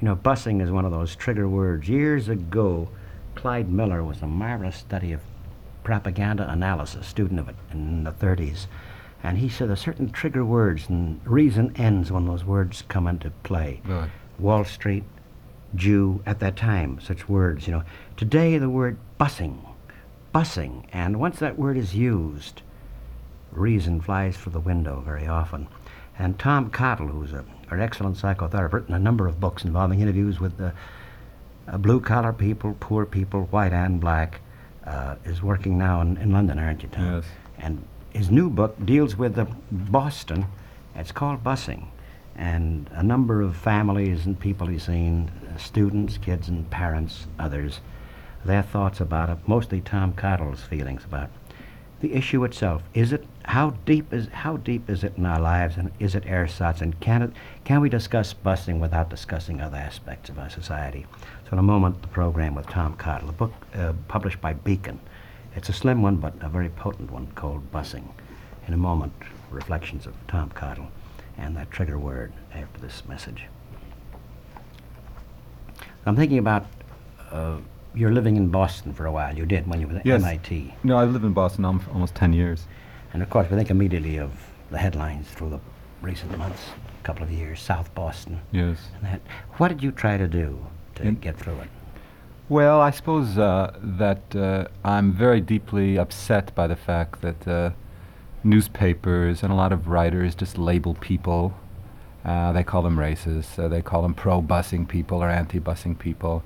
You 0.00 0.06
know, 0.08 0.16
busing 0.16 0.62
is 0.62 0.70
one 0.70 0.86
of 0.86 0.92
those 0.92 1.14
trigger 1.14 1.46
words. 1.46 1.88
Years 1.88 2.28
ago, 2.28 2.88
Clyde 3.34 3.70
Miller 3.70 4.02
was 4.02 4.22
a 4.22 4.26
marvelous 4.26 4.76
study 4.76 5.12
of 5.12 5.20
propaganda 5.84 6.50
analysis, 6.50 7.06
student 7.06 7.38
of 7.38 7.50
it 7.50 7.56
in 7.70 8.04
the 8.04 8.12
30s. 8.12 8.66
And 9.22 9.36
he 9.36 9.50
said 9.50 9.68
there's 9.68 9.80
certain 9.80 10.10
trigger 10.10 10.42
words, 10.42 10.88
and 10.88 11.20
reason 11.26 11.74
ends 11.76 12.10
when 12.10 12.26
those 12.26 12.44
words 12.44 12.82
come 12.88 13.06
into 13.06 13.30
play. 13.42 13.82
Right. 13.84 14.08
Wall 14.38 14.64
Street, 14.64 15.04
Jew, 15.74 16.22
at 16.24 16.40
that 16.40 16.56
time, 16.56 16.98
such 17.00 17.28
words, 17.28 17.66
you 17.66 17.74
know. 17.74 17.82
Today, 18.16 18.56
the 18.56 18.70
word 18.70 18.96
busing, 19.18 19.58
busing, 20.34 20.84
and 20.94 21.20
once 21.20 21.38
that 21.40 21.58
word 21.58 21.76
is 21.76 21.94
used, 21.94 22.62
reason 23.52 24.00
flies 24.00 24.36
for 24.36 24.48
the 24.48 24.60
window 24.60 25.02
very 25.04 25.26
often. 25.26 25.68
And 26.20 26.38
Tom 26.38 26.68
Cottle, 26.68 27.08
who's 27.08 27.32
a, 27.32 27.46
an 27.70 27.80
excellent 27.80 28.18
psychotherapist, 28.18 28.74
written 28.74 28.94
a 28.94 28.98
number 28.98 29.26
of 29.26 29.40
books 29.40 29.64
involving 29.64 30.00
interviews 30.00 30.38
with 30.38 30.58
the 30.58 30.74
uh, 31.66 31.78
blue 31.78 31.98
collar 31.98 32.34
people, 32.34 32.76
poor 32.78 33.06
people, 33.06 33.44
white 33.44 33.72
and 33.72 33.98
black, 33.98 34.42
uh, 34.84 35.14
is 35.24 35.42
working 35.42 35.78
now 35.78 36.02
in, 36.02 36.18
in 36.18 36.30
London, 36.30 36.58
aren't 36.58 36.82
you, 36.82 36.90
Tom? 36.90 37.14
Yes. 37.14 37.24
And 37.58 37.82
his 38.10 38.30
new 38.30 38.50
book 38.50 38.76
deals 38.84 39.16
with 39.16 39.34
the 39.34 39.46
Boston. 39.72 40.44
It's 40.94 41.10
called 41.10 41.42
Busing. 41.42 41.86
And 42.36 42.90
a 42.92 43.02
number 43.02 43.40
of 43.40 43.56
families 43.56 44.26
and 44.26 44.38
people 44.38 44.66
he's 44.66 44.84
seen, 44.84 45.30
uh, 45.48 45.56
students, 45.56 46.18
kids, 46.18 46.48
and 46.48 46.68
parents, 46.70 47.28
others, 47.38 47.80
their 48.44 48.62
thoughts 48.62 49.00
about 49.00 49.30
it, 49.30 49.38
mostly 49.46 49.80
Tom 49.80 50.12
Cottle's 50.12 50.62
feelings 50.62 51.02
about 51.02 51.24
it. 51.24 51.39
The 52.00 52.14
issue 52.14 52.44
itself. 52.44 52.82
Is 52.94 53.12
it 53.12 53.26
how 53.44 53.70
deep 53.84 54.12
is 54.12 54.28
how 54.28 54.56
deep 54.56 54.88
is 54.88 55.04
it 55.04 55.14
in 55.16 55.26
our 55.26 55.40
lives, 55.40 55.76
and 55.76 55.90
is 55.98 56.14
it 56.14 56.24
ersatz? 56.24 56.80
And 56.80 56.98
can 57.00 57.22
it 57.22 57.32
can 57.64 57.80
we 57.80 57.88
discuss 57.88 58.34
busing 58.34 58.80
without 58.80 59.10
discussing 59.10 59.60
other 59.60 59.76
aspects 59.76 60.30
of 60.30 60.38
our 60.38 60.50
society? 60.50 61.06
So 61.44 61.52
in 61.52 61.58
a 61.58 61.62
moment, 61.62 62.02
the 62.02 62.08
program 62.08 62.54
with 62.54 62.66
Tom 62.66 62.94
Cottle, 62.96 63.28
a 63.28 63.32
book 63.32 63.52
uh, 63.74 63.92
published 64.08 64.40
by 64.40 64.54
Beacon. 64.54 65.00
It's 65.56 65.68
a 65.68 65.72
slim 65.72 66.00
one, 66.00 66.16
but 66.16 66.34
a 66.40 66.48
very 66.48 66.68
potent 66.68 67.10
one 67.10 67.26
called 67.34 67.70
Busing. 67.72 68.08
In 68.66 68.74
a 68.74 68.76
moment, 68.76 69.12
reflections 69.50 70.06
of 70.06 70.14
Tom 70.28 70.50
Cottle 70.50 70.88
and 71.36 71.56
that 71.56 71.70
trigger 71.70 71.98
word 71.98 72.32
after 72.54 72.80
this 72.80 73.02
message. 73.08 73.46
I'm 76.06 76.16
thinking 76.16 76.38
about 76.38 76.66
uh, 77.30 77.58
you're 77.94 78.12
living 78.12 78.36
in 78.36 78.48
Boston 78.48 78.92
for 78.94 79.06
a 79.06 79.12
while. 79.12 79.36
You 79.36 79.46
did 79.46 79.66
when 79.66 79.80
you 79.80 79.88
were 79.88 79.96
at 79.96 80.06
Yes. 80.06 80.22
MIT. 80.22 80.74
No, 80.84 80.98
I've 80.98 81.10
lived 81.10 81.24
in 81.24 81.32
Boston 81.32 81.64
alm- 81.64 81.82
almost 81.92 82.14
10 82.14 82.32
years. 82.32 82.66
And 83.12 83.22
of 83.22 83.30
course, 83.30 83.50
we 83.50 83.56
think 83.56 83.70
immediately 83.70 84.16
of 84.18 84.30
the 84.70 84.78
headlines 84.78 85.28
through 85.28 85.50
the 85.50 85.60
recent 86.00 86.36
months, 86.38 86.62
a 87.00 87.04
couple 87.04 87.22
of 87.24 87.30
years, 87.30 87.60
South 87.60 87.92
Boston. 87.94 88.40
Yes. 88.52 88.78
And 88.96 89.04
that. 89.12 89.20
What 89.56 89.68
did 89.68 89.82
you 89.82 89.90
try 89.90 90.16
to 90.16 90.28
do 90.28 90.58
to 90.96 91.02
In- 91.02 91.16
get 91.16 91.36
through 91.36 91.58
it? 91.60 91.68
Well, 92.48 92.80
I 92.80 92.90
suppose 92.90 93.38
uh, 93.38 93.76
that 93.80 94.34
uh, 94.34 94.64
I'm 94.84 95.12
very 95.12 95.40
deeply 95.40 95.96
upset 95.98 96.52
by 96.54 96.66
the 96.66 96.74
fact 96.76 97.20
that 97.22 97.46
uh, 97.46 97.70
newspapers 98.42 99.42
and 99.42 99.52
a 99.52 99.56
lot 99.56 99.72
of 99.72 99.88
writers 99.88 100.34
just 100.34 100.58
label 100.58 100.94
people. 100.94 101.54
Uh, 102.24 102.52
they 102.52 102.64
call 102.64 102.82
them 102.82 102.96
racists. 102.96 103.58
Uh, 103.58 103.68
they 103.68 103.80
call 103.82 104.02
them 104.02 104.14
pro-busing 104.14 104.86
people 104.88 105.22
or 105.22 105.28
anti-busing 105.30 105.98
people, 105.98 106.42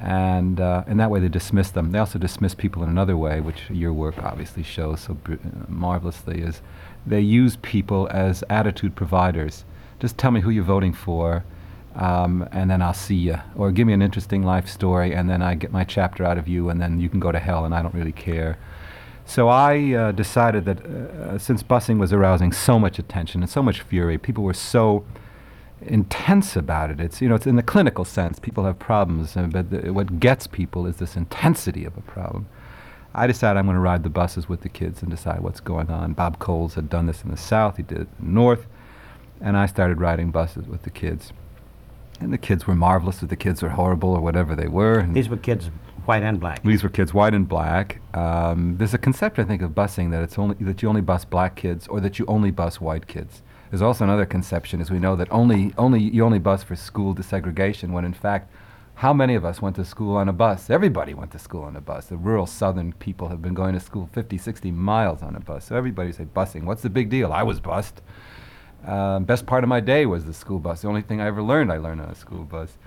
and 0.00 0.60
uh, 0.60 0.84
in 0.86 0.98
that 0.98 1.10
way 1.10 1.20
they 1.20 1.28
dismiss 1.28 1.70
them. 1.70 1.92
They 1.92 1.98
also 1.98 2.18
dismiss 2.18 2.54
people 2.54 2.82
in 2.82 2.88
another 2.88 3.16
way, 3.16 3.40
which 3.40 3.70
your 3.70 3.92
work 3.92 4.22
obviously 4.22 4.62
shows 4.62 5.00
so 5.00 5.14
br- 5.14 5.34
marvelously. 5.68 6.42
Is 6.42 6.60
they 7.06 7.20
use 7.20 7.56
people 7.62 8.08
as 8.10 8.44
attitude 8.50 8.94
providers. 8.94 9.64
Just 9.98 10.18
tell 10.18 10.30
me 10.30 10.40
who 10.40 10.50
you're 10.50 10.64
voting 10.64 10.92
for, 10.92 11.44
um, 11.94 12.46
and 12.52 12.70
then 12.70 12.82
I'll 12.82 12.92
see 12.92 13.14
you. 13.14 13.38
Or 13.54 13.72
give 13.72 13.86
me 13.86 13.94
an 13.94 14.02
interesting 14.02 14.42
life 14.42 14.68
story, 14.68 15.14
and 15.14 15.30
then 15.30 15.40
I 15.40 15.54
get 15.54 15.72
my 15.72 15.84
chapter 15.84 16.24
out 16.24 16.36
of 16.36 16.46
you, 16.46 16.68
and 16.68 16.80
then 16.80 17.00
you 17.00 17.08
can 17.08 17.20
go 17.20 17.32
to 17.32 17.38
hell, 17.38 17.64
and 17.64 17.74
I 17.74 17.80
don't 17.80 17.94
really 17.94 18.12
care. 18.12 18.58
So 19.24 19.48
I 19.48 19.92
uh, 19.92 20.12
decided 20.12 20.66
that 20.66 20.84
uh, 20.84 21.38
since 21.38 21.62
busing 21.62 21.98
was 21.98 22.12
arousing 22.12 22.52
so 22.52 22.78
much 22.78 22.98
attention 22.98 23.42
and 23.42 23.50
so 23.50 23.62
much 23.62 23.80
fury, 23.80 24.18
people 24.18 24.44
were 24.44 24.54
so 24.54 25.04
intense 25.82 26.56
about 26.56 26.90
it. 26.90 27.00
It's 27.00 27.20
you 27.20 27.28
know 27.28 27.34
it's 27.34 27.46
in 27.46 27.56
the 27.56 27.62
clinical 27.62 28.04
sense. 28.04 28.38
People 28.38 28.64
have 28.64 28.78
problems, 28.78 29.36
uh, 29.36 29.42
but 29.50 29.70
the, 29.70 29.92
what 29.92 30.18
gets 30.20 30.46
people 30.46 30.86
is 30.86 30.96
this 30.96 31.16
intensity 31.16 31.84
of 31.84 31.96
a 31.96 32.00
problem. 32.02 32.46
I 33.14 33.26
decided 33.26 33.58
I'm 33.58 33.64
going 33.66 33.76
to 33.76 33.80
ride 33.80 34.02
the 34.02 34.10
buses 34.10 34.48
with 34.48 34.60
the 34.60 34.68
kids 34.68 35.00
and 35.00 35.10
decide 35.10 35.40
what's 35.40 35.60
going 35.60 35.90
on. 35.90 36.12
Bob 36.12 36.38
Coles 36.38 36.74
had 36.74 36.90
done 36.90 37.06
this 37.06 37.22
in 37.24 37.30
the 37.30 37.36
South. 37.38 37.78
He 37.78 37.82
did 37.82 37.98
it 37.98 38.08
in 38.20 38.26
the 38.26 38.32
North, 38.32 38.66
and 39.40 39.56
I 39.56 39.64
started 39.66 40.00
riding 40.00 40.30
buses 40.30 40.66
with 40.66 40.82
the 40.82 40.90
kids. 40.90 41.32
And 42.20 42.32
the 42.32 42.38
kids 42.38 42.66
were 42.66 42.74
marvelous, 42.74 43.22
or 43.22 43.26
the 43.26 43.36
kids 43.36 43.62
were 43.62 43.70
horrible, 43.70 44.10
or 44.10 44.20
whatever 44.20 44.54
they 44.54 44.68
were. 44.68 44.98
and- 44.98 45.14
These 45.14 45.28
were 45.30 45.36
kids, 45.38 45.70
white 46.04 46.22
and 46.22 46.38
black. 46.40 46.62
these 46.62 46.82
were 46.82 46.88
kids, 46.90 47.12
white 47.14 47.32
and 47.34 47.46
black. 47.48 48.00
Um, 48.14 48.76
there's 48.78 48.92
a 48.94 48.98
concept, 48.98 49.38
I 49.38 49.44
think, 49.44 49.62
of 49.62 49.70
busing 49.70 50.10
that 50.10 50.22
it's 50.22 50.38
only 50.38 50.56
that 50.60 50.82
you 50.82 50.88
only 50.88 51.00
bus 51.02 51.24
black 51.24 51.56
kids 51.56 51.86
or 51.88 52.00
that 52.00 52.18
you 52.18 52.24
only 52.26 52.50
bus 52.50 52.80
white 52.82 53.06
kids. 53.06 53.42
There's 53.70 53.82
also 53.82 54.04
another 54.04 54.26
conception, 54.26 54.80
as 54.80 54.90
we 54.90 54.98
know, 54.98 55.16
that 55.16 55.28
only 55.30 55.72
only 55.76 56.00
you 56.00 56.24
only 56.24 56.38
bus 56.38 56.62
for 56.62 56.76
school 56.76 57.14
desegregation. 57.14 57.90
When 57.90 58.04
in 58.04 58.14
fact, 58.14 58.52
how 58.96 59.12
many 59.12 59.34
of 59.34 59.44
us 59.44 59.60
went 59.60 59.76
to 59.76 59.84
school 59.84 60.16
on 60.16 60.28
a 60.28 60.32
bus? 60.32 60.70
Everybody 60.70 61.12
went 61.12 61.30
to 61.32 61.38
school 61.38 61.64
on 61.64 61.76
a 61.76 61.80
bus. 61.80 62.06
The 62.06 62.16
rural 62.16 62.46
southern 62.46 62.92
people 62.94 63.28
have 63.28 63.42
been 63.42 63.54
going 63.54 63.74
to 63.74 63.80
school 63.80 64.08
50, 64.12 64.38
60 64.38 64.70
miles 64.70 65.22
on 65.22 65.36
a 65.36 65.40
bus. 65.40 65.66
So 65.66 65.76
everybody 65.76 66.12
say 66.12 66.24
busing. 66.24 66.64
What's 66.64 66.82
the 66.82 66.90
big 66.90 67.10
deal? 67.10 67.32
I 67.32 67.42
was 67.42 67.60
bused. 67.60 68.00
Um, 68.86 69.24
best 69.24 69.46
part 69.46 69.64
of 69.64 69.68
my 69.68 69.80
day 69.80 70.06
was 70.06 70.24
the 70.24 70.32
school 70.32 70.58
bus. 70.58 70.82
The 70.82 70.88
only 70.88 71.02
thing 71.02 71.20
I 71.20 71.26
ever 71.26 71.42
learned, 71.42 71.72
I 71.72 71.76
learned 71.76 72.00
on 72.00 72.08
a 72.08 72.14
school 72.14 72.44
bus. 72.44 72.78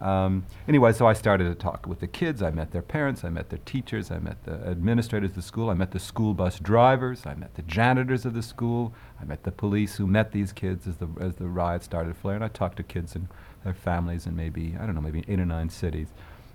Um, 0.00 0.46
anyway, 0.66 0.92
so 0.92 1.06
I 1.06 1.12
started 1.12 1.44
to 1.44 1.54
talk 1.54 1.86
with 1.86 2.00
the 2.00 2.06
kids. 2.06 2.42
I 2.42 2.50
met 2.50 2.70
their 2.70 2.82
parents. 2.82 3.22
I 3.22 3.28
met 3.28 3.50
their 3.50 3.58
teachers. 3.66 4.10
I 4.10 4.18
met 4.18 4.42
the 4.44 4.54
administrators 4.66 5.30
of 5.30 5.36
the 5.36 5.42
school. 5.42 5.68
I 5.68 5.74
met 5.74 5.90
the 5.90 5.98
school 5.98 6.32
bus 6.32 6.58
drivers. 6.58 7.26
I 7.26 7.34
met 7.34 7.54
the 7.54 7.62
janitors 7.62 8.24
of 8.24 8.32
the 8.32 8.42
school. 8.42 8.94
I 9.20 9.24
met 9.24 9.42
the 9.44 9.52
police 9.52 9.96
who 9.96 10.06
met 10.06 10.32
these 10.32 10.52
kids 10.52 10.86
as 10.86 10.96
the 10.96 11.08
as 11.20 11.34
the 11.36 11.48
riot 11.48 11.82
started 11.84 12.16
flaring. 12.16 12.42
I 12.42 12.48
talked 12.48 12.76
to 12.78 12.82
kids 12.82 13.14
and 13.14 13.28
their 13.64 13.74
families 13.74 14.26
in 14.26 14.34
maybe 14.36 14.74
I 14.80 14.86
don't 14.86 14.94
know 14.94 15.00
maybe 15.00 15.24
eight 15.28 15.38
or 15.40 15.46
nine 15.46 15.68
cities. 15.68 16.08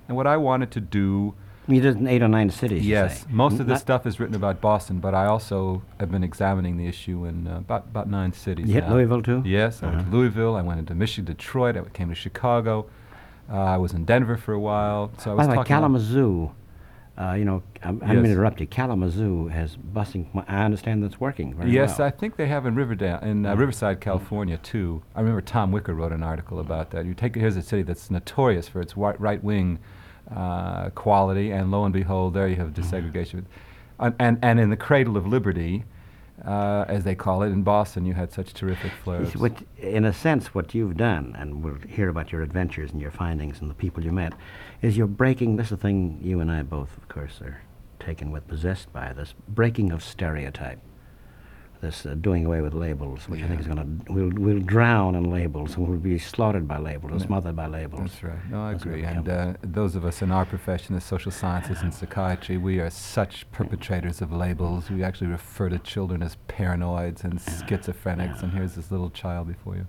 And 0.08 0.16
what 0.18 0.28
I 0.28 0.38
wanted 0.38 0.72
to 0.72 0.82
do 0.82 1.34
You 1.68 1.82
did 1.82 1.98
in 1.98 2.08
eight 2.08 2.22
or 2.22 2.28
nine 2.28 2.50
cities. 2.50 2.86
Yes, 2.86 3.26
most 3.30 3.54
N- 3.56 3.62
of 3.62 3.68
this 3.68 3.82
stuff 3.82 4.06
is 4.06 4.20
written 4.20 4.36
about 4.36 4.62
Boston, 4.62 5.00
but 5.00 5.14
I 5.16 5.26
also 5.26 5.82
have 6.00 6.12
been 6.12 6.24
examining 6.24 6.78
the 6.78 6.88
issue 6.88 7.26
in 7.26 7.48
uh, 7.48 7.58
about 7.58 7.84
about 7.86 8.08
nine 8.10 8.34
cities. 8.34 8.68
You 8.68 8.74
hit. 8.76 8.90
Louisville 8.90 9.22
too. 9.24 9.42
Yes, 9.46 9.82
I 9.82 9.88
went 9.88 9.98
Uh-huh. 10.02 10.10
to 10.12 10.16
Louisville. 10.18 10.56
I 10.56 10.62
went 10.62 10.80
into 10.80 10.94
Michigan, 10.96 11.26
Detroit. 11.26 11.76
I 11.78 11.82
came 12.00 12.10
to 12.10 12.16
Chicago. 12.16 12.86
Uh, 13.52 13.76
I 13.76 13.78
was 13.78 13.94
in 13.94 14.06
Denver 14.06 14.38
for 14.38 14.54
a 14.54 14.60
while. 14.60 15.12
So 15.20 15.34
I 15.34 15.34
By 15.34 15.38
was 15.38 15.48
way, 15.50 15.56
talking. 15.56 15.60
about- 15.60 15.68
Kalamazoo. 15.68 16.52
Uh, 17.18 17.34
you 17.34 17.46
know, 17.46 17.64
I'm, 17.82 18.02
I'm 18.02 18.10
going 18.10 18.24
to 18.24 18.32
interrupt 18.32 18.60
you. 18.60 18.68
Kalamazoo 18.68 19.48
has 19.48 19.78
busing. 19.78 20.28
I 20.50 20.66
understand 20.66 21.02
that's 21.02 21.20
working 21.20 21.54
very 21.54 21.72
Yes, 21.72 21.98
well. 21.98 22.08
I 22.08 22.12
think 22.12 22.36
they 22.36 22.48
have 22.48 22.66
in 22.66 22.76
Riverdale, 22.76 23.20
in 23.20 23.46
uh. 23.46 23.56
Riverside, 23.56 24.02
California, 24.02 24.58
too. 24.58 25.02
I 25.16 25.22
remember 25.22 25.42
Tom 25.42 25.72
Wicker 25.72 25.94
wrote 25.94 26.12
an 26.12 26.24
article 26.24 26.60
about 26.60 26.92
that. 26.92 27.06
You 27.06 27.14
take 27.14 27.36
here's 27.36 27.56
a 27.56 27.62
city 27.62 27.84
that's 27.84 28.12
notorious 28.12 28.68
for 28.68 28.82
its 28.82 28.98
right-wing 28.98 29.80
uh, 30.36 30.90
quality, 30.90 31.52
and 31.52 31.72
lo 31.72 31.86
and 31.86 31.94
behold, 31.94 32.34
there 32.34 32.50
you 32.50 32.58
have 32.58 32.74
desegregation. 32.74 33.46
And, 33.98 34.14
and 34.20 34.40
and 34.42 34.60
in 34.60 34.70
the 34.70 34.76
cradle 34.76 35.16
of 35.16 35.26
liberty, 35.26 35.86
uh, 36.46 36.86
as 36.88 37.04
they 37.04 37.16
call 37.16 37.42
it 37.44 37.48
in 37.48 37.64
Boston, 37.64 38.06
you 38.06 38.14
had 38.14 38.32
such 38.32 38.54
terrific 38.54 38.92
flares. 39.04 39.36
what, 39.36 39.54
in 39.78 40.06
a 40.06 40.14
sense, 40.14 40.54
what 40.54 40.76
you've 40.76 40.98
done, 40.98 41.36
and 41.38 41.64
we'll 41.64 41.76
hear 41.88 42.10
about 42.10 42.32
your 42.32 42.42
adventures 42.44 42.92
and 42.92 43.02
your 43.02 43.12
findings 43.12 43.60
and 43.60 43.70
the 43.70 43.74
people 43.74 44.04
you 44.04 44.12
met, 44.12 44.34
is 44.82 44.96
you're 44.96 45.08
breaking. 45.08 45.56
This 45.56 45.68
is 45.68 45.74
a 45.74 45.78
thing 45.78 46.20
you 46.22 46.40
and 46.40 46.52
I 46.52 46.62
both, 46.62 46.96
of 46.98 47.08
course, 47.08 47.42
are 47.42 47.62
taken 48.00 48.32
with, 48.32 48.48
possessed 48.48 48.94
by 48.94 49.14
this 49.14 49.34
breaking 49.48 49.92
of 49.92 50.04
stereotype. 50.04 50.80
This 51.86 52.04
uh, 52.04 52.16
doing 52.16 52.48
away 52.48 52.62
with 52.62 52.74
labels, 52.74 53.30
which 53.30 53.44
I 53.44 53.48
think 53.48 53.60
is 53.62 53.68
going 53.68 53.78
to 53.78 54.12
we'll 54.12 54.32
we'll 54.32 54.60
drown 54.60 55.14
in 55.14 55.30
labels 55.30 55.76
and 55.76 55.88
we'll 55.88 56.00
be 56.00 56.18
slaughtered 56.18 56.68
by 56.68 56.80
labels 56.80 57.22
Yeah. 57.22 57.28
smothered 57.28 57.56
by 57.56 57.68
labels. 57.68 58.10
That's 58.10 58.24
right. 58.24 58.50
No, 58.50 58.62
I 58.64 58.72
That's 58.72 58.84
agree. 58.86 59.04
And 59.04 59.30
uh, 59.30 59.54
those 59.62 59.96
of 59.96 60.04
us 60.04 60.24
in 60.24 60.32
our 60.32 60.46
profession, 60.46 60.96
the 60.96 61.02
social 61.02 61.32
sciences 61.32 61.84
and 61.84 61.94
psychiatry, 61.94 62.58
we 62.58 62.80
are 62.80 62.90
such 62.90 63.46
perpetrators 63.52 64.20
of 64.20 64.32
labels. 64.34 64.90
We 64.90 65.04
actually 65.04 65.28
refer 65.28 65.70
to 65.70 65.78
children 65.78 66.24
as 66.24 66.38
paranoids 66.48 67.24
and 67.24 67.40
schizophrenics. 67.40 68.42
And 68.42 68.52
here's 68.52 68.74
this 68.74 68.90
little 68.90 69.12
child 69.12 69.48
before 69.48 69.76
you. 69.76 69.86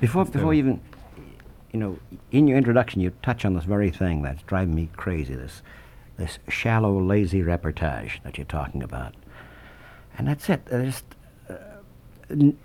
Before, 0.00 0.22
It's 0.22 0.30
before 0.30 0.54
you 0.54 0.60
even, 0.60 0.80
you 1.72 1.80
know, 1.80 1.98
in 2.30 2.46
your 2.46 2.58
introduction, 2.58 3.00
you 3.00 3.10
touch 3.24 3.44
on 3.44 3.54
this 3.54 3.64
very 3.64 3.90
thing 3.90 4.22
that's 4.22 4.42
driving 4.44 4.76
me 4.76 4.88
crazy. 4.96 5.34
This, 5.34 5.62
this 6.16 6.38
shallow, 6.48 6.96
lazy 7.00 7.42
reportage 7.42 8.22
that 8.22 8.38
you're 8.38 8.44
talking 8.44 8.84
about, 8.84 9.14
and 10.16 10.28
that's 10.28 10.48
it. 10.48 10.64
Just 10.70 11.06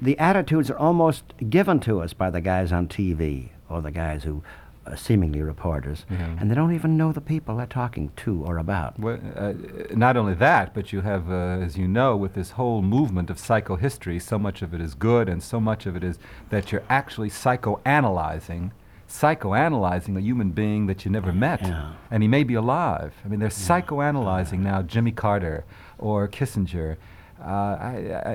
the 0.02 0.18
attitudes 0.20 0.70
are 0.70 0.78
almost 0.78 1.24
given 1.50 1.80
to 1.82 2.02
us 2.02 2.14
by 2.14 2.30
the 2.30 2.42
guys 2.42 2.72
on 2.72 2.88
TV 2.88 3.50
or 3.70 3.82
the 3.82 3.92
guys 3.92 4.24
who. 4.24 4.44
Uh, 4.88 4.96
seemingly 4.96 5.42
reporters, 5.42 6.06
Yeah. 6.12 6.36
and 6.40 6.52
they 6.52 6.54
don't 6.54 6.72
even 6.76 6.96
know 6.96 7.12
the 7.12 7.20
people 7.20 7.58
they're 7.58 7.66
talking 7.66 8.12
to 8.18 8.44
or 8.46 8.60
about. 8.60 9.00
Well, 9.00 9.18
uh, 9.36 9.54
not 9.96 10.16
only 10.16 10.36
that, 10.36 10.76
but 10.76 10.94
you 10.94 11.02
have, 11.02 11.28
uh, 11.28 11.34
as 11.66 11.76
you 11.76 11.88
know, 11.88 12.16
with 12.16 12.36
this 12.36 12.52
whole 12.52 12.84
movement 12.84 13.32
of 13.32 13.38
psychohistory, 13.38 14.22
so 14.22 14.38
much 14.38 14.62
of 14.62 14.76
it 14.76 14.82
is 14.82 14.94
good 14.94 15.28
and 15.28 15.42
so 15.42 15.60
much 15.60 15.88
of 15.88 15.96
it 15.96 16.04
is 16.04 16.20
that 16.52 16.72
you're 16.72 16.84
actually 16.88 17.32
psychoanalyzing 17.32 18.70
psychoanalyzing 19.10 20.16
a 20.18 20.22
human 20.22 20.52
being 20.52 20.86
that 20.88 21.04
you 21.06 21.10
never 21.12 21.32
met, 21.32 21.62
Yeah. 21.64 21.92
and 22.12 22.22
he 22.24 22.28
may 22.30 22.44
be 22.44 22.54
alive. 22.54 23.14
I 23.24 23.28
mean, 23.28 23.40
they're 23.40 23.50
psychoanalyzing 23.50 24.60
now 24.60 24.82
Jimmy 24.84 25.12
Carter 25.12 25.64
or 25.98 26.28
Kissinger. 26.28 26.98
Uh, 27.40 27.44
I, 27.44 28.22
I, 28.26 28.32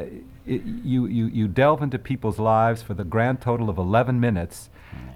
it, 0.47 0.63
you, 0.65 1.07
you, 1.07 1.27
you 1.27 1.49
delve 1.49 1.83
into 1.83 1.99
people's 1.99 2.39
lives 2.39 2.83
for 2.83 2.95
the 2.95 3.05
grand 3.05 3.41
total 3.41 3.71
of 3.71 3.79
11 3.79 4.21
minutes 4.21 4.69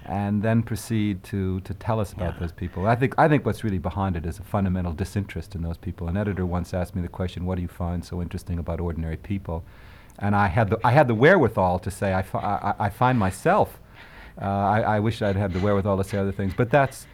and 0.06 0.42
then 0.42 0.62
proceed 0.62 1.22
to, 1.24 1.60
to 1.60 1.74
tell 1.74 1.98
us 2.00 2.12
about 2.12 2.34
Yeah. 2.34 2.40
those 2.40 2.52
people. 2.52 2.86
I 2.86 2.94
think, 2.96 3.14
I 3.18 3.28
think 3.28 3.44
what's 3.44 3.62
really 3.64 3.78
behind 3.78 4.16
it 4.16 4.24
is 4.26 4.38
a 4.38 4.42
fundamental 4.42 4.92
disinterest 4.92 5.54
in 5.54 5.62
those 5.62 5.76
people. 5.76 6.08
An 6.08 6.16
editor 6.16 6.46
once 6.46 6.72
asked 6.74 6.94
me 6.94 7.02
the 7.02 7.08
question, 7.08 7.44
What 7.46 7.56
do 7.56 7.62
you 7.62 7.68
find 7.68 8.04
so 8.04 8.20
interesting 8.22 8.58
about 8.58 8.80
ordinary 8.80 9.16
people? 9.16 9.64
And 10.18 10.34
I 10.36 10.46
had 10.48 10.70
the, 10.70 10.78
I 10.84 10.90
had 10.92 11.08
the 11.08 11.14
wherewithal 11.14 11.78
to 11.80 11.90
say, 11.90 12.14
I, 12.14 12.22
fi- 12.22 12.38
I, 12.40 12.70
I- 12.70 12.86
I 12.86 12.90
find 12.90 13.18
myself. 13.18 13.80
Uh, 14.40 14.44
I, 14.46 14.80
I 14.80 15.00
wish 15.00 15.22
I'd 15.22 15.36
had 15.36 15.52
the 15.52 15.60
wherewithal 15.60 15.96
to 15.98 16.04
say 16.04 16.18
other 16.18 16.32
things. 16.32 16.52
But 16.56 16.70
that's, 16.70 17.06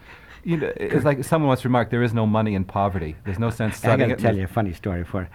you 0.45 0.57
know, 0.57 0.73
it's 0.77 1.05
like 1.05 1.23
someone 1.25 1.49
once 1.49 1.65
remarked, 1.65 1.91
there 1.91 2.03
is 2.03 2.13
no 2.15 2.27
money 2.27 2.55
in 2.55 2.65
poverty. 2.65 3.15
There's 3.25 3.39
no 3.39 3.51
sense 3.51 3.75
I 3.75 3.79
studying 3.79 4.09
got 4.11 4.19
to 4.19 4.23
tell 4.23 4.37
you 4.37 4.45
a 4.45 4.49
funny 4.49 4.73
story. 4.73 5.05
For 5.05 5.29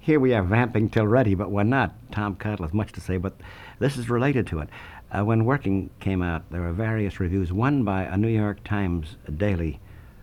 here 0.00 0.20
we 0.20 0.34
are 0.34 0.42
vamping 0.42 0.90
till 0.90 1.06
ready, 1.06 1.34
but 1.34 1.50
we're 1.50 1.64
not. 1.64 1.94
Tom 2.12 2.36
Cottle 2.36 2.66
has 2.66 2.74
much 2.74 2.92
to 2.92 3.00
say, 3.00 3.16
but 3.16 3.34
this 3.78 3.96
is 3.96 4.08
related 4.10 4.46
to 4.48 4.60
it. 4.60 4.68
Uh, 5.10 5.24
when 5.24 5.44
Working 5.44 5.90
came 6.00 6.22
out, 6.22 6.50
there 6.50 6.62
were 6.62 6.72
various 6.72 7.20
reviews. 7.20 7.52
One 7.52 7.84
by 7.84 8.02
a 8.04 8.16
New 8.16 8.28
York 8.28 8.64
Times 8.64 9.16
daily 9.36 9.80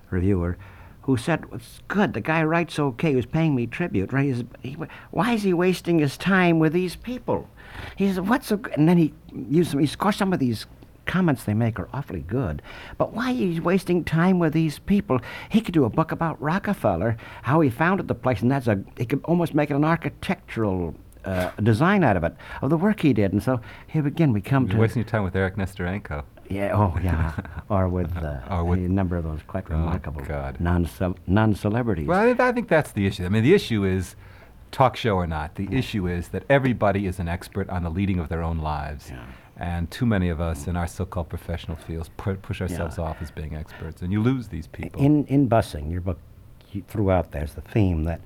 reviewer, 0.10 0.58
who 1.04 1.18
said 1.18 1.46
it's 1.52 1.80
good. 1.88 2.14
The 2.14 2.22
guy 2.22 2.44
writes 2.44 2.80
okay. 2.80 3.10
He 3.12 3.16
was 3.16 3.26
paying 3.26 3.56
me 3.56 3.68
tribute. 3.68 4.12
Right? 4.12 4.26
He's, 4.26 4.44
he, 4.62 4.78
why 5.12 5.34
is 5.34 5.44
he 5.44 5.54
wasting 5.54 6.00
his 6.00 6.18
time 6.18 6.60
with 6.60 6.74
these 6.74 6.96
people? 6.96 7.50
He 7.96 8.12
said, 8.12 8.28
"What's 8.28 8.48
so?" 8.48 8.58
good? 8.58 8.74
And 8.78 8.88
then 8.88 8.98
he 8.98 9.14
used. 9.34 9.78
He 9.78 9.88
course 9.96 10.18
some 10.18 10.34
of 10.34 10.40
these 10.40 10.66
comments 11.06 11.44
they 11.44 11.54
make 11.54 11.80
are 11.80 11.90
awfully 11.94 12.22
good. 12.22 12.62
But 12.98 13.14
why 13.14 13.28
are 13.32 13.34
you 13.34 13.62
wasting 13.62 14.04
time 14.04 14.40
with 14.40 14.54
these 14.54 14.80
people? 14.80 15.20
He 15.50 15.62
could 15.62 15.74
do 15.74 15.86
a 15.86 15.90
book 15.90 16.12
about 16.12 16.42
Rockefeller, 16.42 17.18
how 17.44 17.62
he 17.62 17.70
founded 17.70 18.08
the 18.08 18.16
place, 18.16 18.42
and 18.42 18.50
that's 18.52 18.68
a 18.68 18.82
he 18.98 19.06
could 19.06 19.22
almost 19.26 19.54
make 19.54 19.70
it 19.70 19.76
an 19.76 19.84
architectural 19.86 20.96
uh, 21.26 21.52
design 21.62 22.04
out 22.04 22.18
of 22.18 22.24
it, 22.24 22.36
of 22.62 22.70
the 22.70 22.78
work 22.78 23.00
he 23.02 23.14
did. 23.14 23.32
And 23.32 23.42
so 23.42 23.60
here 23.88 24.06
again 24.08 24.34
we 24.34 24.42
come 24.42 24.64
You're 24.66 24.76
to 24.76 24.80
wasting 24.82 25.02
your 25.02 25.10
time 25.10 25.24
with 25.24 25.36
Eric 25.36 25.56
Nesterenko. 25.56 26.24
yeah, 26.50 26.72
oh 26.76 26.98
yeah, 27.02 27.34
or 27.70 27.88
with, 27.88 28.16
uh, 28.18 28.40
Or 28.50 28.64
with- 28.66 28.80
a 28.80 28.90
number 28.90 29.16
of 29.18 29.24
those 29.24 29.40
quite 29.48 29.66
Oh, 29.70 29.76
remarkable 29.76 30.22
God. 30.22 30.60
non 30.60 30.88
non 31.28 31.56
celebrities. 31.56 32.08
Well, 32.08 32.20
I 32.20 32.26
think, 32.28 32.40
I 32.40 32.52
think 32.52 32.68
that's 32.68 32.92
the 32.92 33.06
issue. 33.08 33.26
I 33.26 33.30
mean, 33.30 33.44
the 33.44 33.54
issue 33.54 33.84
is 33.86 34.16
talk 34.72 34.96
show 34.98 35.16
or 35.16 35.28
not. 35.28 35.56
The 35.56 35.68
issue 35.72 36.08
is 36.08 36.30
that 36.30 36.44
everybody 36.50 37.06
is 37.06 37.20
an 37.20 37.28
expert 37.28 37.70
on 37.70 37.84
the 37.84 37.90
leading 37.90 38.20
of 38.20 38.28
their 38.30 38.42
own 38.44 38.58
lives. 38.58 39.10
Yeah. 39.12 39.24
And 39.64 39.90
too 39.90 40.06
many 40.06 40.28
of 40.28 40.42
us 40.42 40.68
in 40.68 40.76
our 40.76 40.88
so-called 40.88 41.30
professional 41.30 41.78
fields 41.78 42.10
pu- 42.18 42.36
push 42.36 42.62
ourselves 42.62 42.98
Yeah. 42.98 43.06
off 43.06 43.22
as 43.22 43.32
being 43.32 43.56
experts, 43.56 44.02
and 44.02 44.12
you 44.12 44.22
lose 44.22 44.50
these 44.50 44.68
people. 44.68 45.02
In 45.02 45.24
in 45.28 45.48
busing, 45.48 45.90
your 45.90 46.02
book 46.02 46.20
throughout 46.90 47.32
there's 47.32 47.54
the 47.54 47.62
theme 47.62 48.04
that 48.04 48.20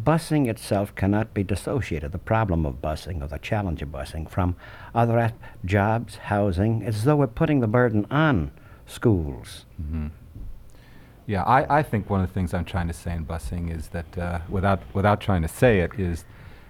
busing 0.00 0.46
itself 0.46 0.94
cannot 0.94 1.34
be 1.34 1.42
dissociated. 1.42 2.12
The 2.12 2.18
problem 2.18 2.64
of 2.64 2.80
busing 2.80 3.22
or 3.22 3.26
the 3.26 3.38
challenge 3.40 3.82
of 3.82 3.88
busing 3.88 4.28
from 4.30 4.54
other 4.94 5.18
as- 5.18 5.32
jobs, 5.64 6.14
housing, 6.30 6.84
as 6.84 7.02
though 7.02 7.16
we're 7.16 7.26
putting 7.26 7.58
the 7.58 7.66
burden 7.66 8.06
on 8.08 8.52
schools. 8.86 9.66
Yeah, 11.26 11.42
I, 11.42 11.78
I 11.78 11.82
think 11.82 12.08
one 12.08 12.20
of 12.20 12.28
the 12.28 12.32
things 12.34 12.54
I'm 12.54 12.64
trying 12.64 12.86
to 12.86 12.92
say 12.94 13.12
in 13.16 13.26
busing 13.26 13.68
is 13.76 13.88
that, 13.88 14.16
uh, 14.16 14.40
without, 14.48 14.80
without 14.94 15.20
trying 15.20 15.42
to 15.42 15.48
say 15.48 15.80
it, 15.80 15.90
is 15.98 16.24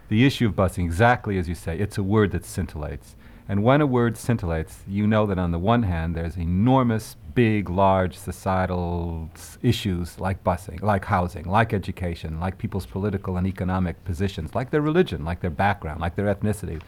the 0.08 0.24
issue 0.24 0.46
of 0.46 0.54
busing, 0.56 0.84
exactly 0.84 1.36
as 1.36 1.46
you 1.46 1.54
say, 1.54 1.78
it's 1.78 1.98
a 1.98 2.02
word 2.02 2.30
that 2.30 2.42
scintillates. 2.44 3.16
And 3.52 3.62
when 3.62 3.82
a 3.82 3.86
word 3.86 4.14
scintillates, 4.14 4.76
you 4.88 5.06
know 5.06 5.26
that 5.26 5.38
on 5.38 5.50
the 5.50 5.58
one 5.58 5.82
hand, 5.82 6.14
there's 6.14 6.38
enormous, 6.38 7.16
big, 7.34 7.68
large 7.68 8.16
societal 8.16 9.28
issues 9.60 10.18
like 10.18 10.42
busing, 10.42 10.80
like 10.80 11.04
housing, 11.04 11.44
like 11.44 11.74
education, 11.74 12.40
like 12.40 12.56
people's 12.56 12.86
political 12.86 13.36
and 13.36 13.46
economic 13.46 14.02
positions, 14.06 14.54
like 14.54 14.70
their 14.70 14.80
religion, 14.80 15.22
like 15.26 15.40
their 15.40 15.50
background, 15.50 16.00
like 16.00 16.16
their 16.16 16.34
ethnicity. 16.34 16.80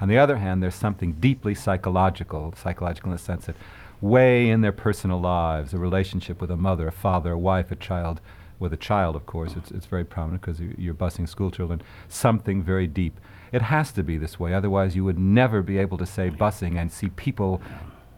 On 0.00 0.06
the 0.06 0.16
other 0.16 0.36
hand, 0.36 0.62
there's 0.62 0.76
something 0.76 1.14
deeply 1.14 1.52
psychological, 1.52 2.54
psychological 2.62 3.10
in 3.10 3.16
the 3.16 3.20
sense 3.20 3.46
that 3.46 3.56
way 4.00 4.48
in 4.48 4.60
their 4.60 4.70
personal 4.70 5.20
lives, 5.20 5.74
a 5.74 5.78
relationship 5.78 6.40
with 6.40 6.52
a 6.52 6.56
mother, 6.56 6.86
a 6.86 6.92
father, 6.92 7.32
a 7.32 7.38
wife, 7.38 7.72
a 7.72 7.74
child, 7.74 8.20
with 8.60 8.72
a 8.72 8.76
child, 8.76 9.16
of 9.16 9.26
course, 9.26 9.56
it's, 9.56 9.72
it's 9.72 9.86
very 9.86 10.04
prominent 10.04 10.42
because 10.42 10.60
you're 10.60 10.94
busing 10.94 11.28
school 11.28 11.50
children, 11.50 11.82
something 12.08 12.62
very 12.62 12.86
deep. 12.86 13.18
It 13.54 13.62
has 13.62 13.92
to 13.92 14.02
be 14.02 14.18
this 14.18 14.40
way, 14.40 14.52
otherwise 14.52 14.96
you 14.96 15.04
would 15.04 15.18
never 15.18 15.62
be 15.62 15.78
able 15.78 15.96
to 15.98 16.06
say 16.06 16.28
busing 16.28 16.76
and 16.76 16.90
see 16.90 17.08
people 17.10 17.62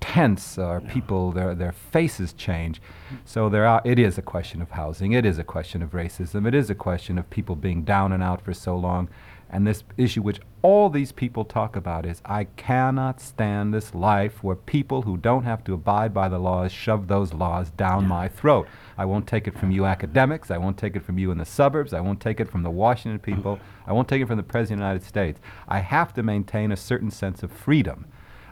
tense 0.01 0.57
or 0.57 0.81
people 0.81 1.31
their 1.33 1.55
their 1.55 1.73
faces 1.73 2.33
change. 2.33 2.81
So 3.27 3.51
there 3.51 3.67
are 3.67 3.83
it 3.85 3.99
is 3.99 4.17
a 4.17 4.23
question 4.23 4.63
of 4.63 4.71
housing, 4.71 5.13
it 5.13 5.27
is 5.27 5.39
a 5.39 5.45
question 5.45 5.83
of 5.83 5.91
racism, 5.91 6.49
it 6.49 6.55
is 6.55 6.71
a 6.71 6.75
question 6.75 7.19
of 7.19 7.29
people 7.29 7.55
being 7.55 7.83
down 7.83 8.13
and 8.13 8.23
out 8.23 8.41
for 8.41 8.55
so 8.55 8.77
long. 8.77 9.11
And 9.49 9.67
this 9.67 9.85
issue 9.97 10.23
which 10.23 10.41
all 10.63 10.91
these 10.91 11.13
people 11.13 11.45
talk 11.45 11.77
about 11.77 12.05
is 12.05 12.21
I 12.25 12.45
cannot 12.57 13.21
stand 13.21 13.73
this 13.73 13.95
life 13.95 14.43
where 14.43 14.57
people 14.57 15.03
who 15.03 15.17
don't 15.17 15.45
have 15.45 15.63
to 15.65 15.75
abide 15.75 16.13
by 16.13 16.29
the 16.29 16.39
laws 16.39 16.73
shove 16.73 17.07
those 17.07 17.33
laws 17.33 17.71
down 17.71 18.09
my 18.09 18.27
throat. 18.29 18.67
I 18.99 19.05
won't 19.05 19.29
take 19.29 19.47
it 19.47 19.57
from 19.57 19.71
you 19.71 19.85
academics, 19.85 20.51
I 20.51 20.59
won't 20.59 20.77
take 20.77 20.97
it 20.97 21.05
from 21.05 21.19
you 21.19 21.31
in 21.31 21.39
the 21.39 21.45
suburbs, 21.45 21.93
I 21.93 22.01
won't 22.01 22.21
take 22.21 22.41
it 22.41 22.51
from 22.51 22.65
the 22.65 22.71
Washington 22.71 23.21
people, 23.21 23.61
I 23.87 23.93
won't 23.93 24.09
take 24.09 24.21
it 24.21 24.27
from 24.27 24.37
the 24.37 24.43
President 24.43 24.81
of 24.81 24.85
the 24.85 24.87
United 24.87 25.07
States. 25.07 25.41
I 25.69 25.79
have 25.79 26.13
to 26.15 26.23
maintain 26.25 26.73
a 26.73 26.77
certain 26.77 27.13
sense 27.13 27.45
of 27.45 27.53
freedom. 27.53 28.07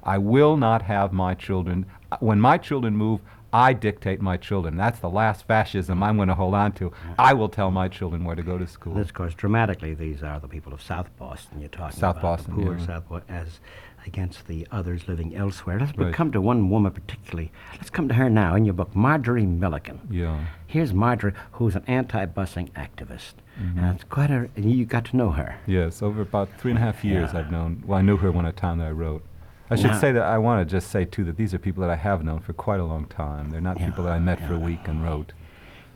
I 0.05 0.19
will 0.19 0.57
not 0.57 0.83
have 0.83 1.13
my 1.13 1.35
children. 1.35 1.87
uh, 2.13 2.19
When 2.21 2.41
my 2.41 2.59
children 2.59 2.97
move, 2.97 3.21
I 3.55 3.73
dictate 3.73 4.21
my 4.21 4.37
children. 4.37 4.77
That's 4.77 4.99
the 4.99 5.09
last 5.09 5.47
fascism 5.47 6.03
I'm 6.03 6.17
going 6.17 6.29
to 6.29 6.35
hold 6.35 6.55
on 6.55 6.73
to. 6.73 6.93
I 7.19 7.35
will 7.35 7.49
tell 7.49 7.71
my 7.71 7.87
children 7.89 8.25
where 8.25 8.35
to 8.35 8.43
go 8.43 8.59
to 8.59 8.67
school. 8.67 8.95
This, 8.95 9.07
of 9.09 9.15
course, 9.15 9.33
dramatically, 9.35 9.95
these 9.95 10.25
are 10.25 10.41
the 10.41 10.49
people 10.49 10.75
of 10.75 10.83
South 10.83 11.09
Boston 11.19 11.61
you're 11.61 11.69
talking 11.69 11.97
South 11.99 12.17
about. 12.19 12.23
Boston, 12.39 12.57
the 12.57 12.63
poor 12.65 12.77
yeah. 12.79 12.87
South 12.87 13.09
Boston, 13.09 13.35
as 13.35 13.61
against 14.07 14.49
the 14.49 14.67
others 14.73 15.07
living 15.09 15.35
elsewhere. 15.37 15.79
Let's 15.79 15.97
Right. 15.97 16.13
come 16.13 16.33
to 16.33 16.41
one 16.41 16.69
woman 16.69 16.91
particularly. 16.93 17.53
Let's 17.77 17.89
come 17.91 18.09
to 18.09 18.15
her 18.15 18.29
now 18.29 18.55
in 18.57 18.65
your 18.65 18.75
book, 18.75 18.95
Marjorie 18.95 19.47
Milliken. 19.47 20.01
yeah. 20.11 20.41
Here's 20.67 20.93
Marjorie, 20.93 21.33
who's 21.53 21.77
an 21.77 21.85
anti-busing 21.87 22.71
activist. 22.73 23.35
Mm-hmm. 23.63 23.79
And 23.79 23.95
it's 23.95 24.03
quite 24.05 24.31
a, 24.33 24.51
you 24.57 24.85
got 24.85 25.05
to 25.07 25.17
know 25.17 25.31
her. 25.31 25.55
Yes, 25.67 26.03
over 26.03 26.21
about 26.21 26.49
three 26.59 26.73
and 26.73 26.79
a 26.79 26.83
half 26.83 27.05
years 27.05 27.31
Yeah. 27.33 27.39
I've 27.39 27.53
known. 27.53 27.85
Well, 27.87 27.99
I 28.01 28.03
knew 28.03 28.17
her 28.17 28.33
when 28.33 28.45
I 28.45 28.51
time 28.51 28.79
that 28.79 28.89
I 28.89 28.91
wrote. 28.91 29.23
I 29.71 29.77
should 29.77 29.99
say 29.99 30.13
that 30.13 30.23
I 30.23 30.39
want 30.39 30.67
to 30.67 30.71
just 30.71 30.91
say 30.91 31.05
too 31.05 31.25
that 31.25 31.37
these 31.37 31.55
are 31.55 31.59
people 31.59 31.81
that 31.83 31.91
I 31.91 31.97
have 31.97 32.23
known 32.23 32.41
for 32.41 32.53
quite 32.53 32.81
a 32.81 32.85
long 32.85 33.07
time. 33.07 33.51
They're 33.51 33.61
not 33.61 33.79
people 33.79 34.05
that 34.05 34.13
I 34.13 34.19
met 34.19 34.47
for 34.47 34.55
a 34.55 34.59
week 34.59 34.87
and 34.87 35.03
wrote. 35.03 35.33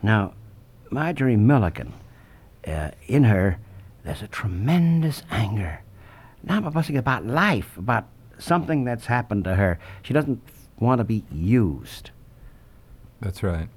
Now, 0.03 0.35
Marjorie 0.91 1.37
Milliken, 1.37 1.93
uh, 2.67 2.93
in 3.07 3.25
her, 3.25 3.59
there's 4.05 4.23
a 4.23 4.29
tremendous 4.29 5.23
anger. 5.31 5.83
Not 6.43 6.65
about 6.65 7.27
life, 7.27 7.77
about 7.77 8.07
something 8.39 8.85
that's 8.85 9.07
happened 9.07 9.45
to 9.45 9.57
her. 9.57 9.79
She 10.03 10.15
doesn't 10.15 10.41
want 10.79 10.99
to 10.99 11.05
be 11.05 11.25
used. 11.31 12.11
That's 13.21 13.43
right. 13.43 13.69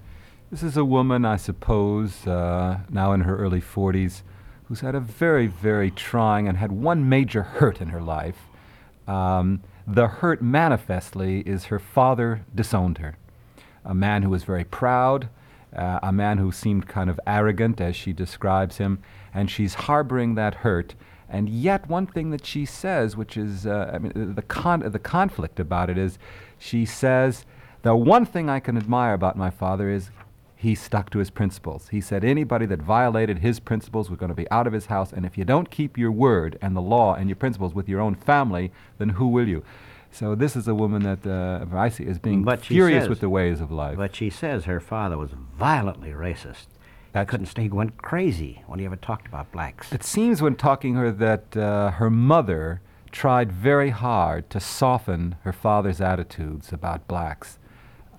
This 0.51 0.63
is 0.63 0.77
a 0.77 0.86
woman, 0.86 1.25
I 1.25 1.38
suppose, 1.38 2.27
uh, 2.27 2.79
now 2.89 3.13
in 3.13 3.21
her 3.21 3.38
early 3.38 3.62
40s, 3.62 4.21
who's 4.65 4.81
had 4.81 4.95
a 4.95 5.00
very, 5.00 5.48
very 5.48 5.91
trying 5.91 6.48
and 6.48 6.57
had 6.57 6.71
one 6.71 7.10
major 7.10 7.43
hurt 7.43 7.81
in 7.81 7.89
her 7.89 8.01
life. 8.01 8.38
Um, 9.07 9.62
the 9.88 10.07
hurt 10.07 10.41
manifestly 10.41 11.41
is 11.41 11.65
her 11.65 11.79
father 11.79 12.45
disowned 12.53 13.00
her. 13.00 13.17
A 13.83 13.93
man 13.93 14.23
who 14.23 14.29
was 14.29 14.43
very 14.43 14.63
proud, 14.63 15.29
uh, 15.75 16.00
a 16.03 16.11
man 16.11 16.38
who 16.38 16.51
seemed 16.51 16.88
kind 16.88 17.09
of 17.09 17.19
arrogant 17.25 17.81
as 17.81 17.95
she 17.95 18.13
describes 18.13 18.77
him, 18.77 19.00
and 19.33 19.50
she's 19.50 19.73
harboring 19.73 20.35
that 20.35 20.55
hurt. 20.55 20.95
And 21.29 21.47
yet, 21.47 21.88
one 21.88 22.07
thing 22.07 22.31
that 22.31 22.45
she 22.45 22.65
says, 22.65 23.15
which 23.15 23.38
is, 23.38 23.65
uh, 23.65 23.91
I 23.93 23.97
mean, 24.00 24.11
the, 24.13 24.25
the, 24.25 24.41
con- 24.41 24.91
the 24.91 25.00
conflict 25.00 25.59
about 25.59 25.89
it 25.89 25.97
is, 25.97 26.19
she 26.57 26.85
says, 26.85 27.45
the 27.83 27.95
one 27.95 28.25
thing 28.25 28.50
I 28.50 28.59
can 28.59 28.77
admire 28.77 29.13
about 29.13 29.38
my 29.38 29.50
father 29.50 29.89
is 29.89 30.11
he 30.61 30.75
stuck 30.75 31.09
to 31.09 31.17
his 31.19 31.31
principles. 31.31 31.89
He 31.89 32.01
said 32.01 32.23
anybody 32.23 32.67
that 32.67 32.81
violated 32.81 33.39
his 33.39 33.59
principles 33.59 34.09
was 34.11 34.19
going 34.19 34.29
to 34.29 34.35
be 34.35 34.49
out 34.51 34.67
of 34.67 34.73
his 34.73 34.85
house, 34.85 35.11
and 35.11 35.25
if 35.25 35.35
you 35.37 35.43
don't 35.43 35.71
keep 35.71 35.97
your 35.97 36.11
word 36.11 36.57
and 36.61 36.75
the 36.75 36.81
law 36.81 37.15
and 37.15 37.27
your 37.27 37.35
principles 37.35 37.73
with 37.73 37.89
your 37.89 37.99
own 37.99 38.13
family, 38.13 38.71
then 38.99 39.09
who 39.09 39.27
will 39.27 39.47
you? 39.47 39.63
So 40.11 40.35
this 40.35 40.55
is 40.55 40.67
a 40.67 40.75
woman 40.75 41.01
that 41.03 41.25
uh, 41.25 41.65
I 41.75 41.89
see 41.89 42.05
as 42.05 42.19
being 42.19 42.43
But 42.43 42.59
furious 42.61 43.03
says- 43.03 43.09
with 43.09 43.21
the 43.21 43.29
ways 43.29 43.59
of 43.59 43.71
life. 43.71 43.97
But 43.97 44.15
she 44.15 44.29
says 44.29 44.65
her 44.65 44.79
father 44.79 45.17
was 45.17 45.31
violently 45.57 46.11
racist. 46.11 46.67
He 46.67 47.13
That's- 47.13 47.29
couldn't 47.31 47.47
stay. 47.47 47.63
He 47.63 47.69
went 47.69 47.97
crazy 47.97 48.61
when 48.67 48.77
he 48.79 48.85
ever 48.85 48.95
talked 48.97 49.27
about 49.27 49.51
blacks. 49.51 49.91
It 49.91 50.03
seems 50.03 50.41
when 50.41 50.55
talking 50.55 50.93
to 50.93 50.99
her 50.99 51.11
that 51.11 51.57
uh, 51.57 51.91
her 51.91 52.09
mother 52.11 52.81
tried 53.11 53.51
very 53.51 53.89
hard 53.89 54.49
to 54.51 54.59
soften 54.59 55.35
her 55.43 55.51
father's 55.53 55.99
attitudes 56.01 56.71
about 56.71 57.07
blacks. 57.07 57.57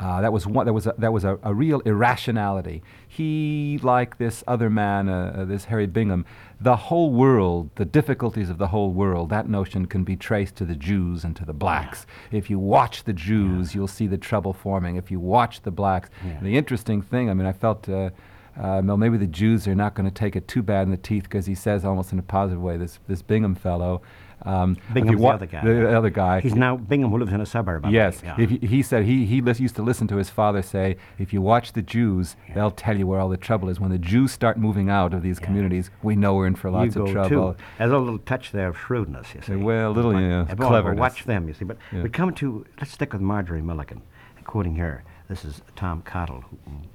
Uh, 0.02 0.20
that 0.20 0.32
was 0.32 0.46
one. 0.46 0.66
That 0.66 0.72
was 0.72 0.86
a, 0.88 0.94
that 0.98 1.12
was 1.12 1.24
a, 1.24 1.38
a 1.44 1.54
real 1.54 1.80
irrationality. 1.84 2.82
He, 3.06 3.78
like 3.82 4.18
this 4.18 4.42
other 4.48 4.68
man, 4.68 5.08
uh, 5.08 5.32
uh, 5.38 5.44
this 5.44 5.66
Harry 5.66 5.86
Bingham, 5.86 6.24
the 6.60 6.76
whole 6.76 7.12
world, 7.12 7.70
the 7.76 7.84
difficulties 7.84 8.50
of 8.50 8.58
the 8.58 8.68
whole 8.68 8.90
world. 8.90 9.30
That 9.30 9.48
notion 9.48 9.86
can 9.86 10.02
be 10.02 10.16
traced 10.16 10.56
to 10.56 10.64
the 10.64 10.74
Jews 10.74 11.22
and 11.24 11.36
to 11.36 11.44
the 11.44 11.52
blacks. 11.52 12.04
If 12.32 12.50
you 12.50 12.58
watch 12.58 13.04
the 13.04 13.12
Jews, 13.12 13.74
you'll 13.74 13.86
see 13.88 14.06
the 14.08 14.18
trouble 14.18 14.52
forming. 14.52 14.96
If 14.96 15.10
you 15.10 15.20
watch 15.20 15.62
the 15.62 15.70
blacks, 15.70 16.10
Yeah. 16.26 16.38
the 16.42 16.56
interesting 16.56 17.00
thing. 17.02 17.30
I 17.30 17.34
mean, 17.34 17.46
I 17.46 17.52
felt. 17.52 17.88
Uh, 17.88 18.10
uh, 18.54 18.82
well, 18.84 18.98
maybe 18.98 19.16
the 19.16 19.26
Jews 19.26 19.66
are 19.66 19.74
not 19.74 19.94
going 19.94 20.04
to 20.04 20.14
take 20.14 20.36
it 20.36 20.46
too 20.46 20.62
bad 20.62 20.82
in 20.82 20.90
the 20.90 20.98
teeth 20.98 21.22
because 21.22 21.46
he 21.46 21.54
says 21.54 21.86
almost 21.86 22.12
in 22.12 22.18
a 22.18 22.22
positive 22.22 22.60
way. 22.60 22.76
This 22.76 22.98
this 23.08 23.22
Bingham 23.22 23.54
fellow, 23.54 24.02
um, 24.44 24.76
Bingham's 24.92 25.12
you 25.20 25.26
the 25.26 25.28
other 25.28 25.46
guy. 25.46 25.64
The 25.64 25.96
other 25.98 26.10
guy. 26.10 26.40
He's 26.40 26.54
now 26.54 26.76
Bingham, 26.76 27.10
who 27.10 27.18
lives 27.18 27.32
in 27.32 27.40
a 27.40 27.46
suburb. 27.46 27.86
I 27.86 27.90
Yes, 27.90 28.20
yeah. 28.24 28.34
if 28.38 28.50
he 28.50 28.82
said 28.82 29.04
he, 29.04 29.24
he 29.26 29.36
used 29.36 29.76
to 29.76 29.82
listen 29.82 30.08
to 30.08 30.16
his 30.16 30.30
father 30.30 30.62
say, 30.62 30.96
if 31.18 31.32
you 31.32 31.40
watch 31.40 31.72
the 31.72 31.82
Jews, 31.82 32.36
they'll 32.54 32.70
tell 32.70 32.96
you 32.98 33.06
where 33.06 33.20
all 33.20 33.28
the 33.28 33.36
trouble 33.36 33.68
is. 33.68 33.78
When 33.80 33.90
the 33.90 33.98
Jews 33.98 34.32
start 34.32 34.56
moving 34.58 34.88
out 34.90 35.14
of 35.14 35.22
these 35.22 35.38
Yeah. 35.40 35.46
communities, 35.46 35.90
we 36.02 36.16
know 36.16 36.34
we're 36.34 36.46
in 36.46 36.54
for 36.56 36.70
lots 36.70 36.96
you 36.96 37.02
of 37.04 37.12
trouble. 37.12 37.54
too. 37.54 37.62
There's 37.78 37.92
a 37.92 37.98
little 37.98 38.18
touch 38.18 38.52
there 38.52 38.68
of 38.68 38.78
shrewdness, 38.78 39.34
you 39.34 39.42
see. 39.42 39.56
well, 39.56 39.90
a 39.90 39.92
little, 39.92 40.18
yeah, 40.20 40.40
uh, 40.42 40.54
well, 40.58 40.68
cleverness. 40.68 41.00
Watch 41.00 41.24
them, 41.24 41.48
you 41.48 41.54
see. 41.54 41.64
But 41.64 41.76
Yeah. 41.92 42.02
we 42.02 42.08
come 42.08 42.32
to, 42.34 42.64
let's 42.80 42.92
stick 42.92 43.12
with 43.12 43.22
Marjorie 43.22 43.62
Milligan, 43.62 44.02
quoting 44.44 44.76
her. 44.76 45.04
This 45.28 45.44
is 45.44 45.62
Tom 45.76 46.02
Cottle, 46.02 46.44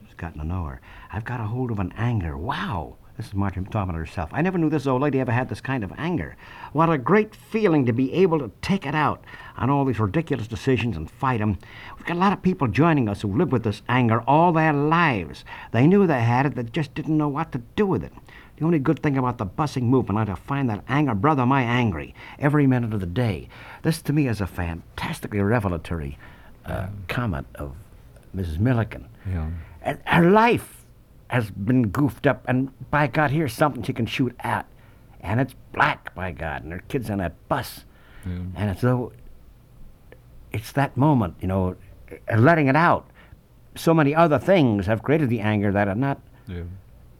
who's 0.04 0.14
gotten 0.16 0.40
to 0.42 0.46
know 0.48 0.66
her. 0.66 0.82
I've 1.12 1.24
got 1.26 1.40
a 1.40 1.46
hold 1.46 1.72
of 1.72 1.80
an 1.80 1.94
anger. 1.98 2.38
Wow. 2.38 2.98
This 3.18 3.30
is 3.30 3.34
Marjorie 3.34 3.64
talking 3.64 3.90
about 3.90 3.96
herself. 3.96 4.30
I 4.32 4.44
never 4.44 4.60
knew 4.60 4.70
this 4.70 4.86
old 4.86 5.02
lady 5.02 5.20
ever 5.20 5.32
had 5.32 5.50
this 5.50 5.60
kind 5.60 5.84
of 5.84 5.92
anger. 5.98 6.38
What 6.72 6.92
a 6.92 7.00
great 7.00 7.34
feeling 7.34 7.88
to 7.88 7.92
be 7.94 8.14
able 8.14 8.38
to 8.38 8.52
take 8.62 8.86
it 8.86 8.94
out 8.94 9.24
on 9.58 9.72
all 9.72 9.86
these 9.86 10.00
ridiculous 10.00 10.48
decisions 10.48 10.96
and 10.96 11.10
fight 11.10 11.40
them. 11.40 11.58
We've 11.96 12.06
got 12.06 12.18
a 12.18 12.20
lot 12.20 12.32
of 12.32 12.44
people 12.44 12.68
joining 12.68 13.10
us 13.10 13.24
who 13.24 13.36
live 13.36 13.52
with 13.52 13.64
this 13.64 13.82
anger 13.90 14.22
all 14.28 14.54
their 14.54 14.72
lives. 14.72 15.44
They 15.72 15.88
knew 15.88 16.06
they 16.06 16.22
had 16.22 16.46
it, 16.46 16.54
they 16.54 16.62
just 16.62 16.94
didn't 16.94 17.18
know 17.18 17.28
what 17.28 17.52
to 17.54 17.64
do 17.76 17.88
with 17.88 18.04
it. 18.04 18.14
The 18.58 18.66
only 18.66 18.78
good 18.78 19.02
thing 19.02 19.18
about 19.18 19.40
the 19.40 19.48
busing 19.48 19.84
movement 19.84 20.30
is 20.30 20.36
to 20.36 20.42
find 20.42 20.70
that 20.70 20.84
anger, 20.88 21.16
brother, 21.16 21.42
am 21.42 21.52
I 21.52 21.64
angry, 21.64 22.14
every 22.38 22.68
minute 22.68 22.94
of 22.94 23.00
the 23.00 23.08
day. 23.08 23.50
This 23.82 24.00
to 24.04 24.14
me 24.14 24.28
is 24.28 24.42
a 24.42 24.48
fantastically 24.48 25.40
revelatory 25.40 26.20
uh, 26.68 26.88
comment 27.08 27.48
of 27.56 27.74
Mrs. 28.36 28.60
Milliken. 28.60 29.08
Yeah. 29.28 29.50
And 29.82 30.00
Her 30.06 30.30
life 30.30 30.77
has 31.30 31.50
been 31.52 31.90
goofed 31.90 32.26
up, 32.28 32.44
and 32.48 32.72
by 32.90 33.08
God, 33.08 33.32
here's 33.32 33.54
something 33.54 33.84
she 33.84 33.94
can 33.94 34.06
shoot 34.06 34.36
at. 34.40 34.66
And 35.22 35.40
it's 35.42 35.56
black, 35.74 36.14
by 36.16 36.32
God, 36.32 36.64
and 36.64 36.72
her 36.72 36.84
kid's 36.88 37.10
on 37.10 37.18
that 37.18 37.34
bus. 37.50 37.84
And 38.24 38.70
it's 38.70 38.82
though 38.82 39.14
it's 40.52 40.72
that 40.74 40.98
moment, 40.98 41.36
you 41.42 41.48
know, 41.48 41.76
uh, 42.32 42.38
letting 42.38 42.68
it 42.68 42.76
out. 42.76 43.10
So 43.76 43.94
many 43.94 44.14
other 44.16 44.40
things 44.40 44.86
have 44.86 45.02
created 45.04 45.30
the 45.30 45.40
anger 45.40 45.72
that 45.72 45.88
are 45.88 45.96
not 45.96 46.20
Yeah. 46.48 46.64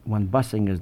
when 0.04 0.28
busing 0.28 0.68
is 0.68 0.80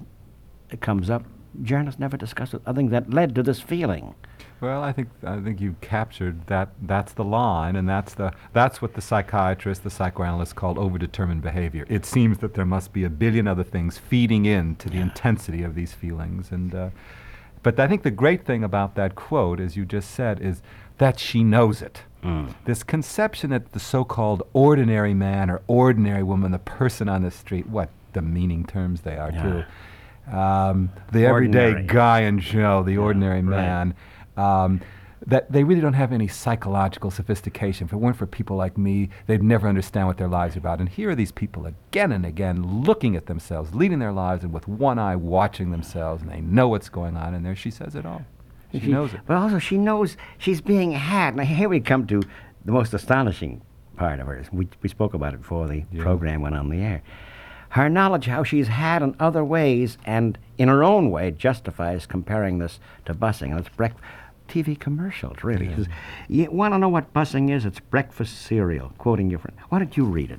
it 0.70 0.80
comes 0.80 1.10
up. 1.10 1.24
Journalists 1.62 1.98
never 1.98 2.16
discuss 2.16 2.54
it. 2.54 2.62
I 2.66 2.72
think 2.72 2.90
that 2.90 3.10
led 3.12 3.34
to 3.34 3.42
this 3.42 3.60
feeling. 3.60 4.14
Well, 4.60 4.82
I 4.82 4.92
think 4.92 5.08
I 5.22 5.38
think 5.40 5.60
you 5.60 5.76
captured 5.80 6.46
that. 6.46 6.70
That's 6.80 7.12
the 7.12 7.24
line, 7.24 7.76
and 7.76 7.86
that's 7.88 8.14
the 8.14 8.32
that's 8.54 8.80
what 8.80 8.94
the 8.94 9.02
psychiatrist, 9.02 9.84
the 9.84 9.90
psychoanalyst 9.90 10.54
called 10.54 10.78
overdetermined 10.78 11.42
behavior. 11.42 11.84
It 11.88 12.06
seems 12.06 12.38
that 12.38 12.54
there 12.54 12.64
must 12.64 12.92
be 12.92 13.04
a 13.04 13.10
billion 13.10 13.46
other 13.46 13.64
things 13.64 13.98
feeding 13.98 14.46
into 14.46 14.88
the 14.88 14.98
intensity 14.98 15.62
of 15.62 15.74
these 15.74 15.92
feelings, 15.92 16.50
and 16.50 16.74
uh, 16.74 16.88
but 17.62 17.78
I 17.78 17.86
think 17.86 18.02
the 18.02 18.10
great 18.10 18.46
thing 18.46 18.64
about 18.64 18.94
that 18.94 19.14
quote, 19.14 19.60
as 19.60 19.76
you 19.76 19.84
just 19.84 20.10
said, 20.12 20.40
is 20.40 20.62
that 20.98 21.18
she 21.18 21.44
knows 21.44 21.82
it. 21.82 22.02
This 22.64 22.82
conception 22.82 23.50
that 23.50 23.70
the 23.70 23.78
so-called 23.78 24.42
ordinary 24.52 25.14
man 25.14 25.48
or 25.48 25.60
ordinary 25.68 26.24
woman, 26.24 26.50
the 26.50 26.58
person 26.58 27.08
on 27.08 27.22
the 27.22 27.30
street, 27.30 27.68
what 27.68 27.90
demeaning 28.12 28.64
terms 28.64 29.02
they 29.02 29.16
are 29.16 29.30
Yeah. 29.30 29.42
too. 29.42 29.64
Um, 30.30 30.90
the 31.12 31.24
everyday 31.26 31.82
guy 31.86 32.20
and 32.20 32.40
Joe, 32.40 32.82
the 32.82 32.96
ordinary 32.98 33.42
right. 33.42 33.44
man, 33.44 33.94
um, 34.36 34.80
that 35.26 35.50
they 35.50 35.64
really 35.64 35.80
don't 35.80 35.94
have 35.94 36.12
any 36.12 36.28
psychological 36.28 37.10
sophistication. 37.10 37.86
If 37.86 37.92
it 37.92 37.96
weren't 37.96 38.16
for 38.16 38.26
people 38.26 38.56
like 38.56 38.76
me, 38.76 39.08
they'd 39.26 39.42
never 39.42 39.68
understand 39.68 40.06
what 40.06 40.18
their 40.18 40.28
lives 40.28 40.56
are 40.56 40.58
about. 40.58 40.78
And 40.78 40.88
here 40.88 41.10
are 41.10 41.14
these 41.14 41.32
people 41.32 41.66
again 41.66 42.12
and 42.12 42.26
again 42.26 42.82
looking 42.82 43.16
at 43.16 43.26
themselves, 43.26 43.74
leading 43.74 43.98
their 43.98 44.12
lives, 44.12 44.44
and 44.44 44.52
with 44.52 44.68
one 44.68 44.98
eye 44.98 45.16
watching 45.16 45.70
themselves, 45.70 46.22
and 46.22 46.30
they 46.30 46.40
know 46.40 46.68
what's 46.68 46.88
going 46.88 47.16
on. 47.16 47.34
And 47.34 47.44
there 47.44 47.56
she 47.56 47.70
says 47.70 47.94
it 47.94 48.04
all. 48.04 48.24
She, 48.72 48.88
knows 48.88 49.14
it. 49.14 49.20
But 49.26 49.36
also, 49.36 49.58
she 49.58 49.78
knows 49.78 50.16
she's 50.38 50.60
being 50.60 50.92
had. 50.92 51.36
Now, 51.36 51.44
here 51.44 51.68
we 51.68 51.80
come 51.80 52.06
to 52.08 52.20
the 52.64 52.72
most 52.72 52.92
astonishing 52.92 53.62
part 53.96 54.20
of 54.20 54.26
hers. 54.26 54.48
We, 54.52 54.68
we 54.82 54.88
spoke 54.88 55.14
about 55.14 55.32
it 55.34 55.40
before 55.40 55.66
the 55.66 55.84
Yeah. 55.92 56.02
program 56.02 56.42
went 56.42 56.56
on 56.56 56.68
the 56.68 56.80
air. 56.80 57.02
Her 57.70 57.88
knowledge 57.88 58.26
how 58.26 58.44
she's 58.44 58.68
had 58.68 59.02
in 59.02 59.16
other 59.20 59.44
ways 59.44 59.98
and 60.04 60.38
in 60.58 60.68
her 60.68 60.82
own 60.82 61.10
way 61.10 61.30
justifies 61.30 62.06
comparing 62.06 62.58
this 62.58 62.80
to 63.04 63.14
busing. 63.14 63.50
And 63.50 63.60
it's 63.60 63.68
breakfast. 63.68 64.04
TV 64.48 64.78
commercials, 64.78 65.42
really. 65.42 65.66
Yeah. 65.66 65.84
You 66.28 66.50
want 66.52 66.72
to 66.74 66.78
know 66.78 66.88
what 66.88 67.12
busing 67.12 67.50
is? 67.50 67.64
It's 67.64 67.80
breakfast 67.80 68.42
cereal. 68.42 68.92
Quoting 68.96 69.28
your 69.28 69.40
friend. 69.40 69.56
Why 69.70 69.80
don't 69.80 69.96
you 69.96 70.04
read 70.04 70.30
it? 70.30 70.38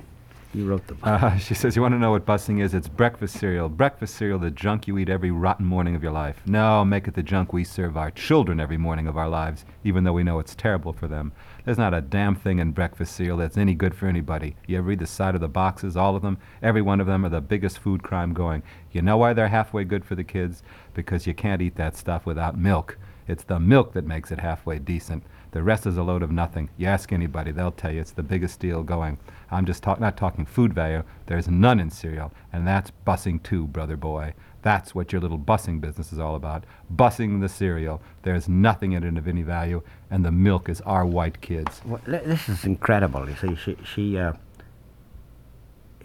You 0.54 0.66
wrote 0.66 0.86
the 0.86 0.94
book. 0.94 1.06
Uh, 1.06 1.36
she 1.38 1.54
says, 1.54 1.76
You 1.76 1.82
want 1.82 1.92
to 1.92 1.98
know 1.98 2.12
what 2.12 2.24
busing 2.24 2.60
is? 2.62 2.72
It's 2.72 2.88
breakfast 2.88 3.38
cereal. 3.38 3.68
Breakfast 3.68 4.14
cereal, 4.14 4.38
the 4.38 4.50
junk 4.50 4.88
you 4.88 4.96
eat 4.98 5.10
every 5.10 5.30
rotten 5.30 5.66
morning 5.66 5.94
of 5.94 6.02
your 6.02 6.12
life. 6.12 6.40
No, 6.46 6.84
make 6.84 7.06
it 7.06 7.14
the 7.14 7.22
junk 7.22 7.52
we 7.52 7.64
serve 7.64 7.96
our 7.96 8.10
children 8.10 8.58
every 8.58 8.78
morning 8.78 9.06
of 9.06 9.16
our 9.18 9.28
lives, 9.28 9.66
even 9.84 10.04
though 10.04 10.14
we 10.14 10.24
know 10.24 10.38
it's 10.38 10.54
terrible 10.54 10.92
for 10.92 11.06
them. 11.06 11.32
There's 11.68 11.76
not 11.76 11.92
a 11.92 12.00
damn 12.00 12.34
thing 12.34 12.60
in 12.60 12.72
breakfast 12.72 13.14
cereal 13.14 13.36
that's 13.36 13.58
any 13.58 13.74
good 13.74 13.94
for 13.94 14.06
anybody. 14.06 14.56
You 14.66 14.78
ever 14.78 14.86
read 14.86 15.00
the 15.00 15.06
side 15.06 15.34
of 15.34 15.42
the 15.42 15.48
boxes? 15.48 15.98
All 15.98 16.16
of 16.16 16.22
them? 16.22 16.38
Every 16.62 16.80
one 16.80 16.98
of 16.98 17.06
them 17.06 17.26
are 17.26 17.28
the 17.28 17.42
biggest 17.42 17.78
food 17.78 18.02
crime 18.02 18.32
going. 18.32 18.62
You 18.90 19.02
know 19.02 19.18
why 19.18 19.34
they're 19.34 19.48
halfway 19.48 19.84
good 19.84 20.02
for 20.02 20.14
the 20.14 20.24
kids? 20.24 20.62
Because 20.94 21.26
you 21.26 21.34
can't 21.34 21.60
eat 21.60 21.76
that 21.76 21.94
stuff 21.94 22.24
without 22.24 22.56
milk. 22.56 22.96
It's 23.26 23.44
the 23.44 23.60
milk 23.60 23.92
that 23.92 24.06
makes 24.06 24.30
it 24.30 24.40
halfway 24.40 24.78
decent. 24.78 25.24
The 25.50 25.62
rest 25.62 25.84
is 25.84 25.98
a 25.98 26.02
load 26.02 26.22
of 26.22 26.30
nothing. 26.30 26.70
You 26.78 26.86
ask 26.86 27.12
anybody, 27.12 27.52
they'll 27.52 27.70
tell 27.70 27.92
you 27.92 28.00
it's 28.00 28.12
the 28.12 28.22
biggest 28.22 28.60
deal 28.60 28.82
going. 28.82 29.18
I'm 29.50 29.66
just 29.66 29.82
talk- 29.82 30.00
not 30.00 30.16
talking 30.16 30.46
food 30.46 30.72
value. 30.72 31.02
There's 31.26 31.48
none 31.48 31.80
in 31.80 31.90
cereal, 31.90 32.32
and 32.50 32.66
that's 32.66 32.92
bussing 33.06 33.42
too, 33.42 33.66
brother 33.66 33.98
boy. 33.98 34.32
That's 34.62 34.94
what 34.94 35.12
your 35.12 35.20
little 35.20 35.38
bussing 35.38 35.80
business 35.80 36.12
is 36.12 36.18
all 36.18 36.34
about. 36.34 36.64
Bussing 36.94 37.40
the 37.40 37.48
cereal. 37.48 38.02
There's 38.22 38.48
nothing 38.48 38.92
in 38.92 39.04
it 39.04 39.16
of 39.16 39.28
any 39.28 39.42
value, 39.42 39.82
and 40.10 40.24
the 40.24 40.32
milk 40.32 40.68
is 40.68 40.80
our 40.80 41.06
white 41.06 41.40
kids. 41.40 41.80
Well, 41.84 42.00
this 42.06 42.48
is 42.48 42.64
incredible. 42.64 43.28
You 43.28 43.36
see, 43.36 43.54
she 43.54 43.76
she 43.84 44.18
uh, 44.18 44.32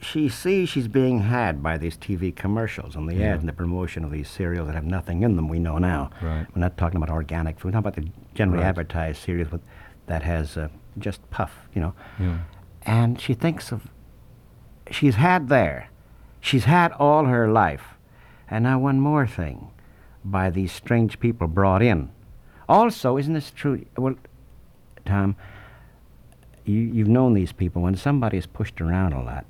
she 0.01 0.27
sees 0.27 0.67
she's 0.69 0.87
being 0.87 1.21
had 1.21 1.63
by 1.63 1.77
these 1.77 1.97
TV 1.97 2.35
commercials 2.35 2.95
and 2.95 3.07
the 3.07 3.15
Yeah. 3.15 3.33
ads 3.33 3.39
and 3.41 3.49
the 3.49 3.53
promotion 3.53 4.03
of 4.03 4.11
these 4.11 4.29
cereals 4.29 4.67
that 4.67 4.75
have 4.75 4.83
nothing 4.85 5.23
in 5.23 5.35
them. 5.37 5.47
We 5.47 5.59
know 5.59 5.77
now. 5.77 6.09
Right. 6.21 6.45
We're 6.53 6.59
not 6.61 6.77
talking 6.77 6.97
about 6.97 7.09
organic 7.09 7.59
food. 7.59 7.73
We're 7.73 7.81
talking 7.81 8.01
about 8.01 8.13
the 8.13 8.35
generally 8.35 8.61
Right. 8.63 8.69
advertised 8.69 9.21
cereals 9.21 9.51
with 9.51 9.61
that 10.07 10.23
has 10.23 10.57
uh, 10.57 10.67
just 10.99 11.27
puff. 11.31 11.67
You 11.73 11.81
know. 11.81 11.93
Yeah. 12.19 12.37
And 12.85 13.19
she 13.19 13.33
thinks 13.33 13.71
of 13.71 13.87
she's 14.91 15.15
had 15.15 15.47
there, 15.47 15.87
she's 16.41 16.65
had 16.65 16.91
all 16.93 17.25
her 17.25 17.49
life, 17.49 17.92
and 18.53 18.63
now 18.63 18.77
one 18.77 18.99
more 18.99 19.25
thing, 19.25 19.71
by 20.23 20.51
these 20.51 20.71
strange 20.71 21.19
people 21.19 21.47
brought 21.47 21.81
in. 21.81 22.09
Also, 22.69 23.17
isn't 23.17 23.33
this 23.33 23.49
true? 23.49 23.83
Well, 23.97 24.13
Tom, 25.05 25.35
you, 26.63 26.79
you've 26.79 27.07
known 27.07 27.33
these 27.33 27.51
people. 27.51 27.81
When 27.81 27.95
somebody 27.95 28.37
is 28.37 28.45
pushed 28.45 28.79
around 28.79 29.13
a 29.13 29.23
lot, 29.23 29.45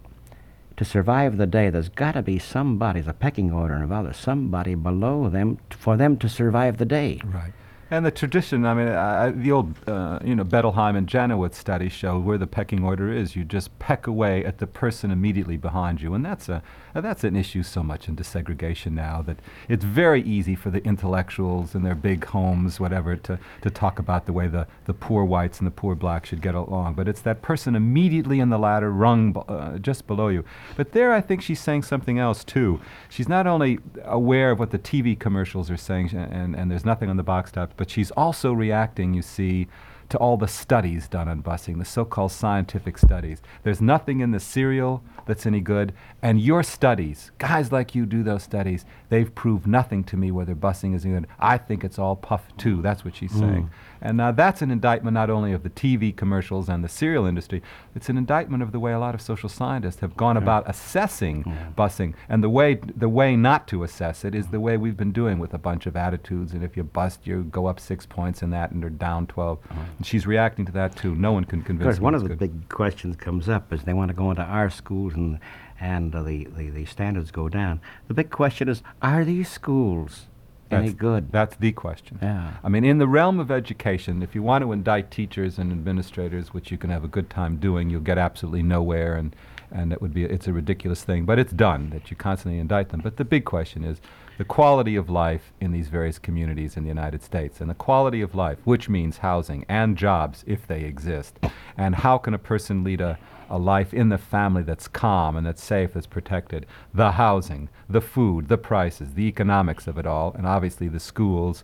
to 0.78 0.86
survive 0.86 1.38
the 1.38 1.46
day, 1.46 1.70
there's 1.70 1.90
got 1.90 2.14
to 2.14 2.22
be 2.22 2.40
somebody, 2.40 3.02
the 3.02 3.14
pecking 3.14 3.52
order 3.52 3.84
of 3.84 3.92
others, 3.92 4.16
somebody 4.16 4.74
below 4.74 5.30
them 5.30 5.58
t- 5.70 5.78
for 5.78 5.98
them 5.98 6.16
to 6.18 6.30
survive 6.30 6.78
the 6.78 6.86
day. 6.86 7.20
Right. 7.26 7.52
And 7.94 8.04
the 8.04 8.10
tradition, 8.10 8.66
I 8.66 8.74
mean, 8.74 8.88
I, 8.88 9.30
the 9.30 9.52
old, 9.52 9.76
uh, 9.88 10.18
you 10.26 10.34
know, 10.34 10.44
Bettelheim 10.44 10.98
and 10.98 11.06
Janowitz 11.08 11.54
studies 11.54 11.92
show 11.92 12.18
where 12.18 12.40
the 12.40 12.48
pecking 12.48 12.84
order 12.84 13.14
is. 13.14 13.36
You 13.36 13.44
just 13.44 13.78
peck 13.78 14.08
away 14.08 14.44
at 14.44 14.58
the 14.58 14.66
person 14.66 15.12
immediately 15.12 15.58
behind 15.58 16.02
you, 16.02 16.16
and 16.16 16.26
that's 16.26 16.50
a 16.50 16.64
uh, 16.96 17.02
that's 17.02 17.24
an 17.24 17.36
issue 17.36 17.64
so 17.64 17.82
much 17.82 18.08
in 18.08 18.16
desegregation 18.16 18.92
now 18.92 19.22
that 19.24 19.38
it's 19.68 19.84
very 19.84 20.22
easy 20.22 20.56
for 20.56 20.70
the 20.70 20.84
intellectuals 20.86 21.74
in 21.74 21.84
their 21.84 21.96
big 21.96 22.26
homes, 22.26 22.80
whatever, 22.80 23.16
to, 23.16 23.40
to 23.62 23.70
talk 23.70 23.98
about 23.98 24.26
the 24.26 24.34
way 24.34 24.48
the, 24.48 24.68
the 24.86 24.94
poor 24.94 25.24
whites 25.24 25.58
and 25.58 25.66
the 25.66 25.72
poor 25.72 25.96
blacks 25.96 26.30
should 26.30 26.42
get 26.42 26.54
along. 26.54 26.94
But 26.94 27.08
it's 27.08 27.22
that 27.22 27.42
person 27.42 27.76
immediately 27.76 28.40
in 28.40 28.50
the 28.50 28.60
ladder, 28.60 28.92
rung 28.92 29.36
uh, 29.48 29.80
just 29.80 30.06
below 30.06 30.28
you. 30.28 30.46
But 30.78 30.92
there, 30.92 31.12
I 31.14 31.22
think 31.22 31.42
she's 31.42 31.60
saying 31.60 31.84
something 31.84 32.20
else 32.20 32.44
too. 32.44 32.80
She's 33.10 33.30
not 33.30 33.48
only 33.48 33.80
aware 34.04 34.52
of 34.52 34.60
what 34.60 34.70
the 34.70 34.80
TV 34.80 35.18
commercials 35.18 35.72
are 35.72 35.78
saying, 35.78 36.10
sh- 36.10 36.14
and, 36.14 36.56
and 36.56 36.70
there's 36.70 36.86
nothing 36.86 37.10
on 37.10 37.18
the 37.18 37.24
box 37.24 37.52
tops, 37.52 37.74
but 37.76 37.83
she's 37.90 38.12
also 38.12 38.54
reacting, 38.54 39.14
you 39.14 39.22
see, 39.22 39.68
to 40.10 40.18
all 40.20 40.38
the 40.38 40.48
studies 40.48 41.08
done 41.08 41.28
on 41.28 41.42
busing, 41.42 41.80
the 41.80 41.86
so-called 41.86 42.32
scientific 42.32 43.00
studies. 43.00 43.42
There's 43.64 43.82
nothing 43.82 44.20
in 44.20 44.30
the 44.30 44.40
cereal 44.40 45.04
that's 45.26 45.48
any 45.48 45.60
good, 45.60 45.92
and 46.22 46.40
your 46.40 46.62
studies, 46.62 47.32
guys 47.40 47.72
like 47.72 47.96
you 47.96 48.06
do 48.06 48.22
those 48.22 48.44
studies, 48.44 48.86
they've 49.10 49.34
proved 49.34 49.66
nothing 49.66 50.04
to 50.04 50.18
me 50.18 50.30
whether 50.30 50.54
busing 50.54 50.94
is 50.94 51.04
any 51.04 51.16
good. 51.16 51.28
I 51.40 51.58
think 51.58 51.84
it's 51.84 51.98
all 51.98 52.16
puff 52.16 52.44
too. 52.58 52.82
That's 52.84 53.04
what 53.04 53.16
she's 53.16 53.32
mm. 53.32 53.40
saying. 53.40 53.70
And 54.06 54.18
now 54.18 54.32
that's 54.34 54.62
an 54.62 54.70
indictment 54.70 55.14
not 55.14 55.30
only 55.30 55.54
of 55.54 55.64
the 55.64 55.70
TV 55.70 56.14
commercials 56.16 56.68
and 56.68 56.84
the 56.84 56.90
cereal 56.90 57.26
industry, 57.26 57.64
it's 57.96 58.10
an 58.10 58.18
indictment 58.18 58.62
of 58.62 58.74
the 58.74 58.80
way 58.80 58.92
a 58.92 59.00
lot 59.00 59.16
of 59.16 59.22
social 59.22 59.48
scientists 59.48 60.02
have 60.02 60.18
gone 60.18 60.36
about 60.36 60.70
assessing 60.70 61.44
busing. 61.78 62.14
And 62.28 62.44
the 62.44 62.50
way 62.50 62.76
the 62.76 63.08
way 63.08 63.38
not 63.38 63.66
to 63.70 63.84
assess 63.84 64.26
it 64.26 64.36
is 64.36 64.48
the 64.48 64.60
way 64.60 64.76
we've 64.76 64.98
been 64.98 65.14
doing 65.14 65.40
with 65.40 65.54
a 65.54 65.58
bunch 65.58 65.86
of 65.86 65.96
attitudes. 65.96 66.52
And 66.54 66.64
if 66.66 66.76
you 66.76 66.84
bust, 66.84 67.26
you 67.26 67.44
go 67.46 67.66
up 67.68 67.80
six 67.80 68.06
points 68.06 68.44
in 68.44 68.50
that, 68.50 68.72
and 68.72 68.82
you're 68.82 68.90
down 68.90 69.26
12. 69.28 69.58
And 69.98 70.06
she's 70.06 70.28
reacting 70.28 70.66
to 70.66 70.72
that 70.74 70.96
too. 70.98 71.16
No 71.16 71.32
one 71.32 71.46
can 71.46 71.60
Of 71.60 71.66
convince 71.66 71.86
course, 71.86 72.00
one 72.02 72.14
of 72.14 72.24
the 72.24 72.30
good. 72.30 72.40
big 72.40 72.70
questions 72.70 73.16
comes 73.16 73.48
up 73.48 73.72
is 73.72 73.84
they 73.84 73.94
want 73.94 74.10
to 74.10 74.14
go 74.14 74.30
into 74.30 74.44
our 74.44 74.70
schools 74.70 75.14
and 75.14 75.40
and 75.80 76.14
uh, 76.14 76.24
the, 76.24 76.46
the, 76.56 76.70
the 76.70 76.86
standards 76.86 77.32
go 77.32 77.50
down. 77.50 77.82
The 78.08 78.14
big 78.14 78.30
question 78.30 78.70
is, 78.70 78.84
are 79.02 79.26
these 79.26 79.50
schools 79.50 80.28
any 80.74 80.88
That's- 80.88 81.00
good? 81.00 81.32
That's 81.32 81.56
the 81.56 81.72
question. 81.72 82.20
Yeah. 82.22 82.54
I 82.64 82.70
mean, 82.70 82.84
in 82.84 82.98
the 82.98 83.08
realm 83.08 83.40
of 83.40 83.52
education, 83.52 84.22
if 84.22 84.36
you 84.36 84.44
want 84.44 84.64
to 84.64 84.72
indict 84.72 85.12
teachers 85.12 85.58
and 85.58 85.72
administrators, 85.72 86.54
which 86.54 86.72
you 86.72 86.78
can 86.78 86.90
have 86.90 87.04
a 87.04 87.08
good 87.08 87.30
time 87.30 87.58
doing, 87.58 87.90
you'll 87.90 88.02
get 88.02 88.18
absolutely 88.18 88.64
nowhere, 88.64 89.16
and 89.16 89.36
and 89.72 89.92
it 89.92 90.02
would 90.02 90.14
be 90.14 90.24
it's 90.24 90.48
a 90.48 90.54
ridiculous 90.54 91.04
thing. 91.04 91.26
But 91.26 91.40
it's 91.40 91.52
done 91.54 91.90
that 91.90 92.12
you 92.12 92.16
constantly 92.18 92.60
indict 92.60 92.90
them. 92.90 93.02
But 93.02 93.18
the 93.18 93.26
big 93.26 93.44
question 93.44 93.84
is 93.84 94.00
the 94.38 94.44
quality 94.46 94.96
of 94.96 95.10
life 95.10 95.52
in 95.60 95.72
these 95.72 95.90
various 95.90 96.20
communities 96.20 96.78
in 96.78 96.84
the 96.84 96.90
United 96.90 97.24
States, 97.24 97.60
and 97.62 97.70
the 97.70 97.76
quality 97.76 98.22
of 98.22 98.36
life, 98.36 98.58
which 98.64 98.90
means 98.90 99.20
housing 99.20 99.66
and 99.68 99.98
jobs 99.98 100.44
if 100.48 100.68
they 100.68 100.82
exist, 100.82 101.40
and 101.78 101.96
how 101.96 102.18
can 102.18 102.34
a 102.34 102.40
person 102.40 102.84
lead 102.84 103.02
a 103.02 103.18
a 103.50 103.58
life 103.58 103.94
in 103.94 104.10
the 104.10 104.18
family 104.18 104.64
that's 104.64 104.88
calm 104.88 105.36
and 105.36 105.46
that's 105.46 105.64
safe, 105.64 105.94
that's 105.94 106.08
protected. 106.08 106.66
The 106.94 107.12
housing, 107.12 107.70
the 107.90 108.02
food, 108.02 108.48
the 108.48 108.58
prices, 108.58 109.14
the 109.14 109.28
economics 109.28 109.88
of 109.88 109.98
it 109.98 110.06
all, 110.06 110.34
and 110.34 110.46
obviously 110.46 110.88
the 110.88 111.00
schools. 111.00 111.64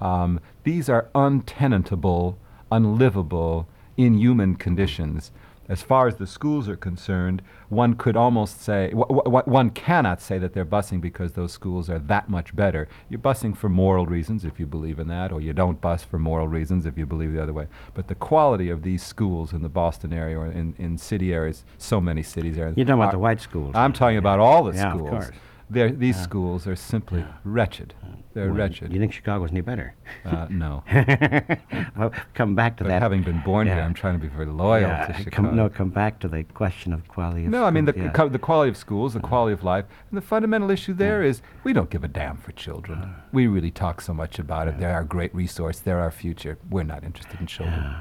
Um, 0.00 0.40
these 0.64 0.88
are 0.88 1.08
untenable, 1.14 2.38
unlivable, 2.70 3.68
inhuman 3.96 4.56
conditions. 4.56 5.30
As 5.68 5.82
far 5.82 6.06
as 6.06 6.16
the 6.16 6.26
schools 6.26 6.68
are 6.68 6.76
concerned, 6.76 7.40
one 7.68 7.94
could 7.94 8.16
almost 8.16 8.60
say, 8.60 8.90
w- 8.90 9.06
w- 9.08 9.42
one 9.46 9.70
cannot 9.70 10.20
say 10.20 10.38
that 10.38 10.52
they're 10.52 10.64
busing 10.66 11.00
because 11.00 11.32
those 11.32 11.52
schools 11.52 11.88
are 11.88 11.98
that 12.00 12.28
much 12.28 12.54
better. 12.54 12.86
You're 13.08 13.20
busing 13.20 13.56
for 13.56 13.68
moral 13.68 14.04
reasons, 14.06 14.44
if 14.44 14.60
you 14.60 14.66
believe 14.66 14.98
in 14.98 15.08
that, 15.08 15.32
or 15.32 15.40
you 15.40 15.52
don't 15.52 15.80
bus 15.80 16.04
for 16.04 16.18
moral 16.18 16.48
reasons, 16.48 16.84
if 16.84 16.98
you 16.98 17.06
believe 17.06 17.32
the 17.32 17.42
other 17.42 17.52
way. 17.54 17.66
But 17.94 18.08
the 18.08 18.14
quality 18.14 18.68
of 18.68 18.82
these 18.82 19.02
schools 19.02 19.52
in 19.52 19.62
the 19.62 19.68
Boston 19.70 20.12
area 20.12 20.38
or 20.38 20.46
in, 20.46 20.74
in 20.78 20.98
city 20.98 21.32
areas, 21.32 21.64
so 21.78 22.00
many 22.00 22.22
cities 22.22 22.58
are. 22.58 22.72
You're 22.76 22.84
talking 22.84 23.00
about 23.00 23.12
the 23.12 23.18
white 23.18 23.40
schools. 23.40 23.72
I'm 23.74 23.92
talking 23.92 24.18
about 24.18 24.40
all 24.40 24.64
the 24.64 24.72
schools. 24.72 24.84
Yeah, 24.84 25.04
of 25.04 25.10
course. 25.10 25.30
They're, 25.70 25.90
these 25.90 26.20
schools 26.20 26.66
are 26.66 26.76
simply 26.76 27.24
wretched. 27.44 27.94
They're 28.34 28.46
Well, 28.48 28.54
wretched. 28.56 28.92
You 28.92 28.98
think 29.00 29.12
Chicago's 29.12 29.50
any 29.50 29.60
better? 29.60 29.94
Uh, 30.24 30.46
no. 30.50 30.82
well, 31.96 32.12
come 32.34 32.54
back 32.54 32.76
to 32.78 32.84
But 32.84 32.88
that. 32.90 33.02
having 33.02 33.22
been 33.22 33.40
born 33.44 33.66
here, 33.66 33.80
I'm 33.80 33.94
trying 33.94 34.14
to 34.14 34.20
be 34.20 34.28
very 34.28 34.46
loyal 34.46 34.82
Yeah, 34.82 35.06
to 35.06 35.12
Chicago. 35.14 35.30
come, 35.48 35.56
no, 35.56 35.68
come 35.68 35.90
back 35.90 36.18
to 36.20 36.28
the 36.28 36.42
question 36.44 36.92
of 36.92 37.06
quality 37.08 37.44
of 37.46 37.50
No, 37.50 37.64
I 37.64 37.70
mean 37.70 37.84
the, 37.86 37.94
yeah. 37.96 38.10
co- 38.10 38.28
the 38.28 38.38
quality 38.38 38.70
of 38.70 38.76
schools, 38.76 39.14
the 39.14 39.20
quality 39.20 39.52
of 39.54 39.62
life, 39.64 39.84
and 40.10 40.16
the 40.18 40.22
fundamental 40.22 40.70
issue 40.70 40.92
there 40.94 41.22
is 41.22 41.42
we 41.62 41.72
don't 41.72 41.90
give 41.90 42.04
a 42.04 42.08
damn 42.08 42.36
for 42.36 42.52
children. 42.52 43.14
We 43.32 43.46
really 43.46 43.70
talk 43.70 44.00
so 44.00 44.12
much 44.12 44.38
about 44.38 44.68
it. 44.68 44.78
They're 44.78 44.92
our 44.92 45.04
great 45.04 45.34
resource. 45.34 45.78
They're 45.78 46.00
our 46.00 46.10
future. 46.10 46.58
We're 46.70 46.82
not 46.82 47.04
interested 47.04 47.40
in 47.40 47.46
children. 47.46 47.94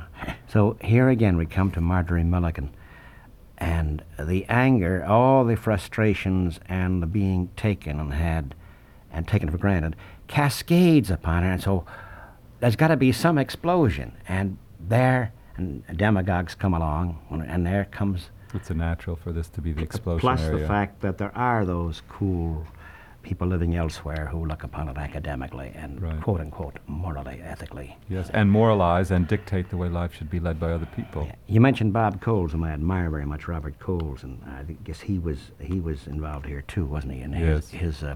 So 0.48 0.78
here 0.82 1.10
again 1.10 1.38
we 1.38 1.46
come 1.46 1.72
to 1.72 1.82
Marjorie 1.82 2.24
Milligan 2.24 2.72
and 3.64 4.04
the 4.20 4.46
anger, 4.50 5.06
all 5.06 5.46
the 5.46 5.56
frustrations 5.56 6.60
and 6.68 7.02
the 7.02 7.08
being 7.08 7.50
taken 7.56 7.98
and 8.00 8.14
had 8.14 8.56
and 9.12 9.28
taken 9.28 9.50
for 9.50 9.58
granted 9.58 9.96
cascades 10.28 11.12
upon 11.12 11.44
her 11.44 11.52
and 11.52 11.62
so 11.62 11.86
there's 12.60 12.76
got 12.76 12.88
to 12.88 12.98
be 12.98 13.12
some 13.12 13.38
explosion 13.38 14.12
and 14.28 14.58
there 14.80 15.32
and 15.56 15.84
demagogues 15.96 16.56
come 16.56 16.74
along 16.74 17.20
and 17.48 17.66
there 17.66 17.86
comes 17.86 18.30
It's 18.54 18.70
a 18.72 18.74
natural 18.74 19.16
for 19.16 19.32
this 19.32 19.48
to 19.50 19.62
be 19.62 19.72
the 19.72 19.84
explosion 19.84 20.20
plus 20.22 20.42
area. 20.42 20.62
the 20.62 20.68
fact 20.68 21.02
that 21.02 21.18
there 21.20 21.36
are 21.38 21.64
those 21.66 22.02
cool 22.10 22.66
people 23.24 23.48
living 23.48 23.76
elsewhere 23.76 24.28
who 24.32 24.46
look 24.46 24.64
upon 24.64 24.90
it 24.90 24.98
academically 24.98 25.72
and 25.76 26.02
Right. 26.02 26.22
quote 26.22 26.42
unquote 26.42 26.78
morally 26.88 27.42
ethically 27.42 27.98
Yes, 28.10 28.30
and 28.34 28.52
moralize 28.52 29.10
and 29.12 29.28
dictate 29.28 29.70
the 29.70 29.78
way 29.78 29.90
life 29.90 30.14
should 30.14 30.30
be 30.30 30.40
led 30.40 30.60
by 30.60 30.72
other 30.72 30.86
people. 30.96 31.30
You 31.48 31.62
mentioned 31.62 31.94
Bob 31.94 32.22
Coles, 32.22 32.52
whom 32.52 32.64
I 32.64 32.72
admire 32.72 33.10
very 33.10 33.26
much, 33.26 33.48
Robert 33.48 33.80
Coles, 33.80 34.24
and 34.24 34.42
I 34.46 34.64
guess 34.84 35.00
he 35.02 35.18
was 35.20 35.52
he 35.60 35.80
was 35.80 36.06
involved 36.08 36.46
here 36.46 36.62
too, 36.62 36.86
wasn't 36.86 37.14
he? 37.14 37.22
In 37.22 37.32
Yes. 37.32 37.70
his, 37.70 37.82
his 38.00 38.04
uh, 38.04 38.16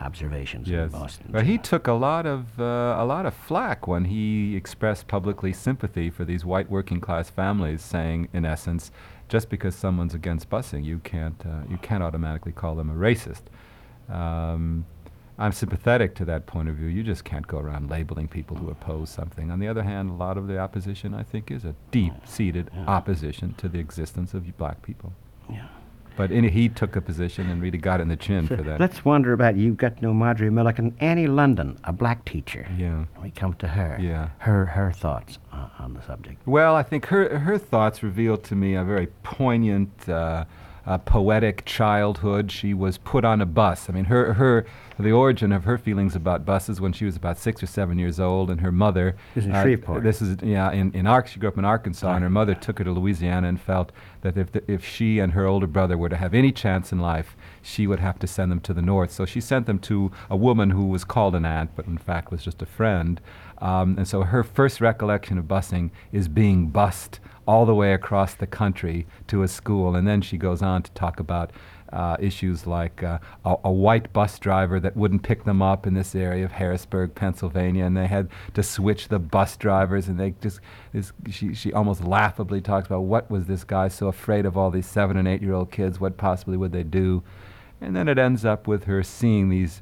observations 0.00 0.68
Yes, 0.68 0.92
in 0.92 0.98
Boston. 1.00 1.28
but 1.30 1.44
he 1.46 1.56
took 1.58 1.86
a 1.86 1.92
lot 1.92 2.26
of 2.26 2.58
uh, 2.60 2.96
a 2.98 3.04
lot 3.04 3.26
of 3.26 3.34
flack 3.34 3.86
when 3.86 4.04
he 4.06 4.56
expressed 4.56 5.06
publicly 5.08 5.52
sympathy 5.52 6.10
for 6.10 6.24
these 6.24 6.44
white 6.44 6.70
working 6.70 7.00
class 7.00 7.30
families, 7.30 7.82
saying, 7.82 8.28
in 8.32 8.44
essence, 8.44 8.90
just 9.28 9.48
because 9.48 9.74
someone's 9.74 10.14
against 10.14 10.50
busing, 10.50 10.84
you 10.84 10.98
can't 10.98 11.44
uh, 11.46 11.62
you 11.68 11.78
can't 11.78 12.02
automatically 12.02 12.52
call 12.52 12.74
them 12.74 12.90
a 12.90 12.94
racist. 12.94 13.42
Um, 14.08 14.86
I'm 15.36 15.52
sympathetic 15.52 16.14
to 16.16 16.24
that 16.26 16.46
point 16.46 16.68
of 16.68 16.76
view. 16.76 16.86
You 16.86 17.02
just 17.02 17.24
can't 17.24 17.46
go 17.46 17.58
around 17.58 17.90
labeling 17.90 18.28
people 18.28 18.56
who 18.56 18.70
oppose 18.70 19.10
something. 19.10 19.50
On 19.50 19.58
the 19.58 19.66
other 19.66 19.82
hand, 19.82 20.10
a 20.10 20.14
lot 20.14 20.38
of 20.38 20.46
the 20.46 20.58
opposition, 20.58 21.12
I 21.12 21.24
think, 21.24 21.50
is 21.50 21.64
a 21.64 21.74
deep-seated 21.90 22.70
opposition 22.86 23.54
to 23.54 23.68
the 23.68 23.80
existence 23.80 24.32
of 24.32 24.56
black 24.56 24.82
people. 24.82 25.12
Yeah. 25.50 25.66
But 26.16 26.30
in, 26.30 26.44
he 26.44 26.68
took 26.68 26.94
a 26.94 27.00
position 27.00 27.50
and 27.50 27.60
really 27.60 27.78
got 27.78 28.00
in 28.00 28.06
the 28.06 28.16
chin 28.16 28.46
for 28.46 28.62
that. 28.62 28.78
Let's 28.78 29.04
wonder 29.04 29.32
about 29.32 29.56
You've 29.56 29.76
Got 29.76 30.00
No 30.00 30.10
know 30.10 30.14
Marjorie 30.14 30.50
Milligan, 30.50 30.94
Annie 31.00 31.26
London, 31.26 31.76
a 31.82 31.92
black 31.92 32.24
teacher. 32.24 32.68
yeah. 32.78 33.06
We 33.20 33.32
come 33.32 33.54
to 33.54 33.66
her. 33.66 33.98
Yeah. 34.00 34.28
Her 34.38 34.66
her 34.66 34.92
thoughts 34.92 35.40
on, 35.50 35.70
on 35.80 35.94
the 35.94 36.02
subject. 36.02 36.46
Well, 36.46 36.76
I 36.76 36.84
think 36.84 37.06
her 37.06 37.40
her 37.40 37.58
thoughts 37.58 38.04
revealed 38.04 38.44
to 38.44 38.54
me 38.54 38.74
a 38.74 38.84
very 38.84 39.08
poignant, 39.24 40.08
uh, 40.08 40.44
uh, 40.86 40.98
poetic 40.98 41.64
childhood. 41.64 42.52
She 42.52 42.74
was 42.74 42.98
put 42.98 43.24
on 43.24 43.40
a 43.40 43.46
bus. 43.46 43.88
I 43.88 43.92
mean, 43.92 44.04
her 44.06 44.34
her 44.34 44.66
the 44.98 45.10
origin 45.10 45.50
of 45.50 45.64
her 45.64 45.76
feelings 45.76 46.14
about 46.14 46.44
buses 46.44 46.80
when 46.80 46.92
she 46.92 47.04
was 47.04 47.16
about 47.16 47.38
six 47.38 47.62
or 47.62 47.66
seven 47.66 47.98
years 47.98 48.20
old, 48.20 48.50
and 48.50 48.60
her 48.60 48.70
mother. 48.70 49.16
This 49.34 49.44
is 49.44 49.48
in 49.48 49.54
uh, 49.54 49.62
Shreveport. 49.62 50.02
This 50.02 50.22
is 50.22 50.36
yeah 50.42 50.70
in 50.72 50.92
in 50.92 51.06
Ark. 51.06 51.26
She 51.26 51.40
grew 51.40 51.48
up 51.48 51.58
in 51.58 51.64
Arkansas, 51.64 52.12
and 52.14 52.22
her 52.22 52.30
mother 52.30 52.54
took 52.54 52.78
her 52.78 52.84
to 52.84 52.92
Louisiana 52.92 53.48
and 53.48 53.60
felt 53.60 53.92
that 54.20 54.36
if 54.36 54.52
the, 54.52 54.70
if 54.70 54.84
she 54.84 55.18
and 55.18 55.32
her 55.32 55.46
older 55.46 55.66
brother 55.66 55.96
were 55.96 56.08
to 56.08 56.16
have 56.16 56.34
any 56.34 56.52
chance 56.52 56.92
in 56.92 56.98
life, 56.98 57.36
she 57.62 57.86
would 57.86 58.00
have 58.00 58.18
to 58.18 58.26
send 58.26 58.52
them 58.52 58.60
to 58.60 58.74
the 58.74 58.82
north. 58.82 59.10
So 59.10 59.24
she 59.24 59.40
sent 59.40 59.66
them 59.66 59.78
to 59.80 60.12
a 60.28 60.36
woman 60.36 60.70
who 60.70 60.86
was 60.86 61.04
called 61.04 61.34
an 61.34 61.44
aunt, 61.44 61.70
but 61.74 61.86
in 61.86 61.98
fact 61.98 62.30
was 62.30 62.44
just 62.44 62.62
a 62.62 62.66
friend. 62.66 63.20
Um, 63.58 63.96
and 63.96 64.06
so 64.06 64.22
her 64.22 64.42
first 64.42 64.80
recollection 64.80 65.38
of 65.38 65.46
busing 65.46 65.90
is 66.12 66.28
being 66.28 66.68
bussed 66.68 67.20
all 67.46 67.66
the 67.66 67.74
way 67.74 67.92
across 67.92 68.34
the 68.34 68.46
country 68.46 69.06
to 69.28 69.42
a 69.42 69.48
school. 69.48 69.94
And 69.94 70.06
then 70.06 70.22
she 70.22 70.36
goes 70.36 70.62
on 70.62 70.82
to 70.82 70.90
talk 70.92 71.20
about 71.20 71.50
uh, 71.92 72.16
issues 72.18 72.66
like 72.66 73.04
uh, 73.04 73.18
a, 73.44 73.54
a 73.64 73.70
white 73.70 74.12
bus 74.12 74.38
driver 74.40 74.80
that 74.80 74.96
wouldn't 74.96 75.22
pick 75.22 75.44
them 75.44 75.62
up 75.62 75.86
in 75.86 75.94
this 75.94 76.14
area 76.14 76.44
of 76.44 76.52
Harrisburg, 76.52 77.14
Pennsylvania, 77.14 77.84
and 77.84 77.96
they 77.96 78.08
had 78.08 78.28
to 78.54 78.64
switch 78.64 79.08
the 79.08 79.20
bus 79.20 79.56
drivers, 79.56 80.08
and 80.08 80.18
they 80.18 80.34
just 80.40 80.60
this, 80.92 81.12
she 81.30 81.54
she 81.54 81.72
almost 81.72 82.02
laughably 82.02 82.60
talks 82.60 82.86
about 82.86 83.02
what 83.02 83.30
was 83.30 83.46
this 83.46 83.62
guy 83.62 83.86
so 83.86 84.08
afraid 84.08 84.44
of 84.44 84.56
all 84.56 84.72
these 84.72 84.86
seven 84.86 85.16
and 85.16 85.28
eight 85.28 85.40
year 85.40 85.54
old 85.54 85.70
kids? 85.70 86.00
What 86.00 86.16
possibly 86.16 86.56
would 86.56 86.72
they 86.72 86.82
do? 86.82 87.22
And 87.80 87.94
then 87.94 88.08
it 88.08 88.18
ends 88.18 88.44
up 88.44 88.66
with 88.66 88.84
her 88.84 89.04
seeing 89.04 89.48
these 89.48 89.80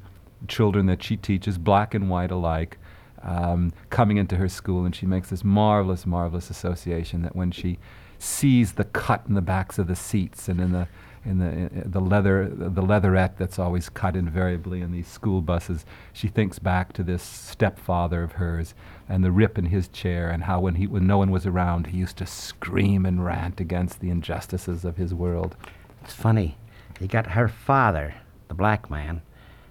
children 0.49 0.87
that 0.87 1.03
she 1.03 1.17
teaches, 1.17 1.57
black 1.57 1.95
and 1.95 2.11
white 2.11 2.31
alike, 2.31 2.77
um, 3.23 3.73
coming 3.91 4.17
into 4.17 4.37
her 4.37 4.49
school, 4.49 4.85
and 4.85 4.95
she 4.95 5.07
makes 5.07 5.31
this 5.31 5.45
marvelous, 5.45 6.07
marvelous 6.07 6.51
association 6.51 7.23
that 7.23 7.37
when 7.37 7.51
she 7.51 7.79
sees 8.19 8.73
the 8.75 8.85
cut 8.85 9.25
in 9.29 9.35
the 9.35 9.43
backs 9.43 9.79
of 9.79 9.87
the 9.89 9.97
seats 9.97 10.49
and 10.49 10.61
in 10.61 10.73
the 10.73 10.87
in 11.25 11.39
the 11.39 11.47
in 11.47 11.83
the 11.87 12.01
leather 12.01 12.49
the 12.49 12.83
leatherette 12.83 13.37
that's 13.39 13.59
always 13.59 13.89
cut 13.89 14.17
invariably 14.17 14.81
in 14.81 14.91
these 14.93 15.07
school 15.09 15.41
buses, 15.41 15.85
she 16.13 16.27
thinks 16.29 16.59
back 16.59 16.93
to 16.93 17.03
this 17.03 17.23
stepfather 17.23 18.23
of 18.25 18.33
hers 18.33 18.75
and 19.09 19.23
the 19.25 19.31
rip 19.31 19.57
in 19.59 19.67
his 19.67 19.87
chair 19.89 20.31
and 20.31 20.45
how 20.45 20.61
when 20.61 20.77
he 20.77 20.87
when 20.87 21.07
no 21.07 21.19
one 21.19 21.31
was 21.31 21.47
around 21.47 21.89
he 21.89 21.99
used 21.99 22.17
to 22.17 22.27
scream 22.27 23.05
and 23.07 23.25
rant 23.25 23.61
against 23.61 24.01
the 24.01 24.11
injustices 24.11 24.85
of 24.85 24.97
his 24.97 25.13
world. 25.15 25.57
It's 26.05 26.15
funny. 26.15 26.57
You 27.01 27.07
got 27.09 27.29
her 27.29 27.49
father, 27.49 28.15
the 28.49 28.55
black 28.55 28.91
man, 28.91 29.23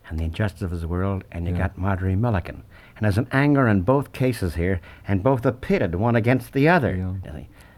and 0.09 0.19
the 0.19 0.23
injustice 0.25 0.61
of 0.61 0.71
his 0.71 0.85
world, 0.85 1.23
and 1.31 1.45
you 1.47 1.51
Yeah. 1.53 1.59
got 1.59 1.77
Marjorie 1.77 2.15
Milligan. 2.15 2.63
And 3.01 3.05
there's 3.07 3.17
an 3.17 3.27
anger 3.31 3.67
in 3.67 3.81
both 3.81 4.11
cases 4.11 4.53
here, 4.53 4.79
and 5.07 5.23
both 5.23 5.43
are 5.43 5.51
pitted 5.51 5.95
one 5.95 6.15
against 6.15 6.53
the 6.53 6.69
other. 6.69 6.95
Yeah. 6.95 7.31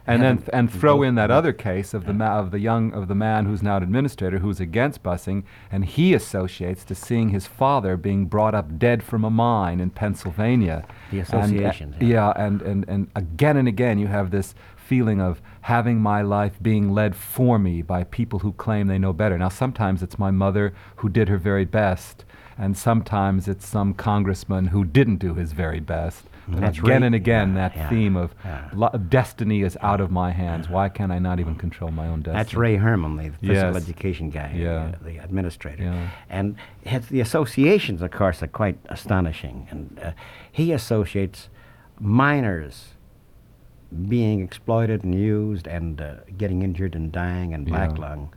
And 0.05 0.21
then 0.21 0.37
th- 0.39 0.49
and 0.51 0.69
throw 0.69 1.01
in 1.01 1.15
that 1.15 1.31
other 1.31 1.53
case 1.53 1.93
of 1.93 2.05
the 2.05 2.13
ma- 2.13 2.37
of 2.37 2.51
the 2.51 2.59
young 2.59 2.91
of 2.91 3.07
the 3.07 3.15
man 3.15 3.45
who's 3.45 3.63
now 3.63 3.77
an 3.77 3.83
administrator 3.83 4.39
who's 4.39 4.59
against 4.59 5.01
busing, 5.01 5.43
and 5.71 5.85
he 5.85 6.13
associates 6.13 6.83
to 6.83 6.93
seeing 6.95 7.29
his 7.29 7.47
father 7.47 7.95
being 7.95 8.25
brought 8.25 8.53
up 8.53 8.77
dead 8.77 9.01
from 9.01 9.23
a 9.23 9.29
mine 9.29 9.79
in 9.79 9.91
Pennsylvania. 9.91 10.85
The 11.09 11.19
And, 11.31 11.57
uh, 11.57 12.05
yeah. 12.05 12.05
yeah, 12.05 12.33
and, 12.35 12.61
and 12.61 12.85
and 12.89 13.07
again 13.15 13.55
and 13.55 13.65
again 13.69 13.97
you 13.97 14.07
have 14.07 14.29
this 14.29 14.53
feeling 14.75 15.21
of 15.21 15.41
having 15.61 16.01
my 16.01 16.21
life 16.21 16.61
being 16.61 16.91
led 16.91 17.15
for 17.15 17.57
me 17.57 17.81
by 17.81 18.03
people 18.03 18.39
who 18.39 18.51
claim 18.51 18.87
they 18.87 18.99
know 18.99 19.13
better. 19.13 19.37
Now 19.37 19.47
sometimes 19.47 20.03
it's 20.03 20.19
my 20.19 20.31
mother 20.31 20.73
who 20.97 21.07
did 21.07 21.29
her 21.29 21.37
very 21.37 21.63
best, 21.63 22.25
and 22.57 22.77
sometimes 22.77 23.47
it's 23.47 23.65
some 23.65 23.93
congressman 23.93 24.67
who 24.67 24.83
didn't 24.85 25.17
do 25.17 25.33
his 25.35 25.51
very 25.53 25.79
best. 25.79 26.25
But 26.47 26.59
That's 26.59 26.77
again 26.77 26.91
right. 27.01 27.03
and 27.03 27.15
again, 27.15 27.49
Yeah, 27.49 27.55
that 27.69 27.75
yeah, 27.77 27.89
theme 27.89 28.17
of 28.17 28.35
yeah. 28.43 28.69
lo- 28.73 28.89
destiny 29.07 29.61
is 29.61 29.77
out 29.81 30.01
of 30.01 30.11
my 30.11 30.31
hands. 30.31 30.67
Why 30.67 30.89
can't 30.89 31.11
I 31.11 31.17
not 31.19 31.39
even 31.39 31.55
control 31.55 31.89
my 31.89 32.07
own 32.07 32.19
destiny? 32.21 32.35
That's 32.37 32.53
Ray 32.53 32.75
Herman, 32.75 33.15
the 33.15 33.29
physical 33.31 33.73
Yes. 33.73 33.75
education 33.83 34.29
guy, 34.29 34.51
uh, 34.61 34.97
the 35.05 35.19
administrator. 35.19 36.09
And 36.29 36.57
his, 36.83 37.07
the 37.07 37.21
associations, 37.21 38.01
of 38.01 38.11
course, 38.11 38.43
are 38.43 38.47
quite 38.47 38.77
astonishing. 38.89 39.67
And 39.71 39.99
uh, 40.03 40.11
he 40.51 40.73
associates 40.73 41.47
minors 41.99 42.89
being 44.09 44.41
exploited 44.41 45.03
and 45.03 45.13
used 45.15 45.67
and 45.67 46.01
uh, 46.01 46.15
getting 46.37 46.61
injured 46.61 46.95
and 46.95 47.11
dying 47.11 47.53
and 47.53 47.65
black 47.65 47.97
lung 47.97 48.33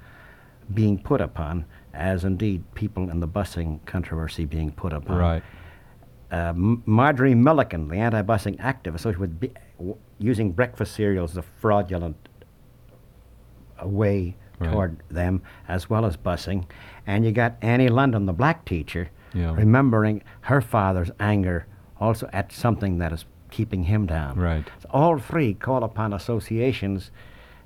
being 0.72 0.98
put 0.98 1.20
upon, 1.20 1.64
as 1.96 2.24
indeed 2.24 2.62
people 2.74 3.10
in 3.10 3.20
the 3.20 3.28
busing 3.28 3.84
controversy 3.86 4.44
being 4.44 4.70
put 4.70 4.92
upon. 4.92 5.16
Right. 5.18 5.42
Uh, 6.30 6.52
Marjorie 6.56 7.34
Milliken, 7.34 7.88
the 7.88 7.96
anti-busing 7.96 8.58
activist, 8.58 8.96
associated 8.96 9.20
with 9.20 9.54
w- 9.78 9.96
using 10.18 10.52
breakfast 10.52 10.94
cereals 10.94 11.32
as 11.32 11.36
a 11.38 11.42
fraudulent 11.42 12.16
uh, 13.82 13.86
way 13.88 14.36
Right. 14.58 14.72
toward 14.72 15.02
them, 15.10 15.42
as 15.68 15.90
well 15.90 16.06
as 16.06 16.16
busing. 16.16 16.64
And 17.06 17.26
you 17.26 17.30
got 17.32 17.56
Annie 17.60 17.90
London, 17.90 18.24
the 18.24 18.32
black 18.32 18.64
teacher, 18.64 19.10
Yeah. 19.34 19.54
remembering 19.54 20.22
her 20.42 20.62
father's 20.62 21.10
anger 21.20 21.66
also 22.00 22.26
at 22.32 22.52
something 22.52 22.96
that 22.98 23.12
is 23.12 23.26
keeping 23.50 23.84
him 23.84 24.06
down. 24.06 24.38
Right. 24.38 24.64
So 24.80 24.88
all 24.90 25.18
three 25.18 25.52
call 25.52 25.84
upon 25.84 26.14
associations, 26.14 27.10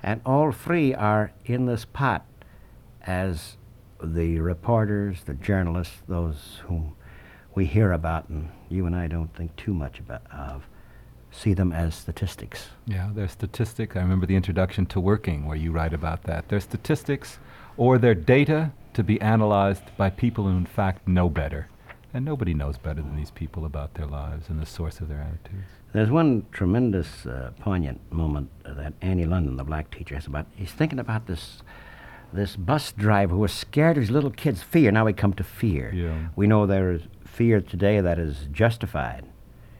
and 0.03 0.21
all 0.27 0.51
three 0.51 0.93
are 0.93 1.31
in 1.45 1.67
this 1.67 1.85
pot 1.85 2.27
as 3.07 3.57
the 4.03 4.41
reporters, 4.41 5.23
the 5.25 5.35
journalists, 5.35 5.97
those 6.09 6.61
whom 6.67 6.97
we 7.55 7.67
hear 7.67 7.93
about 7.93 8.29
and 8.29 8.49
you 8.69 8.87
and 8.87 8.95
I 8.95 9.07
don't 9.07 9.35
think 9.35 9.55
too 9.57 9.75
much 9.75 9.99
about 9.99 10.23
of, 10.33 10.65
see 11.31 11.55
them 11.55 11.73
as 11.73 11.95
statistics. 11.95 12.69
Yeah, 12.87 13.11
they're 13.13 13.29
statistics. 13.29 13.97
I 13.97 14.01
remember 14.01 14.27
the 14.27 14.37
introduction 14.37 14.87
to 14.87 15.01
Working 15.01 15.47
where 15.47 15.57
you 15.57 15.73
write 15.73 15.93
about 15.93 16.25
that. 16.25 16.49
They're 16.49 16.61
statistics 16.61 17.39
or 17.77 17.99
they're 17.99 18.15
data 18.15 18.73
to 18.95 19.03
be 19.03 19.21
analyzed 19.21 19.83
by 19.97 20.11
people 20.11 20.45
who 20.45 20.51
in 20.51 20.67
fact 20.67 21.07
know 21.07 21.29
better. 21.29 21.69
And 22.13 22.25
nobody 22.25 22.55
knows 22.55 22.77
better 22.77 23.01
than 23.01 23.17
these 23.17 23.31
people 23.31 23.65
about 23.65 23.95
their 23.95 24.07
lives 24.07 24.49
and 24.49 24.61
the 24.61 24.67
source 24.67 25.01
of 25.01 25.09
their 25.09 25.21
attitudes. 25.21 25.69
There's 25.93 26.11
one 26.11 26.47
tremendous, 26.51 27.27
uh, 27.27 27.53
poignant 27.61 28.01
moment 28.13 28.51
that 28.65 28.95
Annie 29.01 29.27
London, 29.27 29.57
the 29.57 29.65
black 29.65 29.91
teacher, 29.91 30.17
has 30.17 30.27
about. 30.27 30.47
He's 30.57 30.73
thinking 30.73 30.99
about 30.99 31.27
this, 31.27 31.63
this 32.33 32.57
bus 32.57 32.93
driver 32.93 33.35
who 33.35 33.41
was 33.41 33.53
scared 33.53 33.97
of 33.97 34.03
his 34.03 34.11
little 34.11 34.31
kids. 34.31 34.63
Fear. 34.63 34.93
Now 34.93 35.05
we 35.05 35.13
come 35.13 35.33
to 35.35 35.45
fear. 35.45 35.93
Yeah. 35.95 36.29
We 36.37 36.47
know 36.47 36.67
there 36.67 36.93
is 36.93 37.03
fear 37.27 37.61
today 37.61 38.01
that 38.01 38.19
is 38.19 38.49
justified 38.53 39.25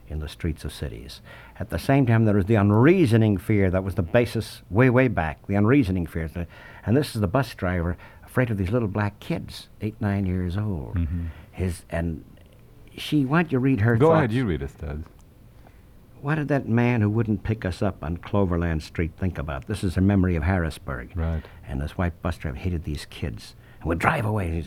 in 0.07 0.19
the 0.19 0.27
streets 0.29 0.65
of 0.65 0.73
cities. 0.73 1.21
At 1.59 1.69
the 1.69 1.79
same 1.79 2.05
time, 2.05 2.25
there 2.25 2.37
is 2.37 2.45
the 2.45 2.55
unreasoning 2.55 3.37
fear 3.37 3.69
that 3.71 3.83
was 3.83 3.95
the 3.95 4.01
basis 4.01 4.61
way, 4.69 4.89
way 4.89 5.07
back. 5.07 5.45
The 5.47 5.55
unreasoning 5.55 6.05
fear, 6.07 6.29
and 6.85 6.97
this 6.97 7.15
is 7.15 7.21
the 7.21 7.27
bus 7.27 7.53
driver 7.55 7.97
afraid 8.25 8.49
of 8.49 8.57
these 8.57 8.71
little 8.71 8.87
black 8.87 9.19
kids, 9.19 9.69
eight, 9.81 9.95
nine 10.01 10.25
years 10.25 10.57
old. 10.57 10.95
Mhm. 10.95 11.27
His 11.51 11.83
and 11.89 12.23
she. 12.97 13.25
Why 13.25 13.43
don't 13.43 13.51
you 13.51 13.59
read 13.59 13.81
her 13.81 13.95
Go 13.95 14.07
thoughts? 14.07 14.17
ahead, 14.17 14.31
you 14.33 14.45
read 14.45 14.61
it, 14.61 14.71
Studs. 14.71 15.05
What 16.21 16.35
did 16.35 16.49
that 16.49 16.69
man 16.69 17.01
who 17.01 17.09
wouldn't 17.09 17.41
pick 17.41 17.65
us 17.65 17.81
up 17.81 18.03
on 18.03 18.17
Cloverland 18.17 18.83
Street 18.83 19.13
think 19.17 19.39
about? 19.39 19.65
This 19.65 19.83
is 19.83 19.97
a 19.97 20.01
memory 20.01 20.35
of 20.35 20.43
Harrisburg. 20.43 21.11
Right. 21.15 21.41
And 21.67 21.81
this 21.81 21.97
white 21.97 22.21
bus 22.21 22.37
driver 22.37 22.57
hated 22.57 22.83
these 22.83 23.05
kids 23.05 23.55
and 23.79 23.89
would 23.89 23.97
drive 23.97 24.23
away. 24.23 24.63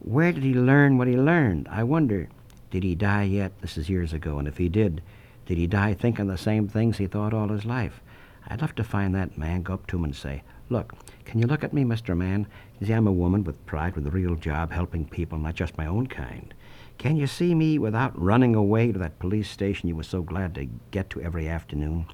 Where 0.00 0.32
did 0.32 0.42
he 0.42 0.52
learn 0.52 0.98
what 0.98 1.08
he 1.08 1.16
learned? 1.16 1.66
I 1.70 1.82
wonder, 1.82 2.28
did 2.70 2.82
he 2.82 2.94
die 2.94 3.22
yet? 3.22 3.58
This 3.62 3.78
is 3.78 3.88
years 3.88 4.12
ago. 4.12 4.38
And 4.38 4.46
if 4.46 4.58
he 4.58 4.68
did, 4.68 5.00
did 5.46 5.56
he 5.56 5.66
die 5.66 5.94
thinking 5.94 6.26
the 6.26 6.36
same 6.36 6.68
things 6.68 6.98
he 6.98 7.06
thought 7.06 7.32
all 7.32 7.48
his 7.48 7.64
life? 7.64 8.02
I'd 8.46 8.60
love 8.60 8.74
to 8.74 8.84
find 8.84 9.14
that 9.14 9.38
man, 9.38 9.62
go 9.62 9.72
up 9.72 9.86
to 9.86 9.96
him 9.96 10.04
and 10.04 10.14
say, 10.14 10.42
Look, 10.68 10.92
can 11.24 11.40
you 11.40 11.46
look 11.46 11.64
at 11.64 11.72
me, 11.72 11.84
Mr. 11.84 12.14
Man? 12.14 12.46
You 12.80 12.86
see, 12.86 12.92
I'm 12.92 13.06
a 13.06 13.12
woman 13.12 13.44
with 13.44 13.64
pride, 13.64 13.94
with 13.94 14.06
a 14.06 14.10
real 14.10 14.34
job, 14.34 14.72
helping 14.72 15.06
people, 15.06 15.38
not 15.38 15.54
just 15.54 15.78
my 15.78 15.86
own 15.86 16.06
kind. 16.06 16.52
Can 16.98 17.16
you 17.16 17.28
see 17.28 17.54
me 17.54 17.78
without 17.78 18.20
running 18.20 18.56
away 18.56 18.90
to 18.90 18.98
that 18.98 19.20
police 19.20 19.48
station 19.48 19.88
you 19.88 19.94
were 19.94 20.02
so 20.02 20.20
glad 20.20 20.56
to 20.56 20.68
get 20.90 21.08
to 21.10 21.22
every 21.22 21.48
afternoon? 21.48 22.06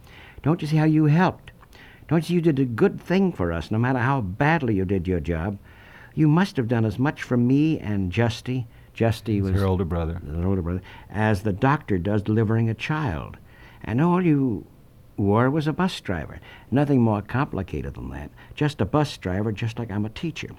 Don't 0.43 0.61
you 0.61 0.69
see 0.69 0.77
how 0.77 0.85
you 0.85 1.07
helped? 1.07 1.53
Don't 2.07 2.19
you 2.19 2.27
see 2.27 2.35
you 2.35 2.41
did 2.43 2.59
a 2.59 2.67
good 2.67 3.01
thing 3.01 3.33
for 3.33 3.51
us, 3.51 3.71
no 3.71 3.79
matter 3.79 3.99
how 3.99 4.21
badly 4.21 4.75
you 4.75 4.85
did 4.85 5.09
your 5.09 5.21
job? 5.21 5.59
You 6.15 6.29
must 6.29 6.59
have 6.59 6.69
done 6.69 6.85
as 6.85 6.99
much 6.99 7.23
for 7.23 7.39
me 7.39 7.81
and 7.81 8.13
Justy. 8.13 8.67
Justy 8.95 9.41
was 9.41 9.53
her 9.53 9.65
older 9.65 9.87
brother. 9.87 10.21
the 10.23 10.47
older 10.47 10.61
brother, 10.61 10.83
as 11.09 11.43
the 11.43 11.53
doctor 11.53 11.97
does 11.97 12.23
delivering 12.23 12.69
a 12.69 12.75
child. 12.75 13.39
And 13.83 14.03
all 14.03 14.25
you 14.25 14.67
were 15.17 15.49
was 15.51 15.67
a 15.67 15.73
bus 15.73 15.99
driver. 16.01 16.41
Nothing 16.71 17.01
more 17.01 17.23
complicated 17.23 17.95
than 17.95 18.11
that. 18.11 18.31
Just 18.55 18.83
a 18.83 18.85
bus 18.85 19.17
driver, 19.17 19.51
just 19.51 19.79
like 19.79 19.91
I'm 19.91 20.05
a 20.05 20.11
teacher. 20.11 20.51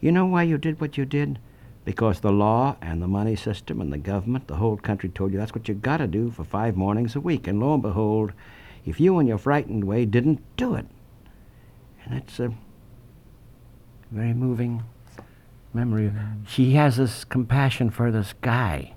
You 0.00 0.12
know 0.12 0.26
why 0.26 0.44
you 0.44 0.56
did 0.56 0.80
what 0.80 0.96
you 0.96 1.04
did? 1.04 1.40
Because 1.84 2.20
the 2.20 2.32
law 2.32 2.76
and 2.80 3.02
the 3.02 3.08
money 3.08 3.34
system 3.34 3.80
and 3.80 3.92
the 3.92 3.98
government, 3.98 4.46
the 4.46 4.56
whole 4.56 4.76
country 4.76 5.08
told 5.08 5.32
you 5.32 5.38
that's 5.38 5.54
what 5.54 5.68
you 5.68 5.74
got 5.74 5.96
to 5.96 6.06
do 6.06 6.30
for 6.30 6.44
five 6.44 6.76
mornings 6.76 7.16
a 7.16 7.20
week. 7.20 7.46
And 7.46 7.58
lo 7.58 7.74
and 7.74 7.82
behold, 7.82 8.32
if 8.84 9.00
you 9.00 9.18
in 9.18 9.26
your 9.26 9.38
frightened 9.38 9.84
way 9.84 10.04
didn't 10.04 10.40
do 10.56 10.74
it, 10.74 10.86
and 12.04 12.14
that's 12.14 12.38
a 12.38 12.52
very 14.10 14.32
moving 14.32 14.84
memory. 15.74 16.12
She 16.46 16.72
has 16.74 16.96
this 16.96 17.24
compassion 17.24 17.90
for 17.90 18.10
this 18.10 18.34
guy. 18.40 18.94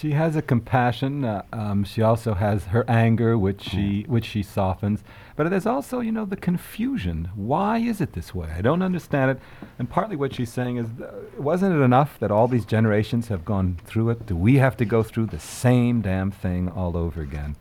She 0.00 0.12
has 0.12 0.34
a 0.34 0.40
compassion. 0.40 1.26
Uh, 1.26 1.42
um, 1.52 1.84
she 1.84 2.00
also 2.00 2.32
has 2.32 2.64
her 2.64 2.86
anger, 2.88 3.36
which 3.36 3.60
she 3.60 4.06
which 4.08 4.24
she 4.24 4.42
softens. 4.42 5.04
But 5.36 5.50
there's 5.50 5.66
also, 5.66 6.00
you 6.00 6.10
know, 6.10 6.24
the 6.24 6.38
confusion. 6.38 7.28
Why 7.34 7.76
is 7.78 8.00
it 8.00 8.14
this 8.14 8.34
way? 8.34 8.48
I 8.56 8.62
don't 8.62 8.80
understand 8.80 9.32
it. 9.32 9.40
And 9.78 9.90
partly 9.90 10.16
what 10.16 10.34
she's 10.34 10.50
saying 10.50 10.78
is, 10.78 10.86
uh, 11.02 11.12
wasn't 11.36 11.74
it 11.78 11.82
enough 11.84 12.18
that 12.20 12.30
all 12.30 12.48
these 12.48 12.64
generations 12.64 13.28
have 13.28 13.44
gone 13.44 13.76
through 13.84 14.08
it? 14.08 14.24
Do 14.24 14.34
we 14.36 14.54
have 14.56 14.74
to 14.78 14.86
go 14.86 15.02
through 15.02 15.26
the 15.26 15.38
same 15.38 16.00
damn 16.00 16.30
thing 16.30 16.70
all 16.70 16.96
over 16.96 17.20
again? 17.20 17.56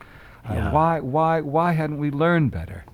Uh, 0.50 0.54
Yeah. 0.54 0.72
why 0.72 1.02
why 1.02 1.42
why 1.42 1.74
hadn't 1.74 1.98
we 1.98 2.10
learned 2.10 2.52
better? 2.52 2.86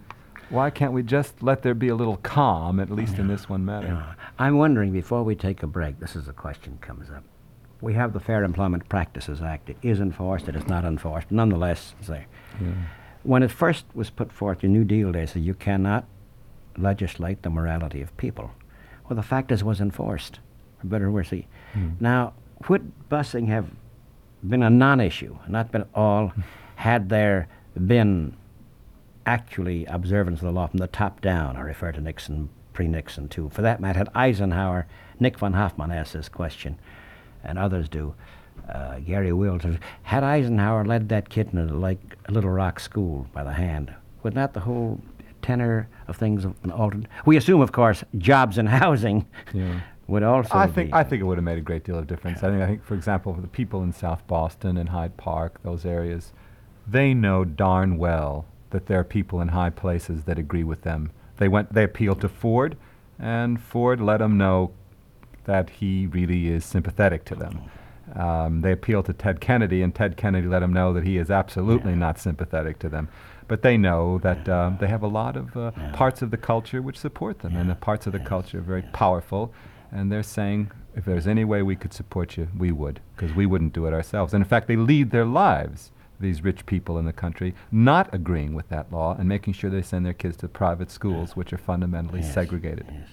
Why 0.49 0.71
can't 0.71 0.91
we 0.91 1.03
just 1.03 1.43
let 1.43 1.61
there 1.61 1.75
be 1.75 1.89
a 1.89 1.95
little 1.95 2.17
calm, 2.17 2.79
at 2.79 2.89
least 2.89 3.19
in 3.19 3.27
this 3.27 3.47
one 3.47 3.63
matter? 3.63 3.87
Yeah. 3.89 4.13
I'm 4.39 4.57
wondering, 4.57 4.91
before 4.91 5.23
we 5.23 5.35
take 5.35 5.61
a 5.61 5.67
break, 5.67 5.99
this 5.99 6.15
is 6.15 6.27
a 6.27 6.33
question 6.33 6.79
comes 6.81 7.11
up. 7.11 7.23
We 7.85 7.93
have 7.93 8.13
the 8.13 8.19
Fair 8.19 8.43
Employment 8.43 8.89
Practices 8.89 9.43
Act. 9.43 9.69
It 9.69 9.77
is 9.83 9.99
enforced, 9.99 10.49
it 10.49 10.55
is 10.55 10.65
not 10.65 10.85
enforced. 10.85 11.29
Nonetheless, 11.29 11.93
it's 11.99 12.07
there. 12.07 12.25
Yeah. 12.59 12.71
When 13.21 13.43
it 13.43 13.51
first 13.51 13.85
was 13.93 14.09
put 14.09 14.31
forth, 14.31 14.61
the 14.61 14.67
New 14.67 14.83
Deal, 14.83 15.11
they 15.11 15.27
said 15.27 15.43
you 15.43 15.53
cannot 15.53 16.05
legislate 16.79 17.43
the 17.43 17.51
morality 17.51 18.01
of 18.01 18.17
people. 18.17 18.49
Well, 19.07 19.15
the 19.15 19.21
fact 19.21 19.51
is, 19.51 19.61
it 19.61 19.65
was 19.65 19.81
enforced, 19.81 20.39
for 20.79 20.87
better 20.87 21.05
or 21.05 21.11
worse. 21.11 21.29
Hmm. 21.29 21.89
Now, 21.99 22.33
would 22.67 22.91
busing 23.11 23.49
have 23.49 23.67
been 24.43 24.63
a 24.63 24.69
non-issue, 24.71 25.37
not 25.47 25.71
been 25.71 25.85
all, 25.93 26.33
had 26.77 27.09
there 27.09 27.47
been 27.85 28.35
actually 29.27 29.85
observance 29.85 30.39
of 30.39 30.45
the 30.45 30.51
law 30.51 30.65
from 30.65 30.79
the 30.79 30.87
top 30.87 31.21
down? 31.21 31.55
I 31.55 31.61
refer 31.61 31.91
to 31.91 32.01
Nixon, 32.01 32.49
pre-Nixon 32.73 33.29
too. 33.29 33.51
For 33.53 33.61
that 33.61 33.79
matter, 33.79 33.99
had 33.99 34.09
Eisenhower, 34.15 34.87
Nick 35.19 35.37
von 35.37 35.53
Hoffman 35.53 35.91
asked 35.91 36.13
this 36.13 36.29
question, 36.29 36.79
and 37.45 37.57
others 37.57 37.87
do. 37.89 38.13
Uh, 38.69 38.97
Garry 38.99 39.31
Wills, 39.31 39.61
had 40.03 40.23
Eisenhower 40.23 40.83
led 40.85 41.09
that 41.09 41.29
kid 41.29 41.49
into 41.53 41.73
like 41.73 41.99
Little 42.29 42.49
Rock 42.49 42.79
School 42.79 43.27
by 43.33 43.43
the 43.43 43.53
hand, 43.53 43.93
would 44.23 44.33
not 44.33 44.53
the 44.53 44.61
whole 44.61 44.99
tenor 45.43 45.87
of 46.07 46.15
things 46.17 46.43
have 46.43 46.59
been 46.63 46.71
altered? 46.71 47.07
We 47.25 47.37
assume, 47.37 47.61
of 47.61 47.71
course, 47.71 48.03
jobs 48.17 48.57
and 48.57 48.67
housing 48.81 49.27
Yeah. 49.53 49.81
would 50.07 50.23
also. 50.23 50.57
I 50.57 50.65
think 50.67 50.93
I 50.93 51.03
think 51.03 51.21
it 51.21 51.25
would 51.25 51.37
have 51.37 51.43
made 51.45 51.59
a 51.59 51.61
great 51.61 51.83
deal 51.83 51.97
of 51.99 52.07
difference. 52.07 52.39
I 52.43 52.49
think 52.49 52.61
I 52.63 52.67
think 52.67 52.83
for 52.83 52.95
example, 52.95 53.35
for 53.35 53.41
the 53.41 53.47
people 53.47 53.83
in 53.83 53.93
South 53.93 54.25
Boston 54.25 54.77
and 54.77 54.89
Hyde 54.89 55.15
Park, 55.17 55.61
those 55.61 55.85
areas, 55.85 56.33
they 56.87 57.13
know 57.13 57.45
darn 57.45 57.97
well 57.97 58.45
that 58.71 58.87
there 58.87 58.99
are 58.99 59.03
people 59.03 59.41
in 59.41 59.49
high 59.49 59.69
places 59.69 60.23
that 60.23 60.39
agree 60.39 60.63
with 60.63 60.81
them. 60.81 61.11
They 61.37 61.47
went 61.47 61.71
they 61.71 61.83
appealed 61.83 62.21
to 62.21 62.29
Ford, 62.29 62.77
and 63.19 63.61
Ford 63.61 64.01
let 64.01 64.17
them 64.17 64.37
know 64.39 64.71
that 65.45 65.69
he 65.69 66.07
really 66.07 66.47
is 66.49 66.65
sympathetic 66.65 67.25
to 67.25 67.35
them. 67.35 67.61
Um, 68.15 68.61
they 68.61 68.71
appealed 68.71 69.05
to 69.07 69.13
Ted 69.13 69.39
Kennedy, 69.41 69.81
and 69.81 69.93
Ted 69.93 70.15
Kennedy 70.15 70.47
let 70.47 70.61
him 70.61 70.71
know 70.73 70.93
that 70.93 71.03
he 71.03 71.17
is 71.17 71.31
absolutely 71.31 71.91
Yeah. 71.93 71.97
not 71.99 72.19
sympathetic 72.19 72.77
to 72.79 72.89
them. 72.89 73.07
But 73.47 73.61
they 73.61 73.77
know 73.77 74.19
that 74.19 74.47
uh, 74.49 74.71
they 74.79 74.87
have 74.87 75.03
a 75.03 75.07
lot 75.07 75.35
of 75.35 75.55
uh, 75.57 75.71
Yeah. 75.77 75.91
parts 75.91 76.21
of 76.21 76.29
the 76.31 76.37
culture 76.37 76.81
which 76.81 76.97
support 76.99 77.39
them, 77.39 77.55
and 77.55 77.69
the 77.69 77.75
parts 77.75 78.05
of 78.07 78.13
the 78.13 78.19
culture 78.19 78.59
are 78.59 78.61
very 78.61 78.83
powerful. 78.93 79.51
And 79.91 80.11
they're 80.11 80.23
saying, 80.23 80.71
if 80.95 81.05
there's 81.05 81.27
any 81.27 81.45
way 81.45 81.61
we 81.61 81.75
could 81.75 81.93
support 81.93 82.37
you, 82.37 82.47
we 82.57 82.71
would, 82.71 82.99
because 83.15 83.35
we 83.35 83.45
wouldn't 83.45 83.73
do 83.73 83.85
it 83.85 83.93
ourselves. 83.93 84.33
And 84.33 84.43
in 84.43 84.47
fact, 84.49 84.67
they 84.67 84.75
lead 84.75 85.11
their 85.11 85.25
lives, 85.25 85.91
these 86.19 86.43
rich 86.43 86.65
people 86.65 86.97
in 86.97 87.05
the 87.05 87.13
country, 87.13 87.53
not 87.71 88.13
agreeing 88.13 88.53
with 88.53 88.69
that 88.69 88.91
law 88.91 89.15
and 89.17 89.27
making 89.29 89.53
sure 89.53 89.69
they 89.69 89.81
send 89.81 90.05
their 90.05 90.13
kids 90.13 90.37
to 90.37 90.47
private 90.47 90.89
schools, 90.91 91.35
which 91.35 91.53
are 91.53 91.57
fundamentally 91.57 92.21
Yes, 92.21 92.33
segregated. 92.33 92.85
Yes. 92.91 93.09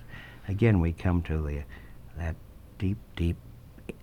Again, 0.49 0.81
we 0.81 0.93
come 0.93 1.23
to 1.23 1.41
the 1.43 1.63
that 2.23 2.37
deep, 2.79 2.99
deep 3.17 3.37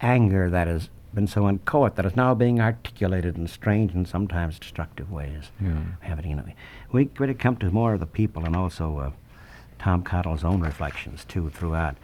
anger 0.02 0.50
that 0.50 0.68
has 0.68 0.90
been 1.14 1.28
so 1.28 1.50
inchoate 1.50 1.96
that 1.96 2.06
it's 2.06 2.16
now 2.16 2.36
being 2.36 2.60
articulated 2.60 3.36
in 3.38 3.48
strange 3.48 3.94
and 3.94 4.08
sometimes 4.08 4.60
destructive 4.60 5.12
ways. 5.12 5.52
Yeah. 5.60 5.82
Have 6.02 6.20
it, 6.20 6.26
you 6.26 6.36
know. 6.36 6.46
We 6.92 7.10
really 7.18 7.34
come 7.34 7.56
to 7.58 7.72
more 7.72 7.94
of 7.94 8.00
the 8.00 8.06
people 8.06 8.46
and 8.46 8.56
also 8.56 8.98
uh, 8.98 9.12
Tom 9.80 10.04
Cottle's 10.04 10.44
own 10.44 10.62
reflections 10.62 11.26
too 11.26 11.50
throughout. 11.50 11.96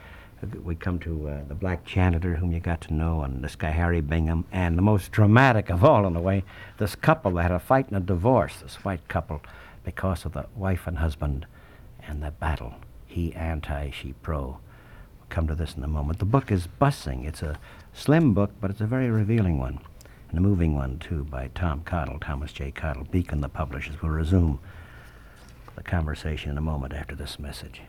We 0.63 0.75
come 0.75 0.99
to 0.99 1.30
uh, 1.30 1.43
the 1.47 1.56
black 1.56 1.86
janitor 1.86 2.36
whom 2.36 2.51
you 2.51 2.60
got 2.60 2.82
to 2.82 2.93
know, 2.93 3.21
and 3.21 3.43
this 3.43 3.56
guy 3.56 3.71
Harry 3.71 4.01
Bingham, 4.01 4.45
and 4.51 4.78
the 4.78 4.82
most 4.82 5.12
dramatic 5.12 5.69
of 5.69 5.84
all 5.84 6.06
in 6.06 6.15
a 6.15 6.21
way, 6.21 6.43
this 6.78 6.95
couple 6.95 7.32
that 7.32 7.43
had 7.43 7.51
a 7.51 7.60
fight 7.60 7.88
and 7.88 7.97
a 7.97 7.99
divorce. 8.01 8.58
This 8.62 8.75
white 8.84 9.08
couple, 9.08 9.41
because 9.84 10.25
of 10.25 10.34
the 10.34 10.45
wife 10.56 10.88
and 10.88 10.97
husband, 10.97 11.45
and 12.08 12.21
the 12.21 12.32
battle. 12.32 12.75
He 13.08 13.34
anti, 13.34 13.91
she 13.91 14.13
pro. 14.21 14.60
Come 15.35 15.47
to 15.47 15.55
this 15.55 15.75
in 15.75 15.83
a 15.83 15.87
moment. 15.89 16.19
The 16.19 16.23
book 16.23 16.49
is 16.49 16.65
Bussing. 16.79 17.27
It's 17.27 17.41
a 17.41 17.59
slim 17.91 18.33
book, 18.33 18.51
but 18.61 18.71
it's 18.71 18.79
a 18.79 18.85
very 18.85 19.09
revealing 19.09 19.59
one, 19.59 19.81
and 20.29 20.37
a 20.37 20.41
moving 20.41 20.75
one 20.75 20.97
too, 20.97 21.25
by 21.25 21.49
Tom 21.53 21.81
Cottle, 21.83 22.19
Thomas 22.19 22.53
J. 22.53 22.71
Cottle, 22.71 23.03
Beacon, 23.03 23.41
the 23.41 23.49
publishers. 23.49 24.01
We'll 24.01 24.13
resume 24.13 24.61
the 25.75 25.83
conversation 25.83 26.51
in 26.51 26.57
a 26.57 26.61
moment 26.61 26.93
after 26.93 27.15
this 27.15 27.37
message. 27.37 27.81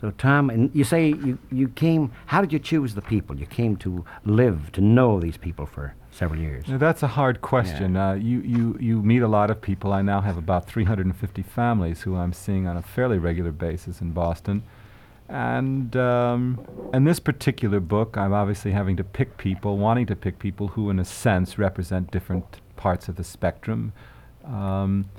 So, 0.00 0.12
Tom, 0.12 0.48
and 0.48 0.70
you 0.72 0.84
say 0.84 1.08
you, 1.08 1.40
you 1.50 1.70
came, 1.70 2.12
how 2.26 2.40
did 2.40 2.52
you 2.52 2.60
choose 2.60 2.94
the 2.94 3.02
people? 3.02 3.36
You 3.36 3.46
came 3.46 3.74
to 3.78 4.04
live, 4.24 4.70
to 4.74 4.80
know 4.80 5.18
these 5.18 5.36
people 5.36 5.66
for 5.66 5.96
several 6.18 6.40
years. 6.40 6.66
Now, 6.66 6.78
that's 6.78 7.02
a 7.02 7.06
hard 7.06 7.40
question. 7.40 7.96
Uh, 7.96 8.14
you, 8.14 8.40
you, 8.40 8.76
you 8.80 9.02
meet 9.02 9.22
a 9.22 9.28
lot 9.28 9.50
of 9.50 9.60
people. 9.60 9.92
I 9.92 10.02
now 10.02 10.20
have 10.20 10.36
about 10.36 10.66
350 10.66 11.42
families 11.42 12.02
who 12.02 12.16
I'm 12.16 12.32
seeing 12.32 12.66
on 12.66 12.76
a 12.76 12.82
fairly 12.82 13.18
regular 13.18 13.52
basis 13.52 14.00
in 14.00 14.10
Boston. 14.10 14.64
And 15.28 15.94
um, 15.96 16.66
in 16.92 17.04
this 17.04 17.20
particular 17.20 17.80
book, 17.80 18.16
I'm 18.16 18.32
obviously 18.32 18.72
having 18.72 18.96
to 18.96 19.04
pick 19.04 19.36
people, 19.36 19.78
wanting 19.78 20.06
to 20.06 20.16
pick 20.16 20.38
people 20.38 20.68
who, 20.68 20.90
in 20.90 20.98
a 20.98 21.04
sense, 21.04 21.56
represent 21.56 22.10
different 22.10 22.60
parts 22.76 23.08
of 23.08 23.16
the 23.16 23.24
spectrum. 23.24 23.92
Um, 24.44 25.10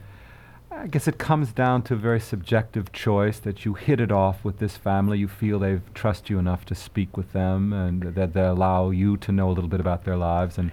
I 0.72 0.86
guess 0.86 1.08
it 1.08 1.18
comes 1.18 1.52
down 1.52 1.82
to 1.84 1.96
a 1.96 1.98
very 1.98 2.20
subjective 2.20 2.92
choice 2.92 3.40
that 3.40 3.66
you 3.66 3.74
hit 3.74 4.00
it 4.00 4.12
off 4.12 4.44
with 4.44 4.60
this 4.60 4.78
family. 4.78 5.18
You 5.18 5.28
feel 5.28 5.58
they 5.58 5.82
trust 5.96 6.30
you 6.30 6.38
enough 6.38 6.64
to 6.66 6.76
speak 6.76 7.18
with 7.18 7.34
them 7.34 7.74
and 7.74 8.04
that 8.16 8.34
they 8.34 8.42
allow 8.46 8.92
you 8.92 9.18
to 9.18 9.32
know 9.32 9.50
a 9.50 9.54
little 9.54 9.70
bit 9.70 9.80
about 9.80 10.06
their 10.06 10.16
lives. 10.16 10.60
And 10.60 10.72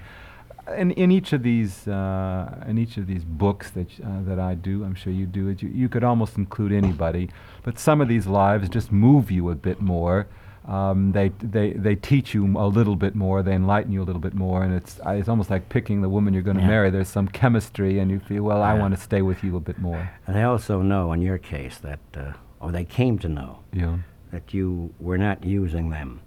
in, 0.77 0.91
in 0.93 1.11
each 1.11 1.33
of 1.33 1.43
these 1.43 1.89
uh, 1.89 2.65
in 2.67 2.77
each 2.77 2.99
of 2.99 3.07
these 3.07 3.25
books 3.25 3.71
that 3.71 3.89
uh, 4.01 4.23
that 4.25 4.39
I 4.39 4.55
do, 4.55 4.85
I'm 4.85 4.95
sure 4.95 5.13
you 5.13 5.25
do 5.25 5.49
it. 5.49 5.63
You, 5.63 5.71
you 5.71 5.89
could 5.89 6.05
almost 6.05 6.37
include 6.37 6.73
anybody, 6.73 7.31
but 7.63 7.79
some 7.79 8.01
of 8.01 8.09
these 8.09 8.27
lives 8.27 8.69
just 8.69 8.93
move 8.93 9.31
you 9.31 9.49
a 9.51 9.55
bit 9.55 9.81
more. 9.81 10.27
Um, 10.69 11.13
they 11.13 11.29
they 11.41 11.73
they 11.73 11.95
teach 11.95 12.35
you 12.35 12.45
a 12.59 12.67
little 12.67 12.97
bit 12.97 13.15
more. 13.15 13.43
They 13.43 13.55
enlighten 13.55 13.93
you 13.93 14.03
a 14.03 14.05
little 14.05 14.21
bit 14.21 14.35
more, 14.35 14.65
and 14.65 14.75
it's 14.75 14.99
uh, 15.07 15.11
it's 15.11 15.29
almost 15.29 15.49
like 15.51 15.69
picking 15.69 16.01
the 16.03 16.09
woman 16.09 16.35
you're 16.35 16.43
going 16.43 16.57
to 16.57 16.63
Yeah. 16.63 16.69
marry. 16.69 16.91
There's 16.91 17.09
some 17.09 17.29
chemistry, 17.29 17.99
and 18.01 18.11
you 18.11 18.19
feel 18.19 18.43
well. 18.43 18.63
I 18.63 18.75
want 18.75 18.95
to 18.95 19.01
stay 19.01 19.23
with 19.23 19.45
you 19.45 19.57
a 19.57 19.61
bit 19.61 19.79
more. 19.79 20.11
And 20.27 20.35
they 20.35 20.43
also 20.43 20.83
know, 20.83 21.13
in 21.13 21.23
your 21.23 21.39
case, 21.39 21.79
that, 21.79 22.01
uh, 22.17 22.33
or 22.61 22.73
they 22.73 22.85
came 22.85 23.19
to 23.21 23.29
know, 23.29 23.61
Yeah. 23.73 23.99
that 24.33 24.53
you 24.53 24.93
were 24.99 25.19
not 25.19 25.45
using 25.45 25.91
them 25.91 26.21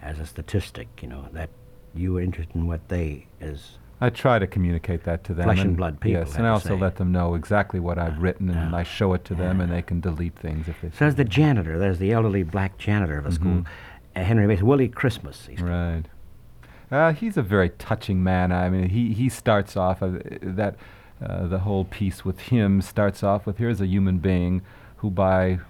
as 0.00 0.18
a 0.20 0.26
statistic, 0.26 0.88
you 1.02 1.08
know, 1.08 1.26
that 1.32 1.50
you 1.94 2.12
were 2.12 2.20
interested 2.20 2.54
in 2.54 2.66
what 2.68 2.88
they, 2.88 3.26
as 3.40 3.78
I 4.02 4.08
try 4.10 4.38
to 4.38 4.46
communicate 4.46 5.04
that 5.04 5.24
to 5.24 5.34
them. 5.34 5.44
Flesh 5.44 5.60
and 5.60 5.76
blood 5.76 6.00
people, 6.00 6.20
Yes, 6.22 6.36
and 6.36 6.46
I 6.46 6.50
also 6.50 6.76
let 6.76 6.96
them 6.96 7.12
know 7.12 7.34
exactly 7.34 7.80
what 7.80 7.98
I've 7.98 8.18
written, 8.18 8.48
and. 8.48 8.74
I 8.74 8.82
show 8.82 9.12
it 9.12 9.24
to 9.26 9.34
them, 9.34 9.60
and 9.60 9.70
they 9.70 9.82
can 9.82 10.00
delete 10.00 10.36
things 10.38 10.68
if 10.68 10.80
they. 10.80 10.88
says 10.88 10.98
there's 10.98 11.14
the 11.16 11.24
janitor. 11.24 11.78
There's 11.78 11.98
the 11.98 12.12
elderly 12.12 12.42
black 12.42 12.78
janitor 12.78 13.18
of 13.18 13.26
a 13.26 13.32
school, 13.32 13.52
Mhm. 13.52 13.66
uh, 14.16 14.20
Henry 14.22 14.46
Mason, 14.46 14.66
Willie 14.66 14.88
Christmas. 14.88 15.46
He's 15.46 15.60
Right. 15.60 16.04
Uh, 16.90 17.12
he's 17.12 17.36
a 17.36 17.42
very 17.42 17.68
touching 17.70 18.22
man. 18.24 18.50
I 18.52 18.68
mean, 18.70 18.88
he, 18.88 19.12
he 19.12 19.28
starts 19.28 19.76
off 19.76 20.02
uh, 20.02 20.10
that 20.42 20.76
uh, 21.22 21.46
the 21.46 21.60
whole 21.60 21.84
piece 21.84 22.24
with 22.24 22.40
him 22.40 22.80
starts 22.80 23.22
off 23.22 23.44
with 23.46 23.58
here's 23.58 23.80
a 23.80 23.86
human 23.86 24.18
being 24.18 24.62
who, 24.96 25.10
by 25.10 25.60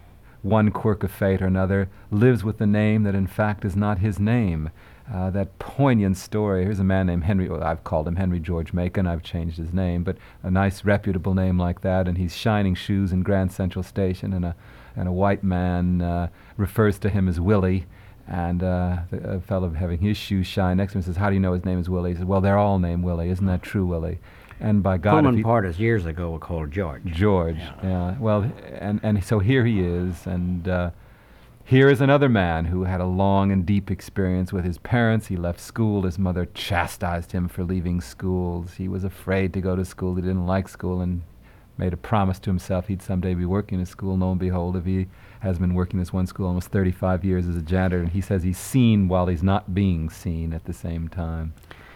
one 0.42 0.70
quirk 0.70 1.02
of 1.02 1.10
fate 1.10 1.42
or 1.42 1.46
another, 1.46 1.88
lives 2.10 2.42
with 2.44 2.60
a 2.60 2.66
name 2.66 3.02
that 3.02 3.14
in 3.14 3.26
fact 3.26 3.64
is 3.64 3.76
not 3.76 3.98
his 3.98 4.18
name. 4.20 4.70
Uh, 5.12 5.28
that 5.30 5.58
poignant 5.58 6.16
story. 6.16 6.62
Here's 6.62 6.78
a 6.78 6.84
man 6.84 7.06
named 7.06 7.24
Henry. 7.24 7.48
Well, 7.48 7.64
I've 7.64 7.82
called 7.82 8.06
him 8.06 8.16
Henry 8.16 8.38
George 8.38 8.72
Macon. 8.72 9.08
I've 9.08 9.24
changed 9.24 9.56
his 9.56 9.72
name, 9.72 10.04
but 10.04 10.16
a 10.42 10.50
nice, 10.50 10.84
reputable 10.84 11.34
name 11.34 11.58
like 11.58 11.80
that. 11.80 12.06
And 12.06 12.16
he's 12.16 12.36
shining 12.36 12.76
shoes 12.76 13.12
in 13.12 13.22
Grand 13.22 13.50
Central 13.50 13.82
Station, 13.82 14.32
and 14.32 14.44
a 14.44 14.54
and 14.94 15.08
a 15.08 15.12
white 15.12 15.42
man 15.42 16.00
uh, 16.00 16.28
refers 16.56 16.98
to 17.00 17.08
him 17.08 17.28
as 17.28 17.40
Willie. 17.40 17.86
And 18.28 18.62
uh, 18.62 18.98
the, 19.10 19.30
a 19.30 19.40
fellow 19.40 19.70
having 19.70 19.98
his 19.98 20.16
shoes 20.16 20.46
shine 20.46 20.76
next 20.76 20.92
to 20.92 20.98
him 20.98 21.02
says, 21.02 21.16
"How 21.16 21.28
do 21.28 21.34
you 21.34 21.40
know 21.40 21.54
his 21.54 21.64
name 21.64 21.80
is 21.80 21.90
Willie?" 21.90 22.10
He 22.10 22.16
says, 22.16 22.24
"Well, 22.24 22.40
they're 22.40 22.58
all 22.58 22.78
named 22.78 23.02
Willie. 23.02 23.30
Isn't 23.30 23.46
that 23.46 23.62
true, 23.62 23.86
Willie?" 23.86 24.20
And 24.60 24.82
by 24.82 24.98
God, 24.98 25.24
Pullman 25.24 25.42
Porter's 25.42 25.80
years 25.80 26.06
ago 26.06 26.30
were 26.30 26.38
called 26.38 26.70
George. 26.70 27.02
George. 27.04 27.58
Yeah. 27.82 28.16
Well, 28.18 28.52
and 28.78 29.00
and 29.02 29.24
so 29.24 29.40
here 29.40 29.64
he 29.64 29.80
is, 29.80 30.26
and 30.26 30.68
uh, 30.68 30.90
here 31.70 31.88
is 31.88 32.00
another 32.00 32.28
man 32.28 32.64
who 32.64 32.82
had 32.82 33.00
a 33.00 33.06
long 33.06 33.52
and 33.52 33.64
deep 33.64 33.92
experience 33.92 34.52
with 34.52 34.64
his 34.64 34.78
parents. 34.78 35.28
He 35.28 35.36
left 35.36 35.60
school. 35.60 36.02
His 36.02 36.18
mother 36.18 36.48
chastised 36.52 37.30
him 37.30 37.46
for 37.46 37.62
leaving 37.62 38.00
schools. 38.00 38.74
He 38.74 38.88
was 38.88 39.04
afraid 39.04 39.52
to 39.52 39.60
go 39.60 39.76
to 39.76 39.84
school. 39.84 40.16
He 40.16 40.22
didn't 40.22 40.48
like 40.48 40.68
school, 40.68 41.00
and 41.00 41.22
made 41.78 41.92
a 41.92 41.96
promise 41.96 42.40
to 42.40 42.50
himself 42.50 42.88
he'd 42.88 43.00
someday 43.00 43.34
be 43.34 43.44
working 43.44 43.78
in 43.78 43.84
a 43.84 43.86
school. 43.86 44.18
Lo 44.18 44.32
and 44.32 44.40
behold, 44.40 44.74
if 44.74 44.84
he 44.84 45.06
has 45.42 45.60
been 45.60 45.74
working 45.74 46.00
this 46.00 46.12
one 46.12 46.26
school 46.26 46.48
almost 46.48 46.72
35 46.72 47.24
years 47.24 47.46
as 47.46 47.54
a 47.54 47.62
janitor, 47.62 48.00
and 48.00 48.08
he 48.08 48.20
says 48.20 48.42
he's 48.42 48.58
seen 48.58 49.06
while 49.06 49.28
he's 49.28 49.44
not 49.44 49.72
being 49.72 50.10
seen 50.10 50.52
at 50.52 50.64
the 50.64 50.72
same 50.72 51.06
time. 51.06 51.54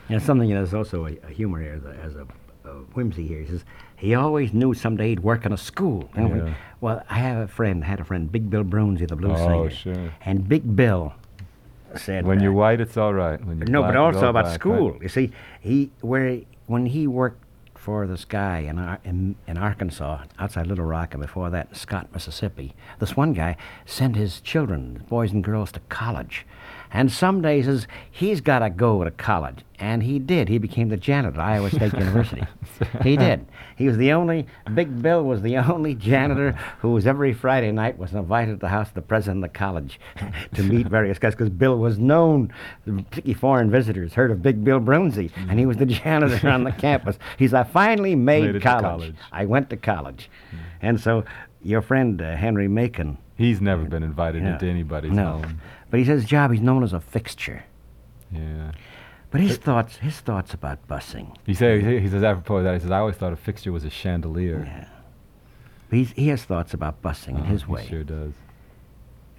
And 0.09 0.23
something 0.23 0.51
that's 0.51 0.73
also 0.73 1.07
a, 1.07 1.17
a 1.25 1.31
humor 1.31 1.61
here, 1.61 1.83
as 2.01 2.15
a, 2.15 2.29
a 2.65 2.75
whimsy 2.95 3.27
here. 3.27 3.41
He 3.41 3.49
says 3.49 3.65
he 4.05 4.15
always 4.15 4.53
knew 4.53 4.75
someday 4.75 5.09
he'd 5.11 5.21
work 5.21 5.47
in 5.47 5.53
a 5.53 5.57
school. 5.57 6.11
And 6.15 6.33
we- 6.33 6.39
Yeah. 6.41 6.55
well, 6.81 7.03
I 7.09 7.19
have 7.19 7.39
a 7.39 7.49
friend, 7.49 7.83
had 7.85 8.01
a 8.01 8.05
friend, 8.05 8.31
Big 8.31 8.51
Bill 8.51 8.65
Broonzy, 8.65 9.09
the 9.09 9.17
blues 9.17 9.39
Oh, 9.41 9.69
singer. 9.69 9.71
sure. 9.71 10.11
And 10.25 10.47
Big 10.49 10.77
Bill 10.77 11.15
said, 11.97 12.27
When 12.27 12.41
you're 12.41 12.53
white, 12.53 12.81
it's 12.81 12.97
all 12.97 13.15
right. 13.15 13.43
When 13.45 13.59
you're 13.59 13.69
no, 13.69 13.81
black, 13.81 13.95
but 13.95 13.99
also 13.99 14.29
about 14.29 14.33
black, 14.33 14.45
right? 14.47 14.55
school. 14.61 14.97
You 15.01 15.09
see, 15.09 15.33
he 15.61 15.91
where 16.01 16.41
when 16.67 16.87
he 16.87 17.07
worked 17.07 17.41
for 17.75 18.07
this 18.07 18.25
guy 18.25 18.59
in, 18.61 18.79
Ar- 18.79 18.99
in 19.05 19.37
in 19.47 19.57
Arkansas, 19.59 20.23
outside 20.39 20.67
Little 20.67 20.87
Rock, 20.87 21.15
and 21.15 21.21
before 21.23 21.51
that 21.51 21.69
in 21.71 21.75
Scott, 21.75 22.09
Mississippi, 22.13 22.75
this 22.99 23.17
one 23.17 23.33
guy 23.33 23.57
sent 23.87 24.17
his 24.17 24.41
children, 24.41 25.03
boys 25.09 25.33
and 25.33 25.43
girls, 25.45 25.71
to 25.73 25.81
college. 25.89 26.47
And 26.95 27.11
some 27.11 27.43
days 27.43 27.65
says 27.65 27.89
he's 28.09 28.41
got 28.41 28.61
to 28.61 28.71
go 28.71 29.03
to 29.03 29.11
college, 29.11 29.65
and 29.81 30.01
he 30.05 30.21
did. 30.21 30.49
He 30.49 30.59
became 30.59 30.91
the 30.91 30.97
janitor 30.97 31.41
at 31.41 31.45
Iowa 31.45 31.69
State 31.69 31.93
University. 31.99 32.45
he 33.03 33.17
did. 33.17 33.45
He 33.77 33.89
was 33.89 33.97
the 33.97 34.13
only. 34.13 34.47
Big 34.75 35.03
Bill 35.03 35.25
was 35.25 35.43
the 35.43 35.57
only 35.57 35.97
janitor 35.97 36.53
who 36.79 36.93
was 36.93 37.05
every 37.05 37.33
Friday 37.33 37.73
night 37.73 37.99
was 37.99 38.15
invited 38.15 38.53
to 38.53 38.59
the 38.59 38.69
house 38.69 38.89
of 38.89 38.95
the 38.95 39.03
president 39.03 39.45
of 39.45 39.53
the 39.53 39.59
college 39.59 39.99
to 40.55 40.63
meet 40.63 40.87
various 40.87 41.19
guys 41.19 41.35
because 41.35 41.51
Bill 41.51 41.77
was 41.79 41.99
known. 41.99 42.53
Particularly 42.85 43.35
foreign 43.35 43.73
visitors 43.73 44.15
heard 44.15 44.31
of 44.31 44.41
Big 44.41 44.63
Bill 44.63 44.79
Broonzy, 44.79 45.33
and 45.49 45.59
he 45.59 45.67
was 45.67 45.79
the 45.79 45.87
janitor 45.87 46.49
on 46.49 46.63
the 46.63 46.73
campus. 46.87 47.19
He's 47.37 47.53
I 47.53 47.65
finally 47.65 48.15
made, 48.15 48.53
Made 48.53 48.63
college. 48.63 48.85
college. 48.85 49.15
I 49.33 49.47
went 49.47 49.69
to 49.71 49.77
college, 49.77 50.31
and 50.81 51.01
so 51.01 51.25
your 51.61 51.83
friend 51.83 52.23
uh, 52.23 52.37
Henry 52.37 52.69
Macon. 52.69 53.19
He's 53.37 53.61
never 53.61 53.85
been 53.85 54.05
invited 54.05 54.45
into 54.45 54.67
anybody's 54.67 55.11
no, 55.11 55.39
home. 55.39 55.61
But 55.95 56.01
he 56.01 56.05
says 56.05 56.23
his 56.23 56.29
job. 56.29 56.51
He's 56.51 56.61
known 56.61 56.83
as 56.83 56.93
a 56.93 56.99
fixture. 56.99 57.63
Yeah. 58.33 58.73
But 59.31 59.41
his 59.41 59.59
thoughts, 59.59 59.99
his 59.99 60.19
thoughts 60.19 60.53
about 60.53 60.89
busing. 60.89 61.37
He 61.47 61.55
say 61.55 62.01
he, 62.01 62.09
says 62.09 62.25
apropos 62.25 62.57
of 62.57 62.65
that 62.65 62.75
he 62.75 62.81
says 62.81 62.91
I 62.91 62.99
always 62.99 63.15
thought 63.15 63.33
a 63.33 63.37
fixture 63.37 63.71
was 63.71 63.85
a 63.85 63.91
chandelier. 63.91 64.65
Yeah. 64.67 64.89
He's, 65.93 66.11
he 66.17 66.27
has 66.29 66.43
thoughts 66.43 66.75
about 66.75 67.01
busing 67.01 67.37
in 67.39 67.43
Uh, 67.43 67.45
his 67.45 67.63
he 67.63 67.71
way. 67.71 67.87
sure 67.87 68.03
does. 68.03 68.33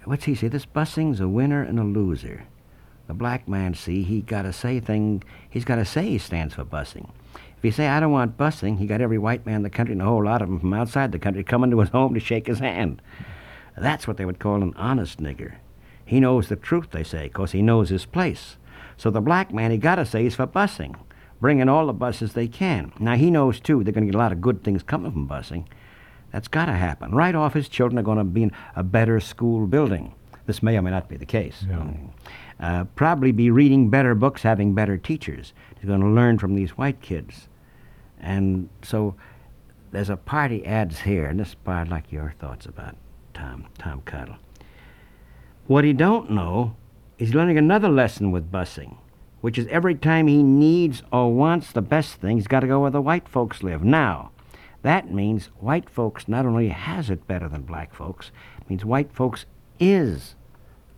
What's 0.06 0.24
he 0.24 0.34
say? 0.34 0.48
This 0.48 0.64
busing's 0.64 1.20
a 1.20 1.28
winner 1.28 1.62
and 1.62 1.78
a 1.78 1.82
loser. 1.84 2.44
The 3.06 3.12
black 3.12 3.46
man, 3.46 3.74
see, 3.74 4.02
he 4.02 4.22
got 4.22 4.42
to 4.42 4.52
say 4.54 4.80
thing. 4.80 5.22
He's 5.50 5.66
got 5.66 5.76
to 5.76 5.84
say 5.84 6.08
he 6.08 6.16
stands 6.16 6.54
for 6.54 6.64
busing. 6.64 7.10
If 7.34 7.62
he 7.62 7.70
say 7.70 7.86
I 7.88 8.00
don't 8.00 8.12
want 8.12 8.38
busing, 8.38 8.78
he 8.78 8.86
got 8.86 9.02
every 9.02 9.18
white 9.18 9.44
man 9.44 9.56
in 9.56 9.62
the 9.62 9.68
country 9.68 9.92
and 9.92 10.00
a 10.00 10.06
whole 10.06 10.24
lot 10.24 10.40
of 10.40 10.48
them 10.48 10.58
from 10.60 10.72
outside 10.72 11.12
the 11.12 11.18
country 11.18 11.44
coming 11.44 11.70
to 11.70 11.80
his 11.80 11.90
home 11.90 12.14
to 12.14 12.20
shake 12.20 12.46
his 12.46 12.60
hand. 12.60 13.02
That's 13.76 14.08
what 14.08 14.16
they 14.16 14.24
would 14.24 14.38
call 14.38 14.62
an 14.62 14.72
honest 14.76 15.20
nigger. 15.22 15.56
He 16.06 16.20
knows 16.20 16.48
the 16.48 16.56
truth, 16.56 16.92
they 16.92 17.02
say, 17.04 17.28
'cause 17.28 17.52
he 17.52 17.60
knows 17.60 17.90
his 17.90 18.06
place. 18.06 18.56
So 18.96 19.10
the 19.10 19.20
black 19.20 19.52
man, 19.52 19.70
he 19.70 19.76
got 19.76 19.96
to 19.96 20.06
say 20.06 20.24
is 20.24 20.36
for 20.36 20.46
busing, 20.46 20.94
bringing 21.40 21.68
all 21.68 21.86
the 21.86 21.92
buses 21.92 22.32
they 22.32 22.48
can. 22.48 22.92
Now 22.98 23.16
he 23.16 23.30
knows 23.30 23.60
too 23.60 23.84
they're 23.84 23.92
going 23.92 24.06
to 24.06 24.12
get 24.12 24.16
a 24.16 24.22
lot 24.22 24.32
of 24.32 24.40
good 24.40 24.64
things 24.64 24.82
coming 24.82 25.12
from 25.12 25.28
busing. 25.28 25.66
That's 26.32 26.48
got 26.48 26.66
to 26.66 26.72
happen. 26.72 27.12
Right 27.12 27.34
off, 27.34 27.54
his 27.54 27.68
children 27.68 27.98
are 27.98 28.02
going 28.02 28.18
to 28.18 28.24
be 28.24 28.44
in 28.44 28.52
a 28.74 28.82
better 28.82 29.20
school 29.20 29.66
building. 29.66 30.14
This 30.46 30.62
may 30.62 30.76
or 30.78 30.82
may 30.82 30.90
not 30.90 31.08
be 31.08 31.16
the 31.16 31.26
case. 31.26 31.66
Yeah. 31.68 31.84
Uh, 32.58 32.84
probably 32.94 33.32
be 33.32 33.50
reading 33.50 33.90
better 33.90 34.14
books, 34.14 34.42
having 34.42 34.74
better 34.74 34.96
teachers. 34.96 35.52
He's 35.78 35.88
going 35.88 36.00
to 36.00 36.06
learn 36.06 36.38
from 36.38 36.54
these 36.54 36.70
white 36.78 37.00
kids. 37.02 37.48
And 38.20 38.68
so 38.82 39.14
there's 39.90 40.08
a 40.08 40.16
party 40.16 40.58
he 40.60 40.66
adds 40.66 41.00
here, 41.00 41.26
and 41.26 41.38
this 41.38 41.54
part 41.54 41.86
I'd 41.86 41.90
like 41.90 42.12
your 42.12 42.34
thoughts 42.38 42.64
about, 42.64 42.96
Tom, 43.34 43.66
Tom 43.78 44.02
Cottle. 44.04 44.36
What 45.66 45.84
he 45.84 45.92
don't 45.92 46.30
know 46.30 46.76
he's 47.16 47.34
learning 47.34 47.58
another 47.58 47.88
lesson 47.88 48.30
with 48.30 48.50
busing, 48.50 48.96
which 49.40 49.58
is 49.58 49.66
every 49.68 49.94
time 49.94 50.26
he 50.26 50.42
needs 50.42 51.02
or 51.12 51.32
wants 51.32 51.72
the 51.72 51.82
best 51.82 52.14
thing, 52.14 52.36
he's 52.36 52.46
got 52.46 52.60
to 52.60 52.66
go 52.66 52.80
where 52.80 52.90
the 52.90 53.00
white 53.00 53.28
folks 53.28 53.62
live. 53.62 53.82
Now, 53.82 54.30
that 54.82 55.12
means 55.12 55.46
white 55.58 55.90
folks 55.90 56.28
not 56.28 56.46
only 56.46 56.68
has 56.68 57.10
it 57.10 57.26
better 57.26 57.48
than 57.48 57.62
black 57.62 57.94
folks, 57.94 58.30
it 58.60 58.68
means 58.68 58.84
white 58.84 59.12
folks 59.12 59.46
is 59.80 60.34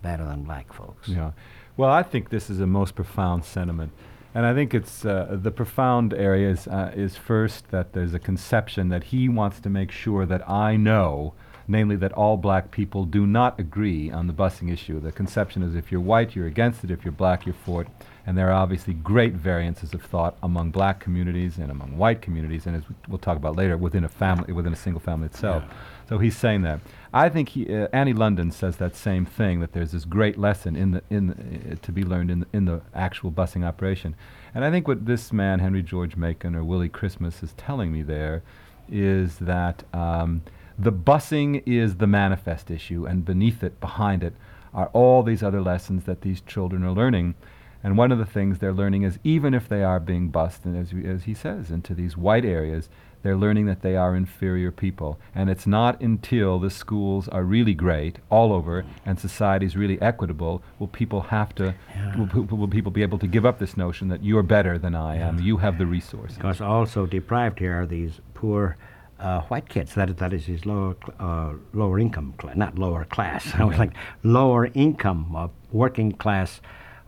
better 0.02 0.24
than 0.24 0.42
black 0.42 0.72
folks. 0.72 1.08
Yeah. 1.08 1.32
Well, 1.76 1.90
I 1.90 2.02
think 2.02 2.30
this 2.30 2.50
is 2.50 2.60
a 2.60 2.66
most 2.66 2.94
profound 2.94 3.44
sentiment. 3.44 3.92
And 4.34 4.44
I 4.44 4.54
think 4.54 4.74
it's 4.74 5.04
uh, 5.04 5.38
the 5.40 5.50
profound 5.50 6.12
area 6.12 6.50
is, 6.50 6.68
uh, 6.68 6.92
is 6.94 7.16
first 7.16 7.70
that 7.70 7.92
there's 7.92 8.14
a 8.14 8.18
conception 8.18 8.88
that 8.90 9.04
he 9.04 9.28
wants 9.28 9.58
to 9.60 9.70
make 9.70 9.90
sure 9.90 10.26
that 10.26 10.48
I 10.48 10.76
know, 10.76 11.32
namely 11.68 11.96
that 11.96 12.12
all 12.14 12.36
black 12.38 12.70
people 12.70 13.04
do 13.04 13.26
not 13.26 13.60
agree 13.60 14.10
on 14.10 14.26
the 14.26 14.32
busing 14.32 14.72
issue. 14.72 14.98
The 14.98 15.12
conception 15.12 15.62
is 15.62 15.74
if 15.74 15.92
you're 15.92 16.00
white, 16.00 16.34
you're 16.34 16.46
against 16.46 16.82
it, 16.82 16.90
if 16.90 17.04
you're 17.04 17.12
black, 17.12 17.44
you're 17.44 17.54
for 17.54 17.82
it. 17.82 17.88
And 18.26 18.36
there 18.36 18.48
are 18.48 18.52
obviously 18.54 18.94
great 18.94 19.34
variances 19.34 19.94
of 19.94 20.02
thought 20.02 20.36
among 20.42 20.70
black 20.70 20.98
communities 20.98 21.58
and 21.58 21.70
among 21.70 21.96
white 21.96 22.20
communities, 22.20 22.66
and 22.66 22.76
as 22.76 22.88
we- 22.88 22.94
we'll 23.06 23.18
talk 23.18 23.36
about 23.36 23.56
later, 23.56 23.76
within 23.76 24.04
a 24.04 24.08
family, 24.08 24.52
within 24.52 24.72
a 24.72 24.76
single 24.76 25.00
family 25.00 25.26
itself. 25.26 25.62
So 26.08 26.18
he's 26.18 26.36
saying 26.36 26.62
that. 26.62 26.80
I 27.12 27.28
think 27.28 27.50
he, 27.50 27.74
uh, 27.74 27.88
Annie 27.92 28.14
London 28.14 28.50
says 28.50 28.76
that 28.78 28.96
same 28.96 29.26
thing. 29.26 29.60
That 29.60 29.72
there's 29.72 29.92
this 29.92 30.06
great 30.06 30.38
lesson 30.38 30.74
in 30.74 30.92
the 30.92 31.02
in 31.10 31.26
the, 31.28 31.34
uh, 31.72 31.76
to 31.82 31.92
be 31.92 32.02
learned 32.02 32.30
in 32.30 32.40
the, 32.40 32.46
in 32.52 32.64
the 32.64 32.80
actual 32.94 33.30
busing 33.30 33.64
operation. 33.64 34.14
And 34.54 34.64
I 34.64 34.70
think 34.70 34.88
what 34.88 35.04
this 35.04 35.32
man, 35.32 35.58
Henry 35.58 35.82
George 35.82 36.16
Macon 36.16 36.54
or 36.54 36.64
Willie 36.64 36.88
Christmas, 36.88 37.42
is 37.42 37.52
telling 37.54 37.92
me 37.92 38.02
there 38.02 38.42
is 38.90 39.36
that 39.38 39.84
um, 39.92 40.42
the 40.78 40.92
busing 40.92 41.62
is 41.66 41.96
the 41.96 42.06
manifest 42.06 42.70
issue, 42.70 43.04
and 43.04 43.24
beneath 43.24 43.62
it, 43.62 43.80
behind 43.80 44.22
it, 44.22 44.34
are 44.72 44.90
all 44.92 45.22
these 45.22 45.42
other 45.42 45.60
lessons 45.60 46.04
that 46.04 46.20
these 46.20 46.40
children 46.40 46.84
are 46.84 46.92
learning. 46.92 47.34
And 47.82 47.96
one 47.96 48.12
of 48.12 48.18
the 48.18 48.26
things 48.26 48.58
they're 48.58 48.72
learning 48.72 49.02
is 49.02 49.18
even 49.24 49.54
if 49.54 49.68
they 49.68 49.82
are 49.82 50.00
being 50.00 50.28
bused, 50.28 50.64
and 50.64 50.76
as, 50.76 50.92
as 51.04 51.24
he 51.24 51.34
says, 51.34 51.70
into 51.70 51.94
these 51.94 52.16
white 52.16 52.44
areas, 52.44 52.88
they're 53.22 53.36
learning 53.36 53.66
that 53.66 53.82
they 53.82 53.96
are 53.96 54.14
inferior 54.14 54.70
people. 54.70 55.18
And 55.34 55.50
it's 55.50 55.66
not 55.66 56.00
until 56.00 56.58
the 56.58 56.70
schools 56.70 57.28
are 57.28 57.42
really 57.42 57.74
great 57.74 58.18
all 58.30 58.52
over 58.52 58.84
and 59.04 59.18
society 59.18 59.66
is 59.66 59.76
really 59.76 60.00
equitable 60.00 60.62
will 60.78 60.88
people 60.88 61.22
have 61.22 61.54
to, 61.56 61.74
will, 62.16 62.28
pe- 62.28 62.54
will 62.54 62.68
people 62.68 62.92
be 62.92 63.02
able 63.02 63.18
to 63.18 63.26
give 63.26 63.44
up 63.44 63.58
this 63.58 63.76
notion 63.76 64.08
that 64.08 64.22
you're 64.22 64.44
better 64.44 64.78
than 64.78 64.94
I 64.94 65.16
am, 65.16 65.40
you 65.40 65.56
have 65.56 65.78
the 65.78 65.86
resources. 65.86 66.36
Because 66.36 66.60
also 66.60 67.06
deprived 67.06 67.58
here 67.58 67.80
are 67.82 67.86
these 67.86 68.20
poor 68.34 68.76
uh, 69.20 69.42
white 69.42 69.68
kids. 69.68 69.94
That 69.94 70.16
that 70.18 70.32
is 70.32 70.46
his 70.46 70.66
lower 70.66 70.96
uh, 71.18 71.54
lower 71.72 71.98
income, 71.98 72.34
cla- 72.38 72.54
not 72.54 72.78
lower 72.78 73.04
class. 73.04 73.52
I 73.58 73.64
was 73.64 73.78
like 73.78 73.92
lower 74.22 74.66
income, 74.74 75.34
uh, 75.36 75.48
working 75.72 76.12
class 76.12 76.60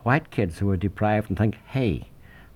white 0.03 0.31
kids 0.31 0.59
who 0.59 0.69
are 0.69 0.77
deprived 0.77 1.29
and 1.29 1.37
think, 1.37 1.57
hey, 1.67 2.07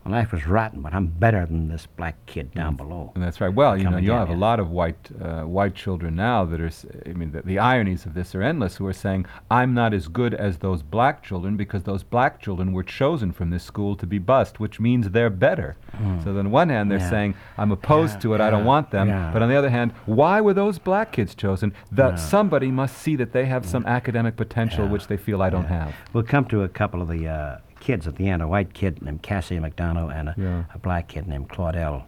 my 0.05 0.11
life 0.19 0.31
was 0.31 0.45
rotten, 0.45 0.81
but 0.81 0.93
I'm 0.93 1.07
better 1.07 1.45
than 1.47 1.67
this 1.67 1.87
black 1.87 2.15
kid 2.27 2.53
down 2.53 2.75
below. 2.75 3.11
And 3.15 3.23
that's 3.23 3.41
right. 3.41 3.53
Well, 3.53 3.75
you 3.75 3.89
know, 3.89 3.97
you 3.97 4.11
have 4.11 4.29
a 4.29 4.35
lot 4.35 4.59
of 4.59 4.69
white 4.69 5.09
uh, 5.19 5.41
white 5.43 5.73
children 5.73 6.15
now 6.15 6.45
that 6.45 6.61
are. 6.61 6.69
I 7.07 7.13
mean, 7.13 7.31
the, 7.31 7.41
the 7.41 7.57
ironies 7.57 8.05
of 8.05 8.13
this 8.13 8.35
are 8.35 8.43
endless. 8.43 8.75
Who 8.77 8.85
are 8.85 8.93
saying, 8.93 9.25
"I'm 9.49 9.73
not 9.73 9.93
as 9.95 10.07
good 10.07 10.33
as 10.35 10.59
those 10.59 10.83
black 10.83 11.23
children 11.23 11.57
because 11.57 11.83
those 11.83 12.03
black 12.03 12.39
children 12.39 12.71
were 12.71 12.83
chosen 12.83 13.31
from 13.31 13.49
this 13.49 13.63
school 13.63 13.95
to 13.95 14.05
be 14.05 14.19
bused, 14.19 14.59
which 14.59 14.79
means 14.79 15.09
they're 15.09 15.31
better." 15.31 15.75
So 16.23 16.37
on 16.37 16.51
one 16.51 16.69
hand, 16.69 16.91
they're. 16.91 16.99
Yeah. 16.99 17.09
saying, 17.09 17.35
"I'm 17.57 17.71
opposed 17.71 18.15
Yeah, 18.15 18.19
to 18.21 18.33
it. 18.35 18.41
I 18.41 18.49
don't 18.49 18.65
want 18.65 18.91
them." 18.91 19.07
yeah. 19.09 19.31
But 19.33 19.41
on 19.41 19.49
the 19.49 19.55
other 19.55 19.69
hand, 19.69 19.91
why 20.05 20.39
were 20.41 20.53
those 20.53 20.77
black 20.79 21.11
kids 21.13 21.33
chosen? 21.35 21.73
That 21.91 22.11
Yeah. 22.11 22.15
somebody 22.17 22.69
must 22.71 22.97
see 22.97 23.15
that 23.15 23.31
they 23.31 23.45
have 23.45 23.65
some 23.65 23.85
academic 23.85 24.35
potential 24.35 24.85
Yeah. 24.85 24.91
which 24.91 25.07
they 25.07 25.17
feel 25.17 25.41
I 25.41 25.49
don't 25.49 25.63
Yeah. 25.69 25.85
have. 25.85 25.95
We'll 26.13 26.23
come 26.23 26.45
to 26.45 26.63
a 26.63 26.67
couple 26.69 27.01
of 27.01 27.07
the 27.07 27.27
uh, 27.27 27.57
kids 27.79 28.07
at 28.07 28.15
the 28.15 28.27
end. 28.29 28.41
A 28.41 28.47
white 28.47 28.73
kid 28.73 29.01
named 29.01 29.21
Cassie 29.21 29.57
McDonough 29.57 30.13
and 30.15 30.29
a, 30.29 30.35
Yeah. 30.37 30.63
a 30.73 30.77
black 30.79 31.07
kid 31.07 31.27
named 31.27 31.49
Claudel 31.49 32.03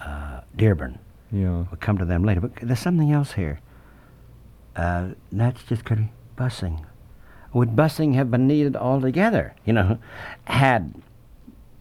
uh, 0.00 0.40
Dearborn. 0.56 0.98
Yeah. 1.32 1.48
We'll 1.70 1.78
come 1.80 1.98
to 1.98 2.04
them 2.04 2.24
later. 2.24 2.40
But 2.40 2.56
there's 2.62 2.78
something 2.78 3.10
else 3.12 3.32
here. 3.32 3.60
Uh, 4.76 5.10
that's 5.32 5.62
just 5.64 5.84
could 5.84 5.98
be 5.98 6.08
busing. 6.36 6.84
Would 7.52 7.70
busing 7.76 8.14
have 8.14 8.30
been 8.30 8.46
needed 8.48 8.74
altogether? 8.76 9.54
You 9.64 9.72
know, 9.74 9.98
had 10.44 10.94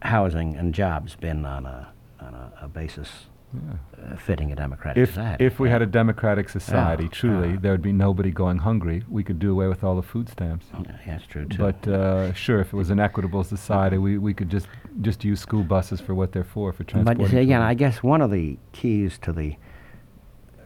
housing 0.01 0.55
and 0.55 0.73
jobs 0.73 1.15
been 1.15 1.45
on 1.45 1.65
a 1.65 1.87
on 2.19 2.33
a, 2.33 2.51
a 2.63 2.67
basis 2.67 3.25
uh, 3.55 4.15
fitting 4.17 4.51
a 4.51 4.55
democratic 4.55 5.01
If, 5.03 5.09
society? 5.09 5.45
if 5.45 5.59
we 5.59 5.69
had 5.69 5.81
a 5.81 5.85
democratic 5.85 6.49
society, 6.49 7.03
Yeah, 7.03 7.09
truly, 7.09 7.49
yeah. 7.51 7.57
there 7.61 7.71
would 7.71 7.81
be 7.81 7.91
nobody 7.93 8.31
going 8.31 8.57
hungry. 8.59 9.03
We 9.09 9.23
could 9.23 9.39
do 9.39 9.51
away 9.51 9.67
with 9.67 9.83
all 9.83 9.95
the 9.95 10.01
food 10.03 10.29
stamps. 10.29 10.65
Yeah, 10.73 10.97
that's 11.05 11.25
true 11.25 11.45
too. 11.45 11.57
But 11.57 11.87
uh, 11.87 12.33
sure, 12.33 12.59
if 12.59 12.73
it 12.73 12.75
was 12.75 12.89
an 12.89 12.99
equitable 12.99 13.43
society, 13.43 13.97
we, 13.97 14.17
we 14.17 14.33
could 14.33 14.49
just 14.49 14.67
just 15.01 15.23
use 15.23 15.39
school 15.39 15.63
buses 15.63 15.99
for 16.01 16.13
what 16.13 16.31
they're 16.31 16.43
for, 16.43 16.71
for 16.73 16.83
transporting. 16.83 17.25
But 17.25 17.37
again. 17.37 17.61
I 17.61 17.73
guess 17.73 18.03
one 18.03 18.21
of 18.21 18.31
the 18.31 18.57
keys 18.73 19.17
to 19.23 19.33
the 19.33 19.55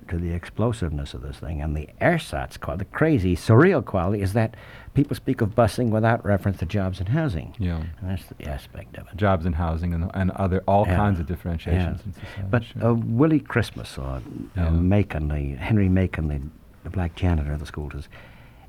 to 0.10 0.18
the 0.18 0.32
explosiveness 0.32 1.14
of 1.14 1.22
this 1.22 1.38
thing 1.38 1.62
and 1.62 1.76
the 1.76 1.90
ersatz 2.02 2.58
quality, 2.58 2.86
the 2.86 2.98
crazy, 2.98 3.36
surreal 3.36 3.84
quality, 3.84 4.22
is 4.22 4.34
that 4.34 4.56
people 4.94 5.16
speak 5.16 5.42
of 5.42 5.56
busing 5.56 5.90
without 5.90 6.26
reference 6.26 6.58
to 6.60 6.66
jobs 6.66 7.00
and 7.00 7.10
housing. 7.10 7.54
yeah, 7.60 7.78
And 8.02 8.10
that's 8.10 8.26
the 8.26 8.48
aspect 8.50 8.98
of 8.98 9.08
it. 9.08 9.18
jobs 9.18 9.46
and 9.46 9.56
housing 9.56 9.94
and 9.94 10.10
and 10.14 10.32
other 10.32 10.64
all 10.68 10.86
Yeah. 10.88 10.96
kinds 10.96 11.20
of 11.20 11.28
differentiations 11.28 12.02
Yeah. 12.06 12.14
society. 12.14 12.48
But 12.50 12.64
sure. 12.64 12.86
uh, 12.86 12.94
Willie 12.94 13.40
Christmas 13.40 13.98
or 13.98 14.22
Yeah. 14.56 14.68
uh, 14.68 14.72
Macon, 14.72 15.28
the 15.28 15.56
Henry 15.56 15.90
Macon, 15.90 16.28
the, 16.30 16.42
the 16.84 16.90
black 16.90 17.16
janitor 17.16 17.54
of 17.54 17.60
the 17.60 17.66
school, 17.66 17.92
says 17.92 18.08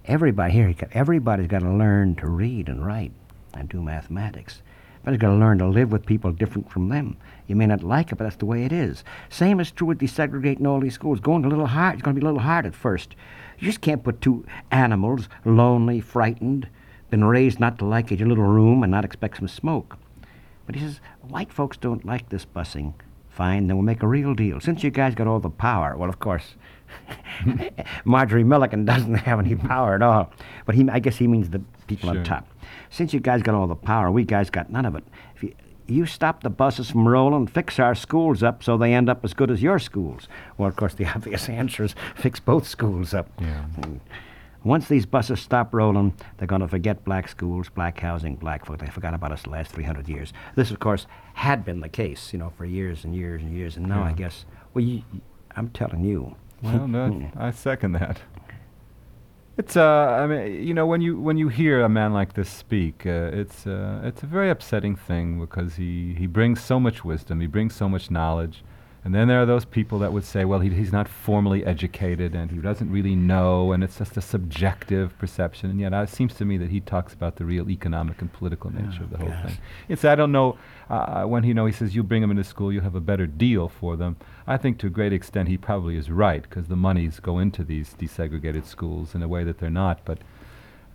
everybody 0.04 0.52
here, 0.52 0.68
he 0.68 0.74
got, 0.74 0.90
everybody's 0.92 1.46
got 1.48 1.60
to 1.60 1.70
learn 1.70 2.14
to 2.16 2.26
read 2.28 2.68
and 2.68 2.84
write 2.86 3.12
and 3.54 3.68
do 3.68 3.82
mathematics. 3.82 4.62
Everybody's 5.02 5.20
got 5.20 5.28
to 5.28 5.36
learn 5.36 5.58
to 5.58 5.66
live 5.68 5.90
with 5.92 6.04
people 6.06 6.32
different 6.32 6.70
from 6.70 6.88
them. 6.88 7.16
You 7.46 7.56
may 7.56 7.66
not 7.66 7.82
like 7.82 8.12
it, 8.12 8.16
but 8.16 8.24
that's 8.24 8.36
the 8.36 8.46
way 8.46 8.64
it 8.64 8.72
is. 8.72 9.04
Same 9.30 9.58
is 9.60 9.70
true 9.70 9.86
with 9.86 9.98
desegregating 10.00 10.66
all 10.66 10.80
these 10.80 10.94
schools. 10.94 11.20
Going 11.20 11.44
a 11.44 11.48
little 11.48 11.66
hard, 11.66 11.94
it's 11.94 12.02
going 12.02 12.14
to 12.14 12.20
be 12.20 12.24
a 12.24 12.28
little 12.28 12.42
hard 12.46 12.66
at 12.66 12.74
first. 12.74 13.14
You 13.58 13.66
just 13.66 13.80
can't 13.80 14.04
put 14.04 14.20
two 14.20 14.44
animals, 14.70 15.28
lonely, 15.44 16.00
frightened, 16.00 16.68
been 17.10 17.24
raised 17.24 17.58
not 17.58 17.78
to 17.78 17.86
like 17.86 18.12
it 18.12 18.20
in 18.20 18.26
a 18.26 18.28
little 18.28 18.44
room 18.44 18.82
and 18.82 18.90
not 18.92 19.04
expect 19.04 19.38
some 19.38 19.48
smoke. 19.48 19.96
But 20.66 20.74
he 20.74 20.82
says, 20.82 21.00
white 21.22 21.52
folks 21.52 21.76
don't 21.78 22.04
like 22.04 22.28
this 22.28 22.44
busing. 22.44 22.92
Fine, 23.30 23.68
then 23.68 23.76
we'll 23.76 23.84
make 23.86 24.02
a 24.02 24.06
real 24.06 24.34
deal. 24.34 24.60
Since 24.60 24.82
you 24.84 24.90
guys 24.90 25.14
got 25.14 25.26
all 25.26 25.40
the 25.40 25.48
power, 25.48 25.96
well, 25.96 26.10
of 26.10 26.18
course, 26.18 26.54
Marjorie 28.04 28.44
Milliken 28.44 28.84
doesn't 28.84 29.14
have 29.28 29.38
any 29.38 29.54
power 29.54 29.94
at 29.94 30.02
all. 30.02 30.30
But 30.66 30.74
he, 30.74 30.88
I 30.90 30.98
guess 30.98 31.16
he 31.16 31.26
means 31.26 31.48
the 31.50 31.60
people 31.86 32.10
Sure. 32.10 32.18
on 32.18 32.24
top. 32.24 32.48
Since 32.90 33.12
you 33.14 33.20
guys 33.20 33.42
got 33.42 33.54
all 33.54 33.66
the 33.66 33.74
power, 33.76 34.10
we 34.10 34.24
guys 34.24 34.50
got 34.50 34.70
none 34.70 34.86
of 34.86 34.94
it. 34.94 35.04
If 35.36 35.42
you, 35.42 35.54
you 35.86 36.06
stop 36.06 36.42
the 36.42 36.50
buses 36.50 36.90
from 36.90 37.08
rolling, 37.08 37.46
fix 37.46 37.78
our 37.78 37.94
schools 37.94 38.42
up 38.42 38.62
so 38.62 38.76
they 38.76 38.92
end 38.92 39.08
up 39.08 39.24
as 39.24 39.32
good 39.34 39.50
as 39.50 39.62
your 39.62 39.78
schools. 39.78 40.28
Well, 40.56 40.68
of 40.68 40.76
course, 40.76 40.94
the 40.94 41.06
obvious 41.14 41.48
answer 41.48 41.84
is 41.84 41.94
fix 42.14 42.40
both 42.40 42.66
schools 42.66 43.14
up. 43.14 43.28
Yeah. 43.40 43.64
And 43.82 44.00
Once 44.64 44.88
these 44.88 45.06
buses 45.06 45.40
stop 45.40 45.72
rolling, 45.72 46.12
they're 46.36 46.46
going 46.46 46.60
to 46.60 46.68
forget 46.68 47.04
black 47.04 47.28
schools, 47.28 47.68
black 47.70 47.98
housing, 48.00 48.36
black 48.36 48.66
folk. 48.66 48.78
They 48.78 48.88
forgot 48.88 49.14
about 49.14 49.32
us 49.32 49.42
the 49.42 49.50
last 49.50 49.70
300 49.72 50.08
years. 50.08 50.32
This, 50.56 50.70
of 50.70 50.78
course, 50.78 51.06
had 51.34 51.64
been 51.64 51.80
the 51.80 51.88
case, 51.88 52.32
you 52.32 52.38
know, 52.38 52.52
for 52.56 52.64
years 52.66 53.04
and 53.04 53.14
years 53.14 53.40
and 53.40 53.54
years. 53.56 53.76
And 53.76 53.86
now 53.88 54.02
I 54.02 54.12
guess, 54.12 54.44
well, 54.74 54.84
you, 54.84 55.02
I'm 55.56 55.70
telling 55.70 56.04
you. 56.04 56.36
Well, 56.60 56.86
no, 56.88 57.08
hmm. 57.10 57.38
I 57.38 57.50
second 57.52 57.92
that. 57.92 58.20
It's 59.58 59.76
uh, 59.76 59.82
I 60.22 60.26
mean, 60.28 60.64
you 60.64 60.72
know, 60.72 60.86
when 60.86 61.00
you 61.00 61.18
when 61.20 61.36
you 61.36 61.48
hear 61.48 61.82
a 61.82 61.88
man 61.88 62.12
like 62.12 62.34
this 62.34 62.48
speak, 62.48 63.04
uh, 63.04 63.30
it's 63.32 63.66
uh, 63.66 64.00
it's 64.04 64.22
a 64.22 64.26
very 64.26 64.50
upsetting 64.50 64.94
thing 64.94 65.40
because 65.40 65.74
he 65.74 66.14
he 66.14 66.28
brings 66.28 66.62
so 66.62 66.78
much 66.78 67.04
wisdom, 67.04 67.40
he 67.40 67.48
brings 67.48 67.74
so 67.74 67.88
much 67.88 68.08
knowledge, 68.08 68.62
and 69.08 69.14
then 69.14 69.26
there 69.26 69.40
are 69.40 69.46
those 69.46 69.64
people 69.64 69.98
that 70.00 70.12
would 70.12 70.26
say, 70.26 70.44
well, 70.44 70.60
he, 70.60 70.68
he's 70.68 70.92
not 70.92 71.08
formally 71.08 71.64
educated 71.64 72.34
and 72.34 72.50
he 72.50 72.58
doesn't 72.58 72.92
really 72.92 73.16
know, 73.16 73.72
and 73.72 73.82
it's 73.82 73.96
just 73.96 74.18
a 74.18 74.20
subjective 74.20 75.16
perception. 75.16 75.70
And 75.70 75.80
yet, 75.80 75.94
uh, 75.94 76.02
it 76.02 76.10
seems 76.10 76.34
to 76.34 76.44
me 76.44 76.58
that 76.58 76.68
he 76.68 76.80
talks 76.80 77.14
about 77.14 77.36
the 77.36 77.46
real 77.46 77.70
economic 77.70 78.20
and 78.20 78.30
political 78.30 78.70
nature 78.70 79.04
of 79.04 79.08
the 79.08 79.16
whole 79.16 79.30
yes. 79.30 79.46
thing. 79.46 79.58
It's 79.88 80.04
I 80.04 80.14
don't 80.14 80.30
know 80.30 80.58
uh, 80.90 81.24
when 81.24 81.42
he 81.42 81.48
you 81.48 81.54
know 81.54 81.64
he 81.64 81.72
says 81.72 81.94
you 81.94 82.02
bring 82.02 82.20
them 82.20 82.30
into 82.30 82.44
school, 82.44 82.70
you 82.70 82.82
have 82.82 82.94
a 82.94 83.00
better 83.00 83.26
deal 83.26 83.70
for 83.70 83.96
them. 83.96 84.16
I 84.46 84.58
think 84.58 84.78
to 84.80 84.88
a 84.88 84.90
great 84.90 85.14
extent 85.14 85.48
he 85.48 85.56
probably 85.56 85.96
is 85.96 86.10
right 86.10 86.42
because 86.42 86.68
the 86.68 86.76
monies 86.76 87.18
go 87.18 87.38
into 87.38 87.64
these 87.64 87.94
desegregated 87.94 88.66
schools 88.66 89.14
in 89.14 89.22
a 89.22 89.28
way 89.28 89.42
that 89.42 89.56
they're 89.58 89.70
not. 89.70 90.04
But 90.04 90.18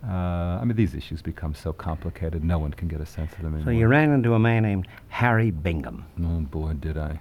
uh, 0.06 0.60
I 0.60 0.64
mean 0.64 0.76
these 0.76 0.94
issues 0.94 1.20
become 1.20 1.52
so 1.52 1.72
complicated, 1.72 2.44
no 2.44 2.60
one 2.60 2.74
can 2.74 2.86
get 2.86 3.00
a 3.00 3.06
sense 3.06 3.32
of 3.32 3.38
them 3.38 3.54
anymore. 3.56 3.74
So 3.74 3.76
you 3.76 3.88
ran 3.88 4.12
into 4.12 4.34
a 4.34 4.38
man 4.38 4.62
named 4.62 4.86
Harry 5.08 5.50
Bingham. 5.50 6.04
Oh 6.22 6.38
boy, 6.42 6.74
did 6.74 6.96
I! 6.96 7.18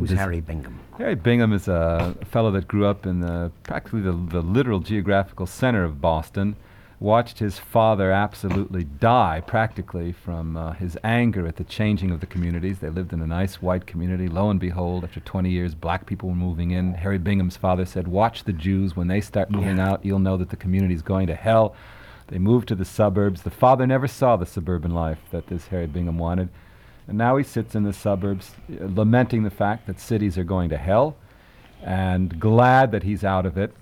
Who's 0.00 0.10
this- 0.10 0.18
Harry 0.18 0.40
Bingham? 0.40 0.78
Harry 0.98 1.14
Bingham 1.14 1.52
is 1.52 1.68
a 1.68 2.14
fellow 2.26 2.50
that 2.52 2.68
grew 2.68 2.86
up 2.86 3.06
in 3.06 3.20
the, 3.20 3.50
practically 3.62 4.00
the, 4.00 4.12
the 4.12 4.40
literal 4.42 4.80
geographical 4.80 5.46
center 5.46 5.84
of 5.84 6.00
Boston. 6.00 6.56
Watched 7.00 7.40
his 7.40 7.58
father 7.58 8.12
absolutely 8.12 8.84
die, 8.84 9.42
practically, 9.46 10.12
from 10.12 10.56
uh, 10.56 10.72
his 10.72 10.96
anger 11.04 11.46
at 11.46 11.56
the 11.56 11.64
changing 11.64 12.10
of 12.12 12.20
the 12.20 12.26
communities. 12.26 12.78
They 12.78 12.88
lived 12.88 13.12
in 13.12 13.20
a 13.20 13.26
nice 13.26 13.60
white 13.60 13.86
community. 13.86 14.28
Lo 14.28 14.48
and 14.48 14.60
behold, 14.60 15.04
after 15.04 15.20
20 15.20 15.50
years, 15.50 15.74
black 15.74 16.06
people 16.06 16.28
were 16.30 16.34
moving 16.36 16.70
in. 16.70 16.94
Harry 16.94 17.18
Bingham's 17.18 17.56
father 17.56 17.84
said, 17.84 18.08
Watch 18.08 18.44
the 18.44 18.52
Jews. 18.52 18.96
When 18.96 19.08
they 19.08 19.20
start 19.20 19.50
moving 19.50 19.76
Yeah. 19.78 19.90
out, 19.90 20.04
you'll 20.04 20.20
know 20.20 20.36
that 20.36 20.50
the 20.50 20.56
community's 20.56 21.02
going 21.02 21.26
to 21.26 21.34
hell. 21.34 21.74
They 22.28 22.38
moved 22.38 22.68
to 22.68 22.74
the 22.74 22.86
suburbs. 22.86 23.42
The 23.42 23.50
father 23.50 23.86
never 23.86 24.06
saw 24.08 24.36
the 24.36 24.46
suburban 24.46 24.94
life 24.94 25.18
that 25.30 25.48
this 25.48 25.66
Harry 25.66 25.88
Bingham 25.88 26.16
wanted. 26.16 26.48
And 27.06 27.18
now 27.18 27.36
he 27.36 27.44
sits 27.44 27.74
in 27.74 27.82
the 27.82 27.92
suburbs, 27.92 28.52
uh, 28.70 28.86
lamenting 28.86 29.42
the 29.42 29.50
fact 29.50 29.86
that 29.86 30.00
cities 30.00 30.38
are 30.38 30.44
going 30.44 30.70
to 30.70 30.76
hell 30.76 31.16
and 31.82 32.40
glad 32.40 32.92
that 32.92 33.02
he's 33.02 33.24
out 33.24 33.46
of 33.46 33.58
it. 33.58 33.74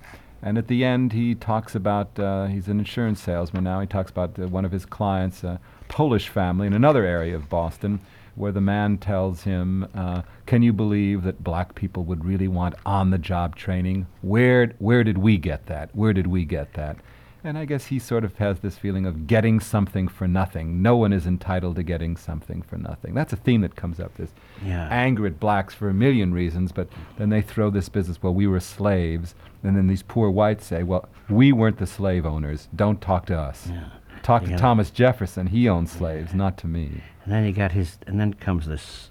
And 0.42 0.58
at 0.58 0.66
the 0.66 0.84
end, 0.84 1.12
he 1.12 1.36
talks 1.36 1.76
about 1.76 2.18
uh, 2.18 2.46
he's 2.46 2.66
an 2.66 2.80
insurance 2.80 3.22
salesman 3.22 3.62
now. 3.62 3.80
He 3.80 3.86
talks 3.86 4.10
about 4.10 4.36
uh, 4.38 4.48
one 4.48 4.64
of 4.64 4.72
his 4.72 4.84
clients, 4.84 5.44
a 5.44 5.60
Polish 5.88 6.28
family 6.28 6.66
in 6.66 6.72
another 6.72 7.04
area 7.04 7.36
of 7.36 7.48
Boston, 7.48 8.00
where 8.34 8.50
the 8.50 8.60
man 8.60 8.98
tells 8.98 9.44
him, 9.44 9.86
uh, 9.94 10.22
"Can 10.46 10.62
you 10.62 10.72
believe 10.72 11.22
that 11.22 11.44
black 11.44 11.76
people 11.76 12.02
would 12.04 12.24
really 12.24 12.48
want 12.48 12.74
on-the-job 12.84 13.54
training? 13.54 14.08
Where 14.22 14.72
where 14.78 15.04
did 15.04 15.18
we 15.18 15.38
get 15.38 15.66
that? 15.66 15.94
Where 15.94 16.12
did 16.12 16.26
we 16.26 16.44
get 16.44 16.74
that?" 16.74 16.96
And 17.44 17.58
I 17.58 17.64
guess 17.64 17.86
he 17.86 17.98
sort 17.98 18.22
of 18.24 18.36
has 18.36 18.60
this 18.60 18.78
feeling 18.78 19.04
of 19.04 19.26
getting 19.26 19.58
something 19.58 20.06
for 20.06 20.28
nothing. 20.28 20.80
No 20.80 20.96
one 20.96 21.12
is 21.12 21.26
entitled 21.26 21.74
to 21.76 21.82
getting 21.82 22.16
something 22.16 22.62
for 22.62 22.76
nothing. 22.78 23.14
That's 23.14 23.32
a 23.32 23.36
theme 23.36 23.62
that 23.62 23.74
comes 23.74 23.98
up. 23.98 24.14
This 24.14 24.30
Yeah. 24.64 24.86
anger 24.90 25.26
at 25.26 25.40
blacks 25.40 25.74
for 25.74 25.88
a 25.88 25.94
million 25.94 26.32
reasons, 26.32 26.70
but 26.70 26.88
then 27.16 27.30
they 27.30 27.42
throw 27.42 27.68
this 27.68 27.88
business, 27.88 28.22
well, 28.22 28.32
we 28.34 28.46
were 28.46 28.60
slaves. 28.60 29.34
And 29.64 29.76
then 29.76 29.88
these 29.88 30.02
poor 30.04 30.30
whites 30.30 30.64
say, 30.64 30.84
well, 30.84 31.08
we 31.28 31.50
weren't 31.52 31.78
the 31.78 31.86
slave 31.86 32.24
owners. 32.24 32.68
Don't 32.76 33.00
talk 33.00 33.26
to 33.26 33.36
us. 33.38 33.68
Yeah. 33.68 33.84
Talk 34.22 34.42
You 34.42 34.50
to 34.50 34.56
Thomas 34.56 34.90
Jefferson. 34.92 35.48
He 35.48 35.68
owned 35.68 35.88
slaves, 35.88 36.32
not 36.32 36.56
to 36.58 36.68
me. 36.68 37.02
And 37.24 37.32
then 37.32 37.44
you 37.44 37.52
got 37.52 37.72
his, 37.72 37.98
and 38.06 38.20
then 38.20 38.34
comes 38.34 38.66
this 38.66 39.10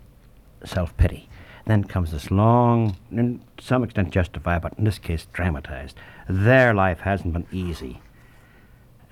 self 0.64 0.96
pity. 0.96 1.28
Then 1.66 1.84
comes 1.84 2.12
this 2.12 2.32
long, 2.32 2.96
and 3.12 3.42
to 3.58 3.64
some 3.64 3.84
extent 3.84 4.12
justified, 4.12 4.62
but 4.62 4.74
in 4.78 4.84
this 4.86 4.98
case 5.00 5.28
dramatized. 5.34 5.98
Their 6.30 6.74
life 6.74 7.02
hasn't 7.02 7.34
been 7.34 7.46
easy. 7.52 8.02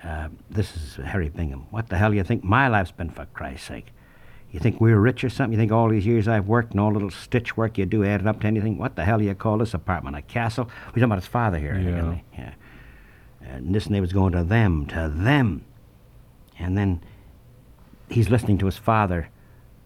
Uh, 0.02 0.28
this 0.48 0.74
is 0.76 0.96
Harry 1.04 1.28
Bingham. 1.28 1.66
What 1.70 1.88
the 1.88 1.98
hell 1.98 2.10
do 2.10 2.16
you 2.16 2.24
think 2.24 2.42
my 2.42 2.68
life's 2.68 2.90
been, 2.90 3.10
for 3.10 3.26
Christ's 3.26 3.66
sake? 3.68 3.88
You 4.50 4.58
think 4.58 4.80
we're 4.80 4.98
rich 4.98 5.22
or 5.22 5.28
something? 5.30 5.52
You 5.52 5.58
think 5.58 5.70
all 5.72 5.88
these 5.88 6.06
years 6.06 6.26
I've 6.26 6.48
worked 6.48 6.72
and 6.72 6.80
all 6.80 6.88
the 6.88 6.94
little 6.94 7.10
stitch 7.10 7.56
work 7.56 7.78
you 7.78 7.86
do 7.86 8.04
added 8.04 8.26
up 8.26 8.40
to 8.40 8.46
anything? 8.46 8.78
What 8.78 8.96
the 8.96 9.04
hell 9.04 9.18
do 9.18 9.24
you 9.24 9.34
call 9.34 9.58
this 9.58 9.74
apartment? 9.74 10.16
A 10.16 10.22
castle? 10.22 10.64
We're 10.86 10.92
talking 10.92 11.04
about 11.04 11.18
his 11.18 11.26
father 11.28 11.58
here. 11.58 11.78
Yeah. 11.78 12.18
yeah. 12.36 12.54
And 13.42 13.74
this 13.74 13.88
neighbor's 13.88 14.12
going 14.12 14.32
to 14.32 14.42
them, 14.42 14.86
to 14.86 15.12
them. 15.14 15.64
And 16.58 16.76
then 16.76 17.00
he's 18.08 18.28
listening 18.28 18.58
to 18.58 18.66
his 18.66 18.76
father 18.78 19.28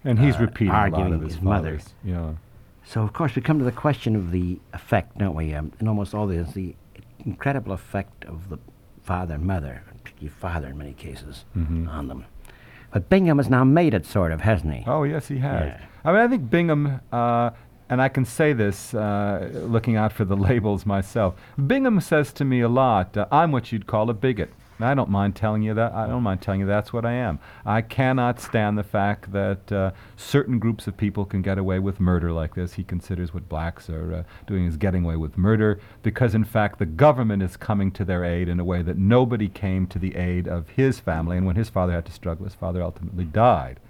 And 0.03 0.19
he's 0.19 0.37
Uh, 0.37 0.41
repeating 0.41 0.73
a 0.75 0.89
lot 0.89 1.13
of 1.13 1.23
his, 1.23 1.35
his 1.35 1.43
mother. 1.43 1.81
Yeah. 2.03 2.35
So, 2.85 3.03
of 3.03 3.13
course, 3.13 3.35
we 3.35 3.43
come 3.43 3.59
to 3.59 3.65
the 3.65 3.73
question 3.73 4.15
of 4.17 4.31
the 4.31 4.61
effect, 4.73 5.19
don't 5.19 5.35
we? 5.35 5.55
Um, 5.55 5.73
in 5.81 5.89
almost 5.89 6.15
all 6.15 6.27
this, 6.27 6.53
the 6.53 6.75
incredible 7.25 7.73
effect 7.73 8.25
of 8.27 8.49
the 8.51 8.59
father 9.03 9.35
and 9.35 9.45
mother, 9.45 9.83
particularly 10.05 10.29
father 10.39 10.69
in 10.69 10.79
many 10.79 10.93
cases, 10.93 11.45
Mhm. 11.57 11.89
on 11.89 12.09
them. 12.09 12.25
But 12.93 13.09
Bingham 13.09 13.39
has 13.39 13.51
now 13.51 13.65
made 13.65 13.93
it, 13.95 14.07
sort 14.07 14.31
of, 14.31 14.43
hasn't 14.43 14.73
he? 14.73 14.85
Oh, 14.87 15.03
yes, 15.03 15.27
he 15.29 15.39
has. 15.39 15.67
Yeah. 15.67 15.81
I 16.05 16.13
mean, 16.13 16.21
I 16.21 16.29
think 16.29 16.49
Bingham, 16.49 17.01
uh, 17.13 17.51
and 17.91 18.01
I 18.01 18.09
can 18.09 18.25
say 18.25 18.53
this 18.53 18.95
uh, 18.95 19.51
looking 19.67 19.97
out 19.97 20.13
for 20.13 20.25
the 20.25 20.37
labels 20.49 20.87
myself. 20.87 21.35
Bingham 21.67 22.01
says 22.01 22.33
to 22.35 22.45
me 22.45 22.61
a 22.61 22.69
lot, 22.69 23.17
uh, 23.17 23.27
I'm 23.33 23.51
what 23.51 23.73
you'd 23.73 23.87
call 23.87 24.11
a 24.11 24.15
bigot. 24.15 24.53
I 24.81 24.95
don't 24.95 25.11
mind 25.11 25.37
telling 25.37 25.63
you 25.63 25.75
that. 25.75 25.93
I 25.93 26.07
don't 26.07 26.23
mind 26.23 26.43
telling 26.43 26.61
you 26.61 26.67
that's 26.67 26.93
what 26.93 27.05
I 27.05 27.13
am. 27.13 27.39
I 27.65 27.81
cannot 27.81 28.41
stand 28.41 28.77
the 28.77 28.83
fact 28.83 29.33
that 29.33 29.71
uh, 29.71 29.93
certain 30.17 30.59
groups 30.59 30.87
of 30.87 30.97
people 30.97 31.25
can 31.25 31.43
get 31.43 31.59
away 31.59 31.79
with 31.79 32.01
murder 32.01 32.33
like 32.33 32.55
this. 32.55 32.75
He 32.75 32.85
considers 32.85 33.33
what 33.33 33.49
blacks 33.49 33.89
are 33.89 34.15
uh, 34.15 34.23
doing 34.47 34.67
is 34.67 34.77
getting 34.77 35.05
away 35.05 35.17
with 35.17 35.39
murder 35.39 35.79
because, 36.03 36.35
in 36.35 36.45
fact, 36.45 36.79
the 36.79 36.87
government 36.87 37.43
is 37.43 37.57
coming 37.57 37.93
to 37.93 38.05
their 38.05 38.25
aid 38.25 38.49
in 38.49 38.59
a 38.59 38.65
way 38.65 38.83
that 38.83 38.99
nobody 38.99 39.49
came 39.49 39.87
to 39.89 39.99
the 39.99 40.17
aid 40.17 40.49
of 40.49 40.71
his 40.71 40.99
family. 40.99 41.37
And 41.37 41.47
when 41.47 41.57
his 41.57 41.69
father 41.69 41.93
had 41.93 42.07
to 42.07 42.13
struggle, 42.13 42.45
his 42.45 42.55
father 42.55 42.83
ultimately 42.83 43.25
died 43.25 43.81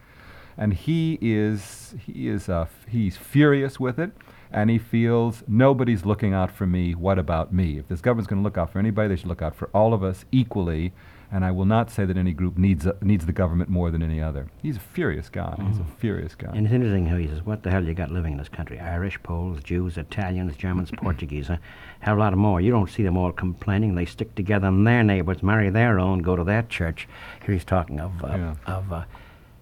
and 0.56 0.74
he 0.74 1.18
is 1.20 1.94
he 2.06 2.28
is 2.28 2.48
uh, 2.48 2.62
f- 2.62 2.86
he's 2.88 3.16
furious 3.16 3.80
with 3.80 3.98
it 3.98 4.12
and 4.54 4.70
he 4.70 4.78
feels 4.78 5.42
nobody's 5.48 6.04
looking 6.06 6.32
out 6.32 6.50
for 6.50 6.66
me 6.66 6.94
what 6.94 7.18
about 7.18 7.52
me 7.52 7.78
if 7.78 7.88
this 7.88 8.00
government's 8.00 8.28
going 8.30 8.40
to 8.40 8.44
look 8.44 8.56
out 8.56 8.70
for 8.72 8.78
anybody 8.78 9.08
they 9.08 9.16
should 9.16 9.26
look 9.28 9.42
out 9.42 9.54
for 9.54 9.68
all 9.74 9.92
of 9.92 10.02
us 10.02 10.24
equally 10.32 10.92
and 11.32 11.44
I 11.44 11.50
will 11.50 11.64
not 11.64 11.90
say 11.90 12.04
that 12.04 12.16
any 12.16 12.32
group 12.32 12.56
needs 12.56 12.86
uh, 12.86 12.92
needs 13.02 13.26
the 13.26 13.32
government 13.32 13.68
more 13.68 13.90
than 13.90 14.02
any 14.02 14.20
other 14.22 14.46
he's 14.62 14.76
a 14.76 14.80
furious 14.80 15.28
guy 15.28 15.56
he's 15.68 15.80
a 15.80 15.84
furious 15.98 16.34
guy 16.36 16.52
And 16.54 16.66
it's 16.66 16.72
interesting 16.74 17.06
how 17.06 17.16
he 17.16 17.26
says, 17.26 17.42
What 17.44 17.62
the 17.64 17.70
hell 17.72 17.82
you 17.84 17.94
got 17.94 18.10
living 18.12 18.32
in 18.32 18.38
this 18.38 18.48
country? 18.48 18.78
Irish, 18.78 19.20
Poles, 19.24 19.60
Jews, 19.62 19.98
Italians, 19.98 20.56
Germans, 20.56 20.90
Portuguese. 20.96 21.48
Huh? 21.48 21.56
Have 22.00 22.16
a 22.16 22.20
lot 22.20 22.32
of 22.32 22.38
more. 22.38 22.60
You 22.60 22.70
don't 22.70 22.88
see 22.90 23.02
them 23.02 23.16
all 23.16 23.32
complaining. 23.32 23.94
They 23.96 24.04
stick 24.04 24.34
together 24.36 24.68
in 24.68 24.84
their 24.84 25.02
neighbors, 25.02 25.42
marry 25.42 25.70
their 25.70 25.98
own, 25.98 26.20
go 26.20 26.36
to 26.36 26.44
their 26.44 26.62
church. 26.62 27.08
Here 27.44 27.54
he's 27.54 27.64
talking 27.64 27.98
of. 28.00 28.12
Uh, 28.22 28.28
Yeah. 28.28 28.54
of 28.66 28.92
uh, 28.92 29.04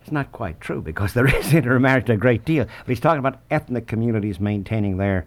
it's 0.03 0.11
not 0.11 0.33
quite 0.33 0.61
true 0.61 0.83
because 0.83 1.15
there 1.15 1.27
is 1.37 1.55
intermarriage 1.55 2.11
a 2.11 2.17
great 2.17 2.45
deal. 2.45 2.65
But 2.65 2.89
he's 2.89 3.01
talking 3.01 3.21
about 3.21 3.41
ethnic 3.51 3.87
communities 3.87 4.41
maintaining 4.41 4.97
their, 4.97 5.27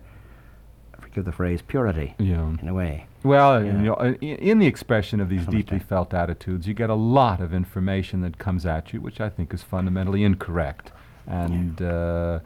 forgive 1.00 1.24
the 1.26 1.32
phrase, 1.32 1.62
purity, 1.62 2.14
yeah 2.20 2.54
in 2.62 2.68
a 2.68 2.74
way. 2.74 3.08
Well, 3.24 3.64
Yeah. 3.64 3.72
you 3.78 3.82
know, 3.86 3.96
in, 4.22 4.60
the 4.60 4.68
expression 4.68 5.20
of 5.20 5.30
these 5.30 5.46
deeply 5.48 5.80
felt 5.80 6.14
attitudes, 6.14 6.68
you 6.68 6.74
get 6.74 6.90
a 6.90 6.96
lot 6.96 7.40
of 7.42 7.54
information 7.54 8.22
that 8.22 8.38
comes 8.38 8.66
at 8.66 8.94
you, 8.94 9.02
which 9.02 9.20
I 9.22 9.30
think 9.30 9.54
is 9.54 9.64
fundamentally 9.64 10.24
incorrect. 10.24 10.92
And 11.26 11.82
uh, 11.82 12.40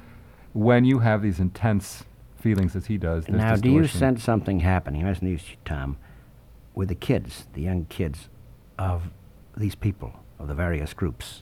when 0.53 0.85
you 0.85 0.99
have 0.99 1.21
these 1.21 1.39
intense 1.39 2.05
feelings 2.39 2.75
as 2.75 2.85
he 2.85 2.97
does, 2.97 3.27
Now, 3.27 3.55
do 3.55 3.69
you 3.71 3.87
sense 3.87 4.23
something 4.23 4.59
happening? 4.61 5.05
Listen 5.05 5.25
to 5.25 5.31
you, 5.31 5.57
Tom, 5.65 5.97
with 6.75 6.87
the 6.89 6.95
kids, 6.95 7.47
the 7.53 7.61
young 7.61 7.85
kids 7.85 8.29
of 8.77 9.09
these 9.57 9.75
people, 9.75 10.13
of 10.37 10.47
the 10.47 10.53
various 10.55 10.93
groups, 10.93 11.41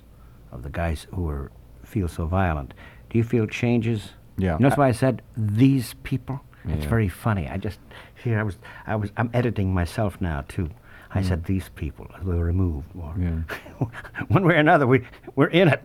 of 0.52 0.64
the 0.64 0.70
guys 0.70 1.08
who 1.14 1.28
are, 1.30 1.52
feel 1.84 2.08
so 2.08 2.26
violent. 2.26 2.74
Do 3.10 3.18
you 3.18 3.24
feel 3.24 3.48
changes? 3.48 4.12
Yeah. 4.38 4.54
You 4.54 4.60
know, 4.60 4.70
that's 4.70 4.78
why 4.78 4.88
I 4.88 4.92
said 4.92 5.22
these 5.36 5.96
people. 6.04 6.42
It's 6.70 6.86
very 6.86 7.08
funny. 7.08 7.48
I 7.48 7.56
just 7.56 7.80
here 8.22 8.38
I 8.40 8.44
was 8.44 8.58
I 8.86 8.98
was 8.98 9.10
I'm 9.16 9.30
editing 9.34 9.74
myself 9.74 10.20
now 10.20 10.44
too. 10.50 10.70
I 11.16 11.22
said 11.22 11.46
these 11.46 11.70
people 11.76 12.08
we 12.24 12.36
were 12.36 12.44
removed. 12.44 12.90
Or 13.00 13.16
Yeah. 13.18 13.44
one 14.28 14.44
way 14.46 14.56
or 14.56 14.58
another, 14.58 14.86
we 14.86 15.08
we're 15.36 15.48
in 15.48 15.70
it. 15.70 15.82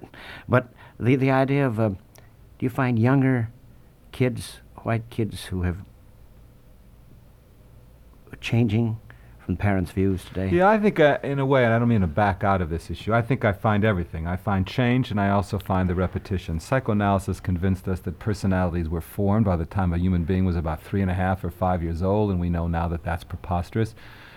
But 0.48 0.72
the 0.98 1.14
the 1.14 1.30
idea 1.30 1.64
of 1.66 1.78
uh, 1.78 1.90
do 1.90 1.96
you 2.58 2.68
find 2.68 2.98
younger 2.98 3.48
kids, 4.10 4.60
white 4.82 5.08
kids, 5.08 5.44
who 5.44 5.62
have 5.62 5.76
changing 8.40 8.98
from 9.44 9.56
parents' 9.56 9.90
views 9.90 10.24
today? 10.24 10.48
Yeah, 10.50 10.68
I 10.68 10.78
think 10.78 11.00
uh, 11.00 11.18
in 11.22 11.38
a 11.38 11.46
way, 11.46 11.64
and 11.64 11.72
I 11.72 11.78
don't 11.78 11.88
mean 11.88 12.02
to 12.02 12.06
back 12.06 12.44
out 12.44 12.60
of 12.60 12.70
this 12.70 12.90
issue, 12.90 13.12
I 13.12 13.22
think 13.22 13.44
I 13.44 13.52
find 13.52 13.84
everything. 13.84 14.26
I 14.26 14.36
find 14.36 14.66
change 14.66 15.10
and 15.10 15.20
I 15.20 15.30
also 15.30 15.58
find 15.58 15.88
the 15.88 15.94
repetition. 15.94 16.60
Psychoanalysis 16.60 17.40
convinced 17.40 17.88
us 17.88 18.00
that 18.00 18.18
personalities 18.18 18.88
were 18.88 19.00
formed 19.00 19.44
by 19.44 19.56
the 19.56 19.66
time 19.66 19.92
a 19.92 19.98
human 19.98 20.24
being 20.24 20.44
was 20.44 20.56
about 20.56 20.82
three 20.82 21.02
and 21.02 21.10
a 21.10 21.14
half 21.14 21.42
or 21.44 21.50
five 21.50 21.82
years 21.82 22.02
old, 22.02 22.30
and 22.30 22.40
we 22.40 22.50
know 22.50 22.68
now 22.68 22.88
that 22.88 23.04
that's 23.04 23.24
preposterous. 23.24 23.94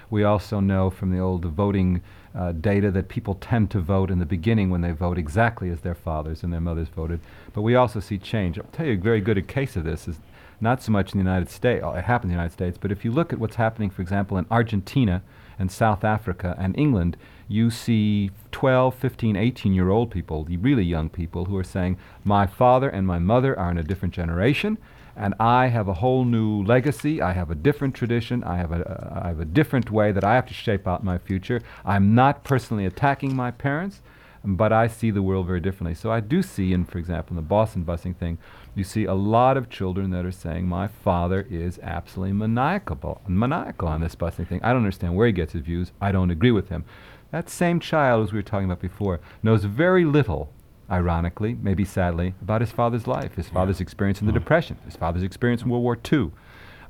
We 0.09 0.23
also 0.23 0.59
know 0.59 0.89
from 0.89 1.11
the 1.11 1.19
old 1.19 1.45
voting 1.45 2.01
uh, 2.35 2.51
data 2.51 2.91
that 2.91 3.07
people 3.07 3.35
tend 3.35 3.71
to 3.71 3.79
vote 3.79 4.11
in 4.11 4.19
the 4.19 4.25
beginning 4.25 4.69
when 4.69 4.81
they 4.81 4.91
vote 4.91 5.17
exactly 5.17 5.69
as 5.69 5.81
their 5.81 5.95
fathers 5.95 6.43
and 6.43 6.51
their 6.51 6.61
mothers 6.61 6.89
voted. 6.89 7.21
But 7.53 7.61
we 7.61 7.75
also 7.75 7.99
see 7.99 8.17
change. 8.17 8.59
I'll 8.59 8.65
tell 8.65 8.85
you 8.85 8.93
a 8.93 8.97
very 8.97 9.21
good 9.21 9.47
case 9.47 9.75
of 9.75 9.83
this 9.83 10.07
is 10.07 10.19
not 10.61 10.81
so 10.81 10.91
much 10.91 11.13
in 11.13 11.19
the 11.19 11.23
United 11.23 11.49
States, 11.49 11.83
it 11.85 12.03
happens 12.03 12.31
in 12.31 12.37
the 12.37 12.41
United 12.41 12.53
States, 12.53 12.77
but 12.79 12.91
if 12.91 13.05
you 13.05 13.11
look 13.11 13.33
at 13.33 13.39
what's 13.39 13.55
happening, 13.55 13.89
for 13.89 14.01
example, 14.01 14.37
in 14.37 14.45
Argentina 14.49 15.21
and 15.57 15.71
South 15.71 16.03
Africa 16.03 16.55
and 16.57 16.77
England, 16.77 17.17
you 17.47 17.69
see 17.69 18.31
12, 18.51 18.95
15, 18.95 19.35
18 19.35 19.73
year 19.73 19.89
old 19.89 20.11
people, 20.11 20.43
the 20.43 20.57
really 20.57 20.83
young 20.83 21.09
people, 21.09 21.45
who 21.45 21.57
are 21.57 21.63
saying, 21.63 21.97
My 22.23 22.45
father 22.45 22.89
and 22.89 23.05
my 23.05 23.19
mother 23.19 23.57
are 23.57 23.71
in 23.71 23.77
a 23.77 23.83
different 23.83 24.13
generation, 24.13 24.77
and 25.15 25.33
I 25.39 25.67
have 25.67 25.87
a 25.87 25.93
whole 25.93 26.25
new 26.25 26.63
legacy. 26.63 27.21
I 27.21 27.33
have 27.33 27.49
a 27.49 27.55
different 27.55 27.95
tradition. 27.95 28.43
I 28.43 28.57
have 28.57 28.71
a, 28.71 28.85
uh, 28.85 29.21
I 29.23 29.27
have 29.29 29.39
a 29.39 29.45
different 29.45 29.89
way 29.89 30.11
that 30.11 30.23
I 30.23 30.35
have 30.35 30.45
to 30.47 30.53
shape 30.53 30.87
out 30.87 31.03
my 31.03 31.17
future. 31.17 31.61
I'm 31.85 32.15
not 32.15 32.43
personally 32.43 32.85
attacking 32.85 33.35
my 33.35 33.51
parents, 33.51 34.01
but 34.45 34.71
I 34.71 34.87
see 34.87 35.11
the 35.11 35.21
world 35.21 35.47
very 35.47 35.59
differently. 35.59 35.95
So 35.95 36.11
I 36.11 36.19
do 36.19 36.41
see, 36.41 36.71
in 36.73 36.85
for 36.85 36.97
example, 36.97 37.31
in 37.31 37.35
the 37.35 37.41
Boston 37.41 37.83
busing 37.83 38.15
thing, 38.15 38.37
you 38.75 38.83
see 38.83 39.05
a 39.05 39.13
lot 39.13 39.57
of 39.57 39.69
children 39.69 40.11
that 40.11 40.25
are 40.25 40.31
saying, 40.31 40.67
"My 40.67 40.87
father 40.87 41.45
is 41.49 41.79
absolutely 41.81 42.33
maniacal, 42.33 43.21
maniacal 43.27 43.87
on 43.87 44.01
this 44.01 44.15
busing 44.15 44.47
thing. 44.47 44.61
I 44.63 44.69
don't 44.69 44.83
understand 44.83 45.15
where 45.15 45.27
he 45.27 45.33
gets 45.33 45.53
his 45.53 45.63
views. 45.63 45.91
I 45.99 46.11
don't 46.11 46.31
agree 46.31 46.51
with 46.51 46.69
him." 46.69 46.85
That 47.31 47.49
same 47.49 47.79
child, 47.79 48.23
as 48.23 48.31
we 48.31 48.39
were 48.39 48.43
talking 48.43 48.65
about 48.65 48.81
before, 48.81 49.19
knows 49.43 49.63
very 49.65 50.05
little, 50.05 50.53
ironically, 50.89 51.57
maybe 51.61 51.83
sadly, 51.83 52.35
about 52.41 52.61
his 52.61 52.71
father's 52.71 53.07
life, 53.07 53.35
his 53.35 53.49
father's 53.49 53.81
experience 53.81 54.21
in 54.21 54.27
the 54.27 54.31
mm. 54.31 54.39
Depression, 54.39 54.77
his 54.85 54.95
father's 54.95 55.23
experience 55.23 55.63
in 55.63 55.69
World 55.69 55.83
War 55.83 55.97
II. 56.11 56.31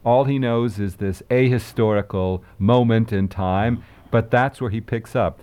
All 0.03 0.25
he 0.25 0.37
knows 0.37 0.77
is 0.77 0.97
this 0.97 1.23
ahistorical 1.31 2.41
moment 2.59 3.11
in 3.11 3.27
time, 3.27 3.77
mm. 3.77 3.83
but 4.11 4.29
that's 4.29 4.61
where 4.61 4.69
he 4.69 4.81
picks 4.81 5.15
up. 5.15 5.41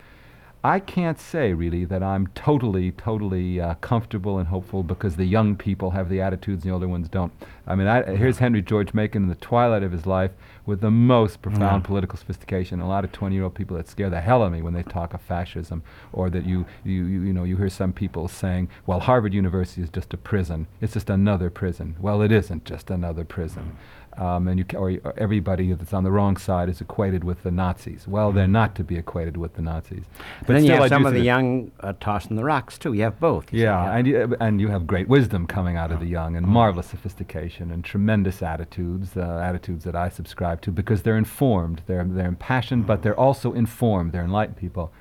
I 0.65 0.79
can't 0.79 1.19
say 1.19 1.55
really 1.55 1.85
that 1.87 2.05
I'm 2.05 2.29
totally, 2.29 2.93
totally 2.93 3.61
uh, 3.61 3.75
comfortable 3.81 4.39
and 4.39 4.47
hopeful 4.47 4.85
because 4.85 5.17
the 5.17 5.25
young 5.25 5.57
people 5.57 5.91
have 5.91 6.09
the 6.09 6.21
attitudes 6.21 6.63
and 6.63 6.71
the 6.71 6.75
older 6.75 6.87
ones 6.87 7.09
don't. 7.09 7.33
I 7.67 7.75
mean, 7.75 7.89
I, 7.89 8.15
here's 8.15 8.39
Henry 8.39 8.63
George 8.63 8.95
Macon 8.95 9.25
in 9.25 9.29
the 9.29 9.35
twilight 9.35 9.83
of 9.83 9.91
his 9.91 10.07
life 10.07 10.31
with 10.65 10.81
the 10.81 10.91
most 10.91 11.43
profound 11.43 11.83
Yeah. 11.83 11.87
political 11.87 12.17
sophistication. 12.17 12.81
A 12.81 12.87
lot 12.87 13.05
of 13.05 13.11
20-year-old 13.11 13.55
people 13.55 13.77
that 13.77 13.89
scare 13.89 14.09
the 14.09 14.21
hell 14.21 14.43
out 14.43 14.47
of 14.47 14.53
me 14.53 14.63
when 14.63 14.73
they 14.75 14.85
talk 14.85 15.15
of 15.15 15.21
fascism, 15.21 15.83
or 16.13 16.31
that 16.31 16.47
you, 16.47 16.65
you, 16.85 17.07
you, 17.07 17.21
you 17.23 17.33
know, 17.33 17.43
you 17.43 17.57
hear 17.57 17.69
some 17.69 17.93
people 17.93 18.29
saying, 18.29 18.69
"Well, 18.87 19.01
Harvard 19.01 19.35
University 19.35 19.83
is 19.83 19.91
just 19.91 20.15
a 20.15 20.17
prison. 20.17 20.69
It's 20.81 20.93
just 20.93 21.11
another 21.11 21.51
prison." 21.51 21.97
Well, 22.01 22.23
it 22.23 22.31
isn't 22.31 22.65
just 22.65 22.89
another 22.89 23.25
prison. 23.25 23.77
Um, 24.17 24.49
and 24.49 24.59
you 24.59 24.65
ca- 24.65 24.79
or, 24.79 25.15
everybody 25.17 25.73
that's 25.73 25.93
on 25.93 26.05
the 26.05 26.11
wrong 26.11 26.37
side 26.37 26.69
is 26.69 26.81
equated 26.81 27.25
with 27.25 27.43
the 27.43 27.51
Nazis. 27.51 28.07
Well, 28.07 28.31
they're 28.33 28.47
not 28.47 28.75
to 28.77 28.85
be 28.85 28.97
equated 28.97 29.37
with 29.37 29.55
the 29.55 29.63
Nazis. 29.63 30.05
But 30.47 30.55
then 30.55 30.65
you 30.65 30.75
I 30.75 30.81
have 30.81 30.89
some 30.89 31.07
of 31.07 31.15
the 31.15 31.21
young 31.21 31.73
uh, 31.81 31.95
tossing 31.99 32.37
the 32.37 32.45
rocks 32.45 32.79
too. 32.79 32.93
You 32.93 33.03
have 33.03 33.19
both. 33.19 33.53
you 33.53 33.63
yeah, 33.63 33.97
and 33.97 34.07
you, 34.07 34.37
and 34.41 34.61
you 34.61 34.69
have 34.69 34.87
great 34.87 35.09
wisdom 35.09 35.47
coming 35.47 35.77
out 35.77 35.91
of 35.91 36.01
the 36.01 36.07
young, 36.07 36.37
and 36.37 36.47
marvelous 36.47 36.89
sophistication, 36.89 37.71
and 37.71 37.85
tremendous 37.85 38.43
attitudes, 38.43 39.17
uh, 39.17 39.41
attitudes 39.43 39.85
that 39.85 39.97
I 39.97 40.09
subscribe 40.09 40.61
to 40.63 40.71
because 40.71 41.03
they're 41.03 41.17
informed, 41.17 41.83
they're 41.87 42.05
they're 42.05 42.29
impassioned, 42.29 42.87
but 42.87 43.03
they're 43.03 43.19
also 43.19 43.53
informed. 43.53 44.13
They're 44.13 44.25
enlightened 44.25 44.57
people. 44.57 44.93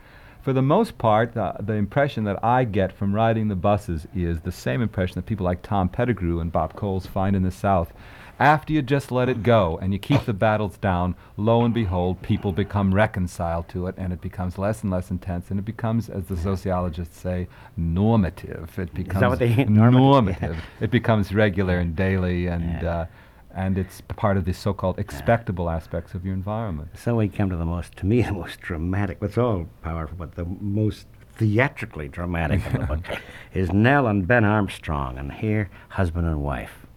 For 0.41 0.53
the 0.53 0.61
most 0.63 0.97
part, 0.97 1.33
the, 1.33 1.53
the 1.59 1.73
impression 1.73 2.23
that 2.23 2.43
I 2.43 2.63
get 2.63 2.91
from 2.91 3.13
riding 3.13 3.47
the 3.47 3.55
buses 3.55 4.07
is 4.15 4.41
the 4.41 4.51
same 4.51 4.81
impression 4.81 5.15
that 5.15 5.27
people 5.27 5.45
like 5.45 5.61
Tom 5.61 5.87
Pettigrew 5.87 6.39
and 6.39 6.51
Bob 6.51 6.75
Coles 6.75 7.05
find 7.05 7.35
in 7.35 7.43
the 7.43 7.51
South. 7.51 7.93
After 8.41 8.73
you 8.73 8.81
just 8.81 9.11
let 9.11 9.29
it 9.29 9.43
go 9.43 9.77
and 9.81 9.93
you 9.93 9.99
keep 9.99 10.25
the 10.25 10.33
battles 10.33 10.77
down, 10.77 11.15
lo 11.37 11.63
and 11.63 11.73
behold, 11.73 12.21
people 12.23 12.51
become 12.51 12.91
reconciled 12.93 13.69
to 13.69 13.85
it, 13.85 13.93
and 13.99 14.11
it 14.11 14.19
becomes 14.19 14.57
less 14.57 14.81
and 14.81 14.91
less 14.91 15.11
intense, 15.11 15.51
and 15.51 15.59
it 15.59 15.65
becomes, 15.65 16.09
as 16.09 16.25
the 16.25 16.35
sociologists 16.35 17.19
say, 17.19 17.47
normative. 17.77 18.79
It 18.79 18.93
becomes 18.95 19.23
what 19.23 19.37
they- 19.39 19.63
normative? 19.65 19.93
normative. 20.41 20.57
It 20.79 20.89
becomes 20.89 21.31
regular 21.33 21.77
and 21.77 21.95
daily, 21.95 22.47
and 22.47 22.81
Yeah. 22.81 22.95
uh, 23.01 23.05
and 23.53 23.77
it's 23.77 24.01
part 24.01 24.37
of 24.37 24.45
the 24.45 24.53
so-called 24.53 24.97
expectable 24.97 25.69
aspects 25.69 26.13
of 26.15 26.25
your 26.25 26.33
environment. 26.33 26.97
So 26.97 27.17
we 27.17 27.27
come 27.29 27.49
to 27.49 27.57
the 27.57 27.65
most, 27.65 27.95
to 27.97 28.05
me, 28.05 28.21
the 28.23 28.31
most 28.31 28.59
dramatic. 28.61 29.17
It's 29.21 29.37
all 29.37 29.67
powerful, 29.83 30.15
but 30.17 30.35
the 30.35 30.45
most 30.45 31.05
theatrically 31.35 32.07
dramatic 32.07 32.65
of 32.65 32.71
the 32.73 32.79
book 32.87 33.05
is 33.53 33.71
Nell 33.71 34.07
and 34.07 34.25
Ben 34.25 34.45
Armstrong, 34.45 35.17
and 35.19 35.31
here, 35.31 35.69
husband 35.89 36.25
and 36.27 36.41
wife. 36.41 36.87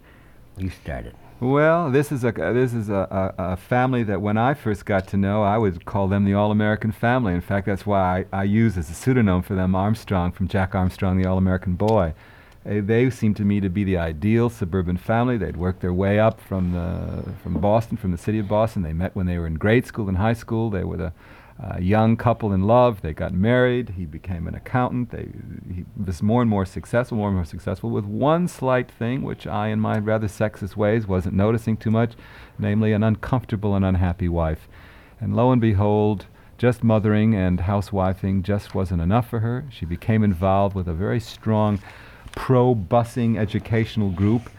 You 0.57 0.69
started. 0.69 1.13
Well, 1.41 1.91
this 1.91 2.13
is 2.13 2.23
a 2.23 2.31
this 2.31 2.73
is 2.73 2.87
a, 2.89 3.33
a, 3.37 3.51
a 3.51 3.57
family 3.57 4.03
that 4.03 4.21
when 4.21 4.37
I 4.37 4.53
first 4.53 4.85
got 4.85 5.05
to 5.09 5.17
know, 5.17 5.43
I 5.43 5.57
would 5.57 5.83
call 5.83 6.07
them 6.07 6.23
the 6.23 6.33
All-American 6.33 6.93
family. 6.93 7.33
In 7.33 7.41
fact, 7.41 7.65
that's 7.65 7.85
why 7.85 8.25
I, 8.31 8.39
I 8.39 8.43
use 8.45 8.77
as 8.77 8.89
a 8.89 8.93
pseudonym 8.93 9.41
for 9.41 9.53
them 9.53 9.75
Armstrong 9.75 10.31
from 10.31 10.47
Jack 10.47 10.73
Armstrong, 10.73 11.21
the 11.21 11.27
All-American 11.27 11.73
Boy. 11.73 12.13
Uh, 12.65 12.79
they 12.81 13.09
seemed 13.09 13.35
to 13.35 13.43
me 13.43 13.59
to 13.59 13.67
be 13.67 13.83
the 13.83 13.97
ideal 13.97 14.49
suburban 14.49 14.95
family. 14.95 15.35
They'd 15.37 15.57
worked 15.57 15.81
their 15.81 15.93
way 15.93 16.19
up 16.19 16.39
from 16.39 16.71
the 16.71 17.33
from 17.43 17.59
Boston, 17.59 17.97
from 17.97 18.11
the 18.11 18.17
city 18.17 18.39
of 18.39 18.47
Boston. 18.47 18.83
They 18.83 18.93
met 18.93 19.13
when 19.13 19.25
they 19.25 19.37
were 19.37 19.47
in 19.47 19.55
grade 19.55 19.85
school 19.85 20.07
and 20.07 20.17
high 20.17 20.33
school. 20.33 20.69
They 20.69 20.85
were 20.85 20.97
the 20.97 21.13
uh, 21.61 21.77
young 21.79 22.17
couple 22.17 22.51
in 22.51 22.63
love. 22.63 23.01
They 23.01 23.13
got 23.13 23.33
married. 23.33 23.91
He 23.91 24.05
became 24.05 24.47
an 24.47 24.55
accountant. 24.55 25.11
They, 25.11 25.29
he 25.73 25.85
was 25.95 26.21
more 26.21 26.41
and 26.41 26.49
more 26.49 26.65
successful, 26.65 27.17
more 27.17 27.29
and 27.29 27.37
more 27.37 27.45
successful, 27.45 27.89
with 27.89 28.05
one 28.05 28.47
slight 28.47 28.91
thing, 28.91 29.21
which 29.21 29.47
I, 29.47 29.69
in 29.69 29.79
my 29.79 29.97
rather 29.97 30.27
sexist 30.27 30.75
ways, 30.75 31.07
wasn't 31.07 31.35
noticing 31.35 31.77
too 31.77 31.91
much, 31.91 32.13
namely 32.59 32.91
an 32.91 33.03
uncomfortable 33.03 33.73
and 33.73 33.85
unhappy 33.85 34.27
wife. 34.27 34.67
And 35.21 35.35
lo 35.35 35.51
and 35.51 35.61
behold, 35.61 36.25
just 36.57 36.83
mothering 36.83 37.35
and 37.35 37.59
housewifing 37.59 38.43
just 38.43 38.75
wasn't 38.75 39.01
enough 39.01 39.29
for 39.29 39.39
her. 39.39 39.65
She 39.69 39.85
became 39.85 40.23
involved 40.23 40.75
with 40.75 40.87
a 40.87 40.93
very 40.93 41.19
strong 41.19 41.79
pro 42.31 42.75
busing 42.75 43.37
educational 43.37 44.09
group. 44.09 44.49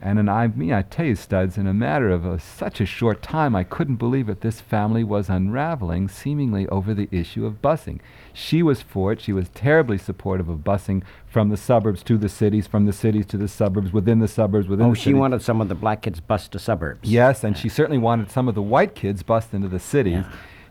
And 0.00 0.18
and 0.18 0.30
I 0.30 0.46
mean, 0.46 0.72
I 0.72 0.82
tell 0.82 1.06
you, 1.06 1.16
studs, 1.16 1.58
in 1.58 1.66
a 1.66 1.74
matter 1.74 2.08
of 2.08 2.24
uh, 2.24 2.38
such 2.38 2.80
a 2.80 2.86
short 2.86 3.20
time, 3.20 3.56
I 3.56 3.64
couldn't 3.64 3.96
believe 3.96 4.26
that 4.28 4.42
this 4.42 4.60
family 4.60 5.02
was 5.02 5.28
unraveling 5.28 6.08
seemingly 6.08 6.68
over 6.68 6.94
the 6.94 7.08
issue 7.10 7.44
of 7.44 7.60
busing. 7.60 7.98
She 8.32 8.62
was 8.62 8.80
for 8.80 9.12
it. 9.12 9.20
She 9.20 9.32
was 9.32 9.48
terribly 9.48 9.98
supportive 9.98 10.48
of 10.48 10.58
busing 10.58 11.02
from 11.26 11.48
the 11.48 11.56
suburbs 11.56 12.02
to 12.04 12.16
the 12.16 12.28
cities, 12.28 12.66
from 12.68 12.86
the 12.86 12.92
cities 12.92 13.26
to 13.26 13.36
the 13.36 13.48
suburbs, 13.48 13.92
within 13.92 14.20
the 14.20 14.28
suburbs, 14.28 14.68
within 14.68 14.86
Oh, 14.86 14.94
she 14.94 15.04
cities. 15.04 15.16
wanted 15.18 15.42
some 15.42 15.60
of 15.60 15.68
the 15.68 15.74
black 15.74 16.02
kids 16.02 16.20
bused 16.20 16.52
to 16.52 16.58
suburbs. 16.60 17.00
Yes, 17.10 17.42
and 17.42 17.56
she 17.58 17.68
certainly 17.68 17.98
wanted 17.98 18.30
some 18.30 18.46
of 18.48 18.54
the 18.54 18.62
white 18.62 18.94
kids 18.94 19.24
bust 19.24 19.52
into 19.52 19.68
the 19.68 19.80
cities. 19.80 20.24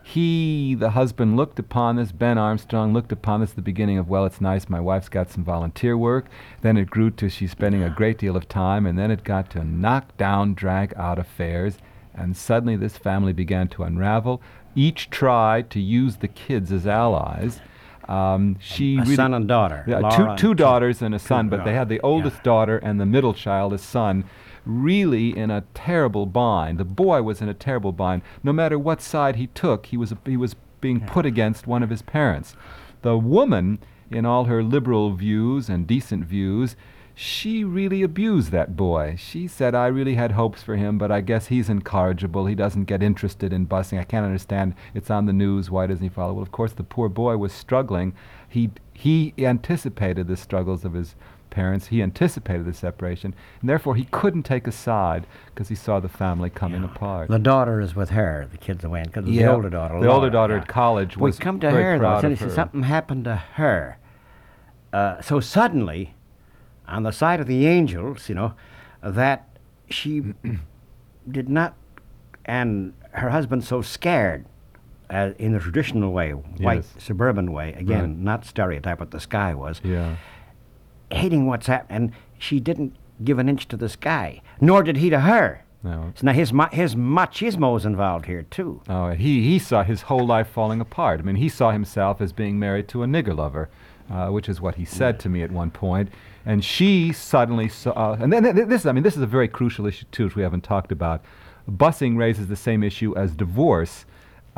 He, 0.08 0.74
the 0.74 0.90
husband, 0.92 1.36
looked 1.36 1.58
upon 1.58 1.96
this, 1.96 2.12
Ben 2.12 2.38
Armstrong 2.38 2.94
looked 2.94 3.12
upon 3.12 3.40
this 3.40 3.50
at 3.50 3.56
the 3.56 3.62
beginning 3.62 3.98
of, 3.98 4.08
well, 4.08 4.24
it's 4.24 4.40
nice, 4.40 4.66
my 4.66 4.80
wife's 4.80 5.10
got 5.10 5.30
some 5.30 5.44
volunteer 5.44 5.98
work. 5.98 6.24
Then 6.62 6.78
it 6.78 6.88
grew 6.88 7.10
to 7.10 7.28
she's 7.28 7.50
spending 7.50 7.82
a 7.82 7.90
great 7.90 8.16
deal 8.16 8.34
of 8.34 8.48
time, 8.48 8.86
and 8.86 8.98
then 8.98 9.10
it 9.10 9.22
got 9.22 9.50
to 9.50 9.62
knock 9.62 10.16
down, 10.16 10.54
drag 10.54 10.94
out 10.96 11.18
affairs. 11.18 11.76
And 12.14 12.34
suddenly 12.34 12.74
this 12.74 12.96
family 12.96 13.34
began 13.34 13.68
to 13.68 13.82
unravel. 13.82 14.40
Each 14.74 15.10
tried 15.10 15.68
to 15.72 15.78
use 15.80 16.16
the 16.16 16.28
kids 16.28 16.72
as 16.72 16.86
allies. 16.86 17.60
Um, 18.08 18.56
she 18.60 18.96
A 18.96 19.02
really- 19.02 19.14
son 19.14 19.34
and 19.34 19.46
daughter. 19.46 19.84
yeah, 19.86 20.08
two, 20.08 20.34
two 20.36 20.54
daughters 20.54 21.02
and 21.02 21.14
a 21.14 21.18
son, 21.18 21.50
but 21.50 21.66
they 21.66 21.74
had 21.74 21.90
the 21.90 21.96
yeah. 21.96 22.00
oldest 22.02 22.42
daughter 22.42 22.78
and 22.78 22.98
the 22.98 23.04
middle 23.04 23.34
child, 23.34 23.74
a 23.74 23.78
son, 23.78 24.24
really 24.68 25.36
in 25.36 25.50
a 25.50 25.64
terrible 25.74 26.26
bind. 26.26 26.78
The 26.78 26.84
boy 26.84 27.22
was 27.22 27.40
in 27.40 27.48
a 27.48 27.54
terrible 27.54 27.92
bind. 27.92 28.22
No 28.44 28.52
matter 28.52 28.78
what 28.78 29.00
side 29.00 29.36
he 29.36 29.48
took, 29.48 29.86
he 29.86 29.96
was, 29.96 30.14
he 30.24 30.36
was 30.36 30.54
being 30.80 31.00
put 31.00 31.26
against 31.26 31.66
one 31.66 31.82
of 31.82 31.90
his 31.90 32.02
parents. 32.02 32.54
The 33.02 33.16
woman, 33.16 33.78
in 34.10 34.26
all 34.26 34.44
her 34.44 34.62
liberal 34.62 35.14
views 35.14 35.68
and 35.68 35.86
decent 35.86 36.24
views, 36.24 36.76
she 37.14 37.64
really 37.64 38.02
abused 38.02 38.52
that 38.52 38.76
boy. 38.76 39.16
She 39.18 39.48
said, 39.48 39.74
I 39.74 39.88
really 39.88 40.14
had 40.14 40.32
hopes 40.32 40.62
for 40.62 40.76
him, 40.76 40.98
but 40.98 41.10
I 41.10 41.20
guess 41.20 41.48
he's 41.48 41.68
incorrigible. 41.68 42.46
He 42.46 42.54
doesn't 42.54 42.84
get 42.84 43.02
interested 43.02 43.52
in 43.52 43.66
busing. 43.66 43.98
I 43.98 44.04
can't 44.04 44.24
understand. 44.24 44.74
It's 44.94 45.10
on 45.10 45.26
the 45.26 45.32
news. 45.32 45.68
Why 45.68 45.88
doesn't 45.88 46.02
he 46.02 46.08
follow? 46.08 46.34
Well, 46.34 46.44
of 46.44 46.52
course, 46.52 46.72
the 46.72 46.84
poor 46.84 47.08
boy 47.08 47.36
was 47.36 47.52
struggling. 47.52 48.14
He, 48.48 48.70
he 48.92 49.34
anticipated 49.36 50.28
the 50.28 50.36
struggles 50.36 50.84
of 50.84 50.92
his 50.92 51.16
parents. 51.50 51.88
He 51.88 52.02
anticipated 52.02 52.64
the 52.66 52.72
separation, 52.72 53.34
and 53.60 53.68
therefore 53.68 53.94
he 53.96 54.04
couldn't 54.04 54.42
take 54.44 54.66
a 54.66 54.72
side 54.72 55.26
because 55.46 55.68
he 55.68 55.74
saw 55.74 56.00
the 56.00 56.08
family 56.08 56.50
coming 56.50 56.84
apart. 56.84 57.28
The 57.28 57.38
daughter 57.38 57.80
is 57.80 57.94
with 57.96 58.10
her. 58.10 58.46
The 58.50 58.58
kid's 58.58 58.84
away, 58.84 59.02
because 59.04 59.24
the 59.24 59.46
older 59.46 59.70
daughter. 59.70 60.00
the 60.00 60.08
older 60.10 60.30
daughter 60.30 60.54
yeah. 60.56 60.60
at 60.62 60.68
college 60.68 61.16
We 61.16 61.24
was 61.30 61.38
come 61.38 61.60
to 61.60 61.70
her 61.70 61.94
though. 61.94 61.98
proud 62.00 62.20
Cindy 62.22 62.34
of 62.34 62.38
said 62.40 62.48
her. 62.48 62.54
something 62.54 62.82
happened 62.84 63.24
to 63.24 63.36
her. 63.36 63.98
Uh, 64.92 65.20
so 65.20 65.40
suddenly, 65.40 66.14
on 66.86 67.02
the 67.02 67.12
side 67.12 67.40
of 67.40 67.46
the 67.46 67.66
angels, 67.66 68.28
you 68.28 68.34
know, 68.34 68.54
that 69.02 69.48
she 69.90 70.34
did 71.30 71.48
not, 71.48 71.74
and 72.44 72.94
her 73.12 73.30
husband 73.30 73.64
so 73.64 73.82
scared, 73.82 74.46
uh, 75.10 75.30
in 75.38 75.52
the 75.52 75.58
traditional 75.58 76.12
way, 76.12 76.32
white 76.32 76.76
Yes. 76.84 76.94
suburban 76.98 77.52
way. 77.52 77.72
Again, 77.74 78.00
Right. 78.00 78.18
not 78.18 78.44
stereotype 78.44 78.98
but 78.98 79.10
the 79.10 79.20
sky 79.20 79.54
was. 79.54 79.80
Yeah. 79.84 80.16
Hating 81.10 81.46
what's 81.46 81.66
happening. 81.66 82.12
she 82.38 82.60
didn't 82.60 82.94
give 83.24 83.38
an 83.38 83.48
inch 83.48 83.66
to 83.68 83.76
this 83.76 83.96
guy, 83.96 84.42
nor 84.60 84.82
did 84.82 84.96
he 84.98 85.10
to 85.10 85.20
her. 85.20 85.64
No. 85.82 86.12
So 86.16 86.26
now 86.26 86.32
his 86.32 86.52
his 86.72 86.94
machismo 86.96 87.76
is 87.76 87.86
involved 87.86 88.26
here 88.26 88.42
too. 88.42 88.82
Oh, 88.88 89.10
he, 89.10 89.42
he 89.42 89.58
saw 89.58 89.84
his 89.84 90.02
whole 90.02 90.26
life 90.26 90.48
falling 90.48 90.80
apart. 90.80 91.20
I 91.20 91.22
mean, 91.22 91.36
he 91.36 91.48
saw 91.48 91.70
himself 91.70 92.20
as 92.20 92.32
being 92.32 92.58
married 92.58 92.88
to 92.88 93.02
a 93.02 93.06
nigger 93.06 93.36
lover, 93.36 93.68
uh, 94.10 94.28
which 94.28 94.48
is 94.48 94.60
what 94.60 94.74
he 94.74 94.84
said 94.84 95.20
to 95.20 95.28
me 95.28 95.42
at 95.42 95.52
one 95.52 95.70
point. 95.70 96.10
And 96.44 96.64
she 96.64 97.12
suddenly 97.12 97.68
saw, 97.68 97.90
uh, 97.92 98.16
and 98.20 98.32
then 98.32 98.42
th- 98.42 98.68
this, 98.68 98.86
I 98.86 98.92
mean, 98.92 99.04
this 99.04 99.16
is 99.16 99.22
a 99.22 99.26
very 99.26 99.48
crucial 99.48 99.86
issue 99.86 100.06
too, 100.10 100.24
which 100.24 100.36
we 100.36 100.42
haven't 100.42 100.64
talked 100.64 100.90
about. 100.90 101.22
Busing 101.70 102.16
raises 102.16 102.48
the 102.48 102.56
same 102.56 102.82
issue 102.82 103.16
as 103.16 103.32
divorce 103.32 104.04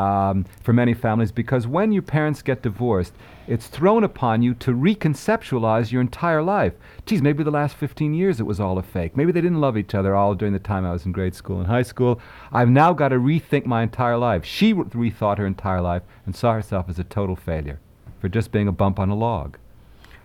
um, 0.00 0.46
for 0.62 0.72
many 0.72 0.94
families 0.94 1.30
because 1.30 1.66
when 1.66 1.92
your 1.92 2.02
parents 2.02 2.40
get 2.40 2.62
divorced, 2.62 3.12
it's 3.46 3.66
thrown 3.66 4.02
upon 4.02 4.42
you 4.42 4.54
to 4.54 4.70
reconceptualize 4.72 5.92
your 5.92 6.00
entire 6.00 6.42
life. 6.42 6.72
Geez, 7.04 7.20
maybe 7.20 7.42
the 7.42 7.50
last 7.50 7.76
15 7.76 8.14
years 8.14 8.40
it 8.40 8.44
was 8.44 8.60
all 8.60 8.78
a 8.78 8.82
fake. 8.82 9.16
Maybe 9.16 9.32
they 9.32 9.42
didn't 9.42 9.60
love 9.60 9.76
each 9.76 9.94
other 9.94 10.14
all 10.14 10.34
during 10.34 10.54
the 10.54 10.58
time 10.58 10.86
I 10.86 10.92
was 10.92 11.04
in 11.04 11.12
grade 11.12 11.34
school 11.34 11.58
and 11.58 11.66
high 11.66 11.82
school. 11.82 12.20
I've 12.50 12.70
now 12.70 12.92
got 12.94 13.08
to 13.08 13.16
rethink 13.16 13.66
my 13.66 13.82
entire 13.82 14.16
life. 14.16 14.44
She 14.44 14.72
rethought 14.72 15.38
her 15.38 15.46
entire 15.46 15.82
life 15.82 16.02
and 16.24 16.34
saw 16.34 16.54
herself 16.54 16.88
as 16.88 16.98
a 16.98 17.04
total 17.04 17.36
failure 17.36 17.78
for 18.20 18.28
just 18.28 18.52
being 18.52 18.68
a 18.68 18.72
bump 18.72 18.98
on 18.98 19.10
a 19.10 19.16
log. 19.16 19.58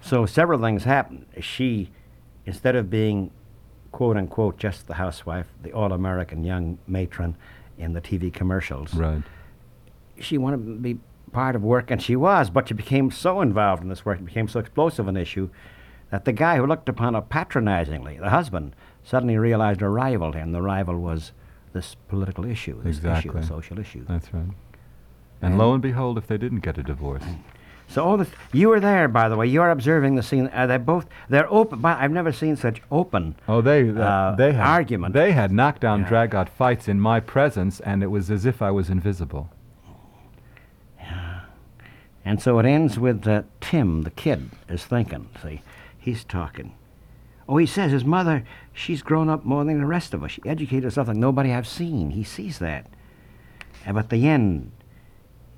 So 0.02 0.26
several 0.26 0.62
things 0.62 0.84
happened. 0.84 1.26
She, 1.42 1.90
instead 2.46 2.76
of 2.76 2.90
being, 2.90 3.32
quote 3.92 4.16
unquote, 4.16 4.58
just 4.58 4.88
the 4.88 4.94
housewife, 4.94 5.48
the 5.64 5.74
all-American 5.74 6.44
young 6.44 6.78
matron 6.88 7.36
in 7.78 7.94
the 7.94 8.02
TV 8.02 8.32
commercials, 8.32 8.94
Right. 8.94 9.22
She 10.20 10.38
wanted 10.38 10.66
to 10.66 10.76
be 10.76 10.98
part 11.32 11.56
of 11.56 11.64
work, 11.64 11.92
and 11.92 12.02
she 12.02 12.16
was. 12.16 12.50
But 12.50 12.68
she 12.68 12.74
became 12.74 13.12
so 13.12 13.42
involved 13.42 13.84
in 13.84 13.90
this 13.90 14.06
work, 14.06 14.20
it 14.20 14.26
became 14.26 14.48
so 14.48 14.60
explosive 14.60 15.08
an 15.08 15.18
issue, 15.18 15.50
that 16.12 16.26
the 16.26 16.32
guy 16.34 16.58
who 16.58 16.66
looked 16.66 16.88
upon 16.90 17.14
her 17.14 17.22
patronizingly, 17.22 18.18
the 18.18 18.30
husband, 18.30 18.76
suddenly 19.04 19.38
realized 19.38 19.82
a 19.82 19.90
rival 19.90 20.34
and 20.36 20.54
the 20.54 20.62
rival 20.62 20.98
was 21.00 21.32
this 21.74 21.96
political 22.08 22.46
issue, 22.46 22.76
this 22.84 22.98
issue, 23.00 23.08
Exactly. 23.08 23.42
the 23.42 23.48
social 23.48 23.80
issue. 23.80 24.06
That's 24.08 24.34
right. 24.34 24.46
And 25.42 25.58
lo 25.58 25.74
and 25.74 25.82
behold, 25.82 26.18
if 26.18 26.26
they 26.28 26.38
didn't 26.38 26.60
get 26.62 26.78
a 26.78 26.84
divorce. 26.84 27.24
So 27.88 28.04
all 28.04 28.18
this, 28.18 28.30
you 28.52 28.70
were 28.70 28.80
there, 28.80 29.08
by 29.08 29.30
the 29.30 29.36
way. 29.38 29.46
You're 29.46 29.70
observing 29.70 30.16
the 30.16 30.24
scene. 30.24 30.48
Are 30.48 30.66
they 30.66 30.78
both? 30.78 31.06
They're 31.30 31.48
open. 31.54 31.82
But 31.82 32.00
I've 32.00 32.10
never 32.10 32.32
seen 32.32 32.56
such 32.56 32.82
open. 32.90 33.36
Oh, 33.48 33.62
they 33.62 33.88
uh, 33.92 33.94
Uh, 34.02 34.36
they 34.36 34.54
had 34.54 34.66
argument. 34.66 35.14
They 35.14 35.34
had 35.34 35.52
knockdown, 35.52 36.00
Yeah. 36.02 36.08
drag-out 36.10 36.50
fights 36.50 36.88
in 36.88 37.00
my 37.00 37.20
presence, 37.20 37.80
and 37.82 38.02
it 38.02 38.08
was 38.08 38.32
as 38.32 38.44
if 38.44 38.60
I 38.60 38.72
was 38.72 38.90
invisible. 38.90 39.52
And 42.26 42.42
so 42.42 42.58
it 42.58 42.66
ends 42.66 42.98
with 42.98 43.28
uh, 43.28 43.44
Tim, 43.62 44.02
the 44.02 44.10
kid, 44.12 44.50
is 44.68 44.84
thinking. 44.84 45.30
See, 45.42 45.62
he's 45.98 46.24
talking. 46.24 46.74
Oh, 47.48 47.58
he 47.58 47.68
says 47.68 47.92
his 47.92 48.04
mother, 48.04 48.44
she's 48.74 49.04
grown 49.04 49.30
up 49.30 49.46
more 49.46 49.64
than 49.64 49.80
the 49.80 49.86
rest 49.86 50.14
of 50.16 50.24
us. 50.24 50.32
She 50.32 50.42
educated 50.46 50.86
herself 50.86 51.08
like 51.08 51.18
nobody 51.18 51.54
I've 51.54 51.68
seen. 51.68 52.10
He 52.10 52.24
sees 52.24 52.58
that. 52.58 52.88
And 53.86 53.98
at 54.00 54.10
the 54.10 54.28
end, 54.28 54.72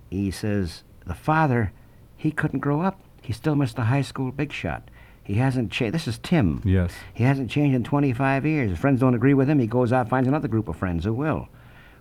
he 0.09 0.30
says 0.30 0.84
the 1.05 1.13
father, 1.13 1.72
he 2.18 2.32
couldn't 2.32 2.59
grow 2.59 2.82
up. 2.82 2.99
He 3.22 3.32
still 3.32 3.55
missed 3.55 3.78
the 3.78 3.84
high 3.84 4.01
school 4.01 4.32
big 4.32 4.51
shot. 4.51 4.89
He 5.24 5.36
hasn't 5.36 5.72
changed. 5.72 5.93
This 5.93 6.07
is 6.07 6.20
Tim. 6.20 6.61
Yes. 6.65 6.93
He 7.13 7.24
hasn't 7.24 7.51
changed 7.51 7.76
in 7.76 7.84
25 7.84 8.45
years. 8.45 8.72
His 8.72 8.80
friends 8.80 8.99
don't 9.01 9.15
agree 9.15 9.34
with 9.34 9.49
him. 9.49 9.59
He 9.59 9.68
goes 9.68 9.91
out, 9.91 10.09
finds 10.09 10.28
another 10.28 10.47
group 10.47 10.68
of 10.68 10.78
friends 10.78 11.05
who 11.05 11.13
will. 11.13 11.47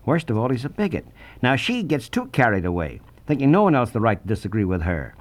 Worst 0.04 0.30
of 0.30 0.36
all, 0.36 0.48
he's 0.48 0.64
a 0.64 0.68
bigot. 0.68 1.06
Now, 1.42 1.56
she 1.56 1.82
gets 1.82 2.08
too 2.08 2.26
carried 2.26 2.64
away, 2.64 3.00
thinking 3.26 3.50
no 3.50 3.62
one 3.62 3.74
else 3.74 3.90
the 3.90 4.00
right 4.00 4.20
to 4.20 4.26
disagree 4.26 4.64
with 4.64 4.82
her. 4.82 5.14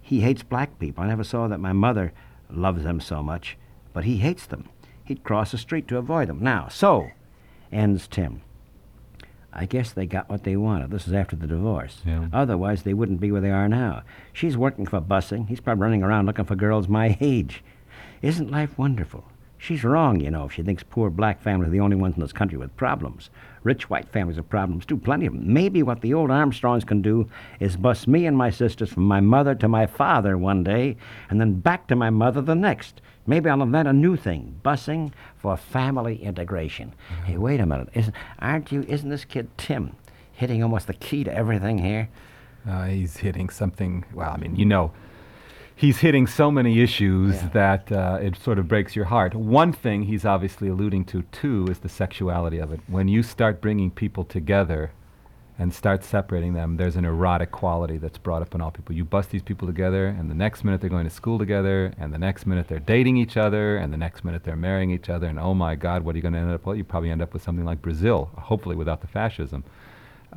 He 0.00 0.20
hates 0.20 0.42
black 0.42 0.78
people. 0.78 1.04
I 1.04 1.08
never 1.08 1.24
saw 1.24 1.48
that 1.48 1.60
my 1.60 1.72
mother 1.72 2.12
loves 2.50 2.82
them 2.82 3.00
so 3.00 3.22
much, 3.22 3.56
but 3.92 4.04
he 4.04 4.18
hates 4.18 4.46
them. 4.46 4.68
He'd 5.04 5.24
cross 5.24 5.52
the 5.52 5.58
street 5.58 5.88
to 5.88 5.98
avoid 5.98 6.28
them. 6.28 6.42
Now, 6.42 6.68
so 6.68 7.10
ends 7.72 8.06
Tim. 8.08 8.42
I 9.52 9.66
guess 9.66 9.90
they 9.90 10.06
got 10.06 10.28
what 10.30 10.44
they 10.44 10.56
wanted. 10.56 10.90
This 10.90 11.08
is 11.08 11.12
after 11.12 11.34
the 11.34 11.46
divorce. 11.46 12.02
Yeah. 12.06 12.28
Otherwise, 12.32 12.82
they 12.82 12.94
wouldn't 12.94 13.20
be 13.20 13.32
where 13.32 13.40
they 13.40 13.50
are 13.50 13.68
now. 13.68 14.02
She's 14.32 14.56
working 14.56 14.86
for 14.86 15.00
busing. 15.00 15.48
He's 15.48 15.60
probably 15.60 15.82
running 15.82 16.02
around 16.02 16.26
looking 16.26 16.44
for 16.44 16.54
girls 16.54 16.86
my 16.86 17.16
age. 17.20 17.64
Isn't 18.22 18.50
life 18.50 18.78
wonderful? 18.78 19.24
She's 19.58 19.84
wrong, 19.84 20.20
you 20.20 20.30
know, 20.30 20.46
if 20.46 20.52
she 20.52 20.62
thinks 20.62 20.82
poor 20.82 21.10
black 21.10 21.42
families 21.42 21.68
are 21.68 21.72
the 21.72 21.80
only 21.80 21.96
ones 21.96 22.14
in 22.14 22.20
this 22.22 22.32
country 22.32 22.56
with 22.56 22.76
problems. 22.76 23.28
Rich 23.62 23.90
white 23.90 24.08
families 24.08 24.36
have 24.36 24.48
problems 24.48 24.86
too, 24.86 24.96
plenty 24.96 25.26
of 25.26 25.34
them. 25.34 25.52
Maybe 25.52 25.82
what 25.82 26.00
the 26.00 26.14
old 26.14 26.30
Armstrongs 26.30 26.84
can 26.84 27.02
do 27.02 27.28
is 27.58 27.76
bus 27.76 28.06
me 28.06 28.26
and 28.26 28.36
my 28.36 28.50
sisters 28.50 28.90
from 28.92 29.04
my 29.04 29.20
mother 29.20 29.54
to 29.56 29.68
my 29.68 29.86
father 29.86 30.38
one 30.38 30.64
day, 30.64 30.96
and 31.28 31.40
then 31.40 31.60
back 31.60 31.86
to 31.88 31.96
my 31.96 32.08
mother 32.10 32.40
the 32.40 32.54
next. 32.54 33.02
Maybe 33.26 33.50
I'll 33.50 33.62
invent 33.62 33.86
a 33.86 33.92
new 33.92 34.16
thing, 34.16 34.60
busing 34.64 35.12
for 35.36 35.56
family 35.56 36.22
integration. 36.22 36.94
Hey, 37.24 37.36
wait 37.36 37.60
a 37.60 37.66
minute. 37.66 37.88
Isn't, 37.94 38.14
aren't 38.38 38.72
you, 38.72 38.82
isn't 38.88 39.10
this 39.10 39.26
kid 39.26 39.48
Tim 39.58 39.94
hitting 40.32 40.62
almost 40.62 40.86
the 40.86 40.94
key 40.94 41.22
to 41.24 41.34
everything 41.34 41.78
here? 41.78 42.08
Uh, 42.66 42.86
he's 42.86 43.18
hitting 43.18 43.50
something. 43.50 44.04
Well, 44.14 44.30
I 44.30 44.36
mean, 44.38 44.56
you 44.56 44.64
know, 44.64 44.92
he's 45.80 45.98
hitting 45.98 46.26
so 46.26 46.50
many 46.50 46.80
issues 46.82 47.34
Yeah. 47.36 47.48
that 47.60 47.92
uh, 47.92 48.18
it 48.20 48.36
sort 48.36 48.58
of 48.58 48.68
breaks 48.68 48.94
your 48.94 49.06
heart. 49.06 49.34
One 49.34 49.72
thing 49.72 50.02
he's 50.02 50.24
obviously 50.24 50.68
alluding 50.68 51.04
to 51.06 51.22
too 51.32 51.66
is 51.70 51.78
the 51.78 51.88
sexuality 51.88 52.58
of 52.58 52.70
it. 52.72 52.80
When 52.86 53.08
you 53.08 53.22
start 53.22 53.60
bringing 53.62 53.90
people 53.90 54.24
together 54.24 54.90
and 55.58 55.72
start 55.74 56.04
separating 56.04 56.52
them, 56.54 56.76
there's 56.76 56.96
an 56.96 57.04
erotic 57.04 57.50
quality 57.50 57.96
that's 57.98 58.18
brought 58.18 58.42
up 58.42 58.54
in 58.54 58.60
all 58.60 58.70
people. 58.70 58.94
You 58.94 59.04
bust 59.04 59.30
these 59.30 59.42
people 59.42 59.66
together, 59.66 60.06
and 60.08 60.30
the 60.30 60.34
next 60.34 60.64
minute 60.64 60.80
they're 60.80 60.90
going 60.98 61.04
to 61.04 61.10
school 61.22 61.38
together, 61.38 61.92
and 61.98 62.12
the 62.12 62.18
next 62.18 62.46
minute 62.46 62.66
they're 62.68 62.78
dating 62.78 63.16
each 63.16 63.36
other, 63.36 63.76
and 63.76 63.92
the 63.92 63.98
next 63.98 64.24
minute 64.24 64.42
they're 64.44 64.56
marrying 64.56 64.90
each 64.90 65.08
other, 65.10 65.26
and 65.26 65.38
oh 65.38 65.54
my 65.54 65.74
God, 65.76 66.02
what 66.02 66.14
are 66.14 66.18
you 66.18 66.22
going 66.22 66.34
to 66.34 66.40
end 66.40 66.50
up 66.52 66.64
with? 66.66 66.76
You 66.78 66.84
probably 66.84 67.10
end 67.10 67.22
up 67.22 67.32
with 67.34 67.42
something 67.42 67.64
like 67.64 67.80
Brazil, 67.82 68.30
hopefully 68.38 68.76
without 68.76 69.00
the 69.02 69.06
fascism. 69.06 69.64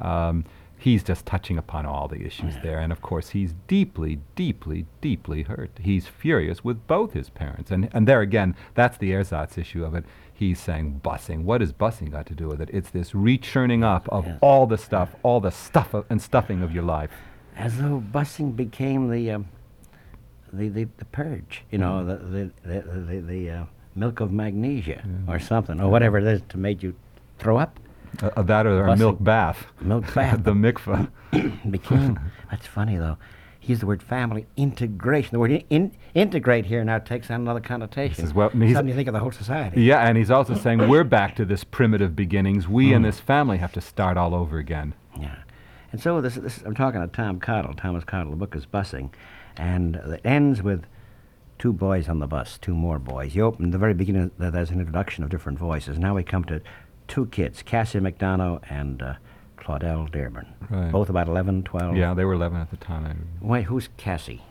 Um, 0.01 0.43
he's 0.83 1.03
just 1.03 1.25
touching 1.25 1.57
upon 1.57 1.85
all 1.85 2.07
the 2.09 2.21
issues 2.29 2.55
there, 2.61 2.79
and 2.83 2.91
of 2.91 3.01
course 3.01 3.29
he's 3.29 3.53
deeply, 3.67 4.19
deeply, 4.35 4.85
deeply 4.99 5.43
hurt. 5.43 5.71
He's 5.81 6.07
furious 6.07 6.63
with 6.63 6.85
both 6.87 7.13
his 7.13 7.29
parents, 7.29 7.71
and 7.71 7.89
and 7.93 8.07
there 8.07 8.21
again, 8.21 8.55
that's 8.75 8.97
the 8.97 9.11
ersatz 9.13 9.57
issue 9.57 9.83
of 9.85 9.95
it. 9.95 10.03
He's 10.33 10.59
saying 10.59 10.99
busing. 11.03 11.43
What 11.43 11.61
has 11.61 11.71
busing 11.71 12.11
got 12.11 12.25
to 12.31 12.35
do 12.35 12.47
with 12.49 12.59
it? 12.61 12.69
It's 12.73 12.89
this 12.89 13.11
rechurning 13.11 13.83
up 13.95 14.09
of 14.09 14.25
Yes. 14.25 14.39
all 14.41 14.65
the 14.67 14.77
stuff, 14.77 15.09
all 15.23 15.39
the 15.39 15.51
stuff 15.51 15.93
of, 15.93 16.05
and 16.09 16.21
stuffing 16.21 16.61
of 16.61 16.71
your 16.73 16.83
life. 16.83 17.11
As 17.55 17.77
though 17.77 18.03
busing 18.11 18.55
became 18.55 19.09
the, 19.09 19.31
um, 19.31 19.45
the, 20.51 20.67
the, 20.69 20.87
the 20.97 21.05
purge, 21.05 21.63
you 21.71 21.77
know, 21.77 22.03
the, 22.03 22.15
the, 22.17 22.51
the, 22.69 22.81
the, 22.81 23.19
the 23.21 23.49
uh, 23.51 23.63
milk 23.95 24.19
of 24.19 24.31
magnesia 24.31 25.01
or 25.27 25.39
something, 25.39 25.79
or 25.79 25.89
whatever 25.89 26.17
it 26.17 26.25
is 26.25 26.41
to 26.49 26.57
make 26.57 26.83
you 26.83 26.93
throw 27.39 27.57
up. 27.57 27.79
Uh, 28.21 28.29
uh, 28.37 28.41
that 28.43 28.65
or 28.67 28.85
a 28.87 28.95
milk 28.95 29.23
bath. 29.23 29.65
Milk 29.81 30.13
bath. 30.13 30.43
the 30.43 30.51
mikvah. 30.53 31.09
That's 32.51 32.67
funny 32.67 32.97
though. 32.97 33.17
He 33.59 33.69
used 33.71 33.81
the 33.81 33.87
word 33.87 34.03
family 34.03 34.45
integration. 34.57 35.29
The 35.31 35.39
word 35.39 35.51
in, 35.51 35.63
in, 35.69 35.91
integrate 36.13 36.65
here 36.65 36.83
now 36.83 36.99
takes 36.99 37.31
on 37.31 37.41
another 37.41 37.61
connotation. 37.61 38.25
is 38.25 38.33
what- 38.33 38.51
he's- 38.53 38.73
Suddenly 38.73 38.91
you 38.91 38.95
think 38.95 39.07
of 39.07 39.13
the 39.13 39.19
whole 39.21 39.31
society. 39.31 39.81
yeah, 39.83 39.99
and 40.07 40.17
he's 40.17 40.29
also 40.29 40.53
saying 40.53 40.87
we're 40.89 41.05
back 41.05 41.35
to 41.37 41.45
this 41.45 41.63
primitive 41.63 42.15
beginnings. 42.15 42.67
We 42.67 42.89
Mm. 42.89 42.95
and 42.97 43.05
this 43.05 43.19
family 43.21 43.57
have 43.59 43.71
to 43.73 43.81
start 43.81 44.17
all 44.17 44.35
over 44.35 44.57
again. 44.57 44.93
Yeah. 45.19 45.35
And 45.93 46.01
so 46.01 46.19
this, 46.21 46.35
this 46.35 46.61
I'm 46.65 46.75
talking 46.75 46.99
to 47.01 47.07
Tom 47.07 47.39
Cottle. 47.39 47.73
Thomas 47.73 48.03
Cottle. 48.03 48.31
The 48.31 48.37
book 48.37 48.55
is 48.55 48.65
Busing, 48.65 49.11
and 49.57 49.95
it 49.95 50.21
ends 50.25 50.61
with 50.61 50.85
two 51.59 51.71
boys 51.71 52.09
on 52.09 52.19
the 52.19 52.27
bus, 52.27 52.57
two 52.57 52.73
more 52.73 52.99
boys. 52.99 53.33
You 53.35 53.43
open 53.45 53.71
the 53.71 53.77
very 53.77 53.93
beginning. 53.93 54.31
There's 54.37 54.71
an 54.71 54.79
introduction 54.79 55.23
of 55.23 55.29
different 55.29 55.57
voices. 55.59 55.97
Now 55.99 56.15
we 56.15 56.23
come 56.23 56.43
to 56.45 56.61
two 57.07 57.25
kids, 57.27 57.61
Cassie 57.61 57.99
McDonough 57.99 58.61
and 58.69 59.01
uh, 59.01 59.13
Claudel 59.57 60.11
Dearborn. 60.11 60.53
Right. 60.69 60.91
Both 60.91 61.09
about 61.09 61.27
11, 61.27 61.63
12. 61.63 61.95
Yeah, 61.95 62.13
they 62.13 62.25
were 62.25 62.33
11 62.33 62.59
at 62.59 62.71
the 62.71 62.77
time. 62.77 63.27
Wait, 63.41 63.63
who's 63.63 63.89
Cassie? 63.97 64.41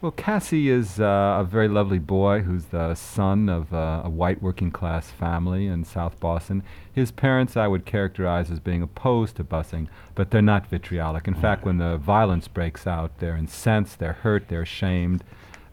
Well, 0.00 0.12
Cassie 0.12 0.68
is 0.68 1.00
uh, 1.00 1.38
a 1.40 1.44
very 1.44 1.66
lovely 1.66 1.98
boy 1.98 2.40
who's 2.40 2.66
the 2.66 2.94
son 2.94 3.48
of 3.48 3.72
uh, 3.72 4.02
a 4.04 4.10
white 4.10 4.42
working 4.42 4.70
class 4.70 5.10
family 5.10 5.66
in 5.66 5.82
South 5.82 6.20
Boston. 6.20 6.62
His 6.92 7.10
parents 7.10 7.56
I 7.56 7.68
would 7.68 7.86
characterize 7.86 8.50
as 8.50 8.60
being 8.60 8.82
opposed 8.82 9.36
to 9.36 9.44
busing, 9.44 9.88
but 10.14 10.30
they're 10.30 10.42
not 10.42 10.66
vitriolic. 10.66 11.26
In 11.26 11.34
fact, 11.34 11.64
when 11.64 11.78
the 11.78 11.96
violence 11.96 12.48
breaks 12.48 12.86
out, 12.86 13.18
they're 13.18 13.34
incensed, 13.36 13.98
they're 13.98 14.12
hurt, 14.12 14.48
they're 14.48 14.60
ashamed. 14.60 15.24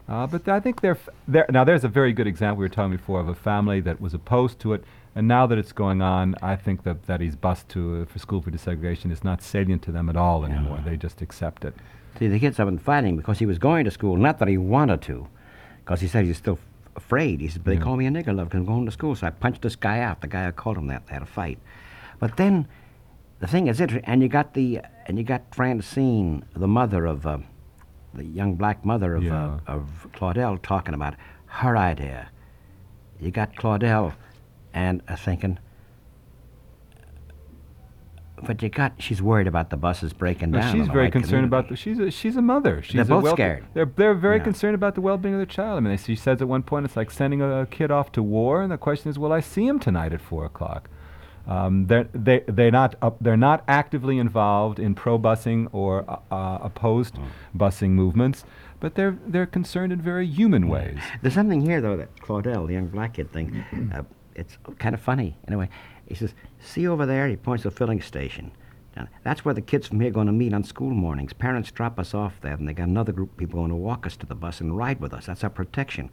Uh, 0.08 0.26
but 0.26 0.48
I 0.48 0.60
think 0.60 0.80
they're, 0.80 0.92
f- 0.92 1.10
they're. 1.28 1.46
Now, 1.50 1.64
there's 1.64 1.84
a 1.84 1.88
very 1.88 2.14
good 2.14 2.26
example 2.26 2.60
we 2.60 2.64
were 2.64 2.68
talking 2.70 2.96
before 2.96 3.20
of 3.20 3.28
a 3.28 3.34
family 3.34 3.80
that 3.80 4.00
was 4.00 4.14
opposed 4.14 4.58
to 4.60 4.72
it, 4.72 4.82
and 5.14 5.28
now 5.28 5.46
that 5.46 5.58
it's 5.58 5.72
going 5.72 6.00
on, 6.02 6.34
I 6.42 6.56
think 6.56 6.84
that, 6.84 7.06
that 7.06 7.20
he's 7.20 7.36
bused 7.36 7.68
to 7.70 8.02
uh, 8.02 8.04
for 8.06 8.18
school 8.18 8.40
for 8.42 8.50
desegregation 8.50 9.10
is 9.12 9.22
not 9.24 9.42
salient 9.42 9.82
to 9.82 9.92
them 9.92 10.08
at 10.08 10.16
all 10.16 10.44
anymore. 10.44 10.80
They 10.84 10.96
just 10.96 11.20
accept 11.22 11.64
it. 11.64 11.74
See, 12.18 12.28
the 12.28 12.38
kids 12.38 12.56
have 12.58 12.66
been 12.66 12.78
fighting 12.78 13.16
because 13.16 13.38
he 13.38 13.46
was 13.46 13.58
going 13.58 13.84
to 13.84 13.90
school, 13.90 14.16
not 14.16 14.38
that 14.38 14.48
he 14.48 14.58
wanted 14.58 15.02
to, 15.02 15.26
because 15.84 16.00
he 16.00 16.08
said 16.08 16.24
he's 16.24 16.36
still 16.38 16.54
f- 16.54 16.96
afraid. 16.96 17.40
He 17.40 17.48
said, 17.48 17.64
but 17.64 17.70
they 17.72 17.76
Yeah. 17.76 17.82
call 17.82 17.96
me 17.96 18.06
a 18.06 18.10
nigger 18.10 18.34
love 18.34 18.48
because 18.48 18.60
I'm 18.60 18.66
going 18.66 18.84
to 18.86 18.92
school. 18.92 19.14
So 19.14 19.26
I 19.26 19.30
punched 19.30 19.62
this 19.62 19.76
guy 19.76 20.00
out, 20.00 20.20
the 20.20 20.26
guy 20.28 20.44
who 20.46 20.52
called 20.52 20.76
him 20.78 20.86
that. 20.88 21.06
They 21.06 21.14
had 21.14 21.22
a 21.22 21.26
fight. 21.26 21.58
But 22.18 22.36
then 22.36 22.68
the 23.40 23.46
thing 23.46 23.66
is 23.68 23.80
interesting, 23.80 24.08
and 24.08 24.22
you 24.22 24.28
got 24.28 24.54
the, 24.54 24.80
and 25.06 25.18
you 25.18 25.24
got 25.24 25.54
Francine, 25.54 26.44
the 26.54 26.68
mother 26.68 27.06
of, 27.06 27.26
uh, 27.26 27.38
the 28.14 28.24
young 28.24 28.54
black 28.56 28.84
mother 28.84 29.14
of, 29.14 29.24
Yeah. 29.24 29.54
uh, 29.66 29.72
of 29.72 30.06
Claudel, 30.14 30.58
talking 30.62 30.94
about 30.94 31.14
her 31.46 31.76
idea. 31.76 32.28
You 33.20 33.30
got 33.30 33.54
Claudel 33.56 34.12
and 34.74 35.02
uh, 35.08 35.16
thinking, 35.16 35.58
but 38.44 38.60
you 38.60 38.68
got, 38.70 38.94
she's 38.98 39.22
worried 39.22 39.46
about 39.46 39.70
the 39.70 39.76
buses 39.76 40.12
breaking 40.12 40.50
No, 40.50 40.58
down. 40.60 40.74
she's 40.74 40.88
very 40.88 41.10
concerned 41.12 41.44
about 41.44 41.68
the. 41.68 41.76
She's 41.76 41.98
a, 42.00 42.10
she's 42.10 42.34
a 42.36 42.42
mother. 42.42 42.82
She's 42.82 43.00
a 43.00 43.04
both 43.04 43.22
well- 43.22 43.34
scared. 43.36 43.64
They're 43.74 43.86
they're 43.86 44.14
very 44.14 44.40
concerned 44.40 44.74
about 44.74 44.94
the 44.96 45.00
well-being 45.00 45.34
of 45.34 45.38
their 45.38 45.46
child. 45.46 45.76
I 45.76 45.80
mean, 45.80 45.92
they, 45.96 46.02
she 46.02 46.16
says 46.16 46.42
at 46.42 46.48
one 46.48 46.62
point 46.64 46.84
it's 46.86 46.96
like 46.96 47.10
sending 47.12 47.40
a, 47.40 47.66
kid 47.66 47.90
off 47.92 48.10
to 48.12 48.22
war, 48.22 48.62
and 48.62 48.72
the 48.72 48.78
question 48.78 49.10
is, 49.10 49.18
will 49.18 49.32
I 49.32 49.40
see 49.40 49.66
him 49.66 49.78
tonight 49.78 50.12
at 50.12 50.20
four 50.20 50.44
o'clock? 50.44 50.88
Um, 51.46 51.86
they're 51.86 52.08
they 52.12 52.40
they're 52.48 52.70
not 52.72 52.96
up, 53.00 53.16
they're 53.20 53.36
not 53.36 53.62
actively 53.68 54.18
involved 54.18 54.78
in 54.80 54.94
pro-busing 54.94 55.68
or 55.72 56.04
uh, 56.08 56.16
uh, 56.34 56.58
opposed 56.62 57.14
Mm. 57.14 57.24
busing 57.56 57.90
movements, 57.90 58.44
but 58.80 58.94
they're 58.96 59.18
they're 59.26 59.46
concerned 59.46 59.92
in 59.92 60.00
very 60.00 60.26
human 60.26 60.66
ways. 60.68 60.98
There's 61.20 61.34
something 61.34 61.60
here, 61.60 61.80
though, 61.80 61.96
that 61.96 62.16
Claudel, 62.20 62.66
the 62.66 62.72
young 62.74 62.88
black 62.88 63.14
kid 63.14 63.32
thing, 63.32 63.64
uh, 63.94 64.02
it's 64.34 64.58
kind 64.78 64.94
of 64.94 65.00
funny. 65.00 65.36
Anyway, 65.46 65.68
he 66.06 66.14
says, 66.14 66.34
see 66.60 66.86
over 66.86 67.06
there, 67.06 67.28
he 67.28 67.36
points 67.36 67.62
to 67.62 67.70
the 67.70 67.76
filling 67.76 68.00
station. 68.00 68.52
Now, 68.96 69.08
that's 69.24 69.44
where 69.44 69.54
the 69.54 69.62
kids 69.62 69.88
from 69.88 70.00
here 70.00 70.10
are 70.10 70.12
going 70.12 70.26
to 70.26 70.32
meet 70.32 70.52
on 70.52 70.64
school 70.64 70.90
mornings. 70.90 71.32
Parents 71.32 71.70
drop 71.70 71.98
us 71.98 72.12
off 72.12 72.40
there, 72.42 72.52
and 72.52 72.68
they 72.68 72.74
got 72.74 72.88
another 72.88 73.12
group 73.12 73.32
of 73.32 73.38
people 73.38 73.60
going 73.60 73.70
to 73.70 73.76
walk 73.76 74.06
us 74.06 74.16
to 74.18 74.26
the 74.26 74.34
bus 74.34 74.60
and 74.60 74.76
ride 74.76 75.00
with 75.00 75.14
us. 75.14 75.26
That's 75.26 75.44
our 75.44 75.50
protection. 75.50 76.10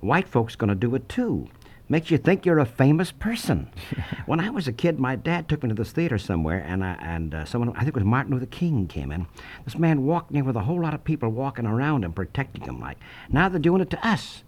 White 0.00 0.28
folks 0.28 0.54
going 0.54 0.68
to 0.68 0.76
do 0.76 0.94
it, 0.94 1.08
too. 1.08 1.48
Makes 1.88 2.12
you 2.12 2.18
think 2.18 2.46
you're 2.46 2.60
a 2.60 2.66
famous 2.66 3.10
person. 3.10 3.68
when 4.26 4.38
I 4.38 4.48
was 4.50 4.68
a 4.68 4.72
kid, 4.72 5.00
my 5.00 5.16
dad 5.16 5.48
took 5.48 5.64
me 5.64 5.70
to 5.70 5.74
this 5.74 5.90
theater 5.90 6.18
somewhere, 6.18 6.64
and 6.64 6.84
I, 6.84 6.92
and 7.00 7.34
uh, 7.34 7.44
someone, 7.44 7.70
I 7.70 7.80
think 7.80 7.88
it 7.88 7.94
was 7.96 8.04
Martin 8.04 8.32
Luther 8.32 8.46
King, 8.46 8.86
came 8.86 9.10
in. 9.10 9.26
This 9.64 9.76
man 9.76 10.04
walked 10.04 10.30
in 10.30 10.44
with 10.44 10.54
a 10.54 10.60
whole 10.60 10.80
lot 10.80 10.94
of 10.94 11.02
people 11.02 11.30
walking 11.30 11.66
around 11.66 12.04
him, 12.04 12.12
protecting 12.12 12.62
him. 12.62 12.78
Like 12.78 12.98
now 13.28 13.48
they're 13.48 13.58
doing 13.58 13.82
it 13.82 13.90
to 13.90 14.06
us. 14.06 14.44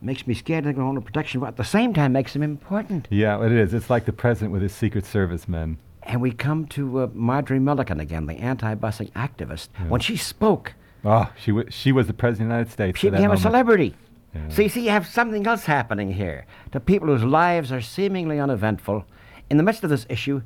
Makes 0.00 0.26
me 0.26 0.34
scared 0.34 0.64
they're 0.64 0.72
going 0.72 0.94
to 0.94 1.00
protection, 1.00 1.40
but 1.40 1.46
at 1.48 1.56
the 1.56 1.64
same 1.64 1.92
time 1.92 2.12
makes 2.12 2.32
them 2.32 2.42
important. 2.42 3.08
Yeah, 3.10 3.44
it 3.44 3.50
is. 3.52 3.74
It's 3.74 3.90
like 3.90 4.04
the 4.04 4.12
president 4.12 4.52
with 4.52 4.62
his 4.62 4.72
Secret 4.72 5.04
Service 5.04 5.48
men. 5.48 5.78
And 6.04 6.20
we 6.22 6.30
come 6.30 6.66
to 6.68 7.00
uh, 7.00 7.08
Marjorie 7.12 7.58
Milliken 7.58 7.98
again, 8.00 8.26
the 8.26 8.34
anti-busing 8.34 9.10
activist. 9.12 9.68
When 9.88 10.00
she 10.00 10.16
spoke, 10.16 10.74
Oh, 11.04 11.30
she, 11.40 11.50
w- 11.50 11.68
she 11.70 11.92
was 11.92 12.06
the 12.06 12.12
President 12.12 12.46
of 12.46 12.48
the 12.48 12.54
United 12.54 12.72
States. 12.72 12.98
she 12.98 13.10
became 13.10 13.30
a 13.30 13.36
celebrity. 13.36 13.94
Yeah. 14.34 14.48
See, 14.50 14.68
see, 14.68 14.84
you 14.84 14.90
have 14.90 15.06
something 15.06 15.46
else 15.46 15.64
happening 15.64 16.12
here. 16.12 16.46
To 16.72 16.80
people 16.80 17.08
whose 17.08 17.24
lives 17.24 17.72
are 17.72 17.80
seemingly 17.80 18.38
uneventful, 18.40 19.04
in 19.50 19.56
the 19.56 19.62
midst 19.62 19.84
of 19.84 19.90
this 19.90 20.06
issue, 20.08 20.42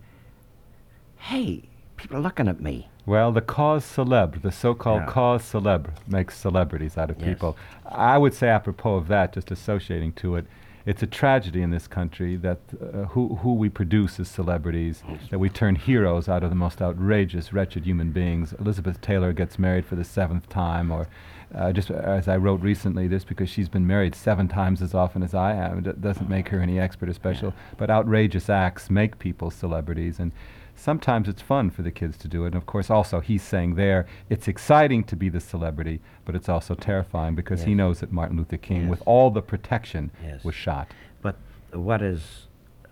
hey, 1.17 1.69
people 1.97 2.17
are 2.17 2.21
looking 2.21 2.49
at 2.49 2.61
me. 2.61 2.89
Well, 3.05 3.33
the 3.33 3.41
cause 3.41 3.85
célèbre, 3.85 4.41
the 4.43 4.53
so-called 4.53 5.03
Yeah. 5.03 5.07
cause 5.07 5.43
célèbre, 5.43 5.91
makes 6.07 6.37
celebrities 6.39 6.97
out 6.97 7.11
of 7.11 7.19
Yes. 7.19 7.29
people. 7.29 7.57
I 7.85 8.17
would 8.17 8.33
say, 8.33 8.49
apropos 8.49 8.95
of 8.97 9.09
that, 9.09 9.33
just 9.33 9.51
associating 9.51 10.13
to 10.15 10.37
it, 10.37 10.47
it's 10.85 11.03
a 11.03 11.07
tragedy 11.07 11.63
in 11.63 11.71
this 11.71 11.87
country 11.87 12.37
that 12.37 12.59
uh, 12.81 13.05
who, 13.07 13.37
who 13.37 13.55
we 13.55 13.69
produce 13.69 14.19
as 14.21 14.29
celebrities, 14.29 15.03
that 15.31 15.39
we 15.39 15.49
turn 15.49 15.77
heroes 15.77 16.29
out 16.29 16.43
of 16.43 16.51
the 16.51 16.57
most 16.57 16.81
outrageous, 16.83 17.53
wretched 17.53 17.85
human 17.85 18.11
beings. 18.11 18.53
Elizabeth 18.59 19.01
Taylor 19.01 19.33
gets 19.33 19.59
married 19.59 19.85
for 19.85 19.95
the 19.97 20.05
seventh 20.05 20.49
time, 20.49 20.91
or 20.91 21.07
uh, 21.55 21.73
just 21.73 21.91
as 21.91 22.27
I 22.29 22.37
wrote 22.37 22.61
recently, 22.63 23.09
just 23.09 23.29
because 23.29 23.49
she's 23.49 23.69
been 23.69 23.87
married 23.87 24.15
seven 24.15 24.49
times 24.49 24.81
as 24.83 24.95
often 24.95 25.23
as 25.23 25.35
I 25.35 25.53
have, 25.55 25.87
it 25.87 26.01
doesn't 26.01 26.29
make 26.29 26.49
her 26.49 26.61
any 26.61 26.81
expert 26.81 27.09
or 27.09 27.13
special. 27.15 27.53
But 27.77 27.91
outrageous 27.91 28.49
acts 28.49 28.91
make 28.91 29.19
people 29.19 29.51
celebrities, 29.51 30.19
and 30.19 30.33
sometimes 30.75 31.29
it's 31.29 31.43
fun 31.43 31.71
for 31.71 31.83
the 31.83 31.91
kids 31.91 32.17
to 32.19 32.29
do 32.29 32.45
it. 32.45 32.49
And 32.49 32.57
of 32.57 32.67
course, 32.67 32.91
also 32.91 33.21
he's 33.21 33.43
saying 33.43 33.75
there, 33.77 34.07
it's 34.29 34.49
exciting 34.49 35.05
to 35.05 35.17
be 35.17 35.29
the 35.29 35.41
celebrity, 35.41 36.01
but 36.25 36.35
it's 36.35 36.49
also 36.49 36.75
terrifying 36.75 37.35
because 37.35 37.63
he 37.65 37.75
knows 37.75 38.01
that 38.01 38.13
Martin 38.13 38.37
Luther 38.37 38.57
King, 38.57 38.83
Yes. 38.83 38.91
with 38.91 39.03
all 39.07 39.31
the 39.31 39.43
protection, 39.43 40.11
Yes. 40.23 40.45
was 40.45 40.55
shot. 40.55 40.89
But 41.21 41.37
what 41.73 42.03
is 42.03 42.47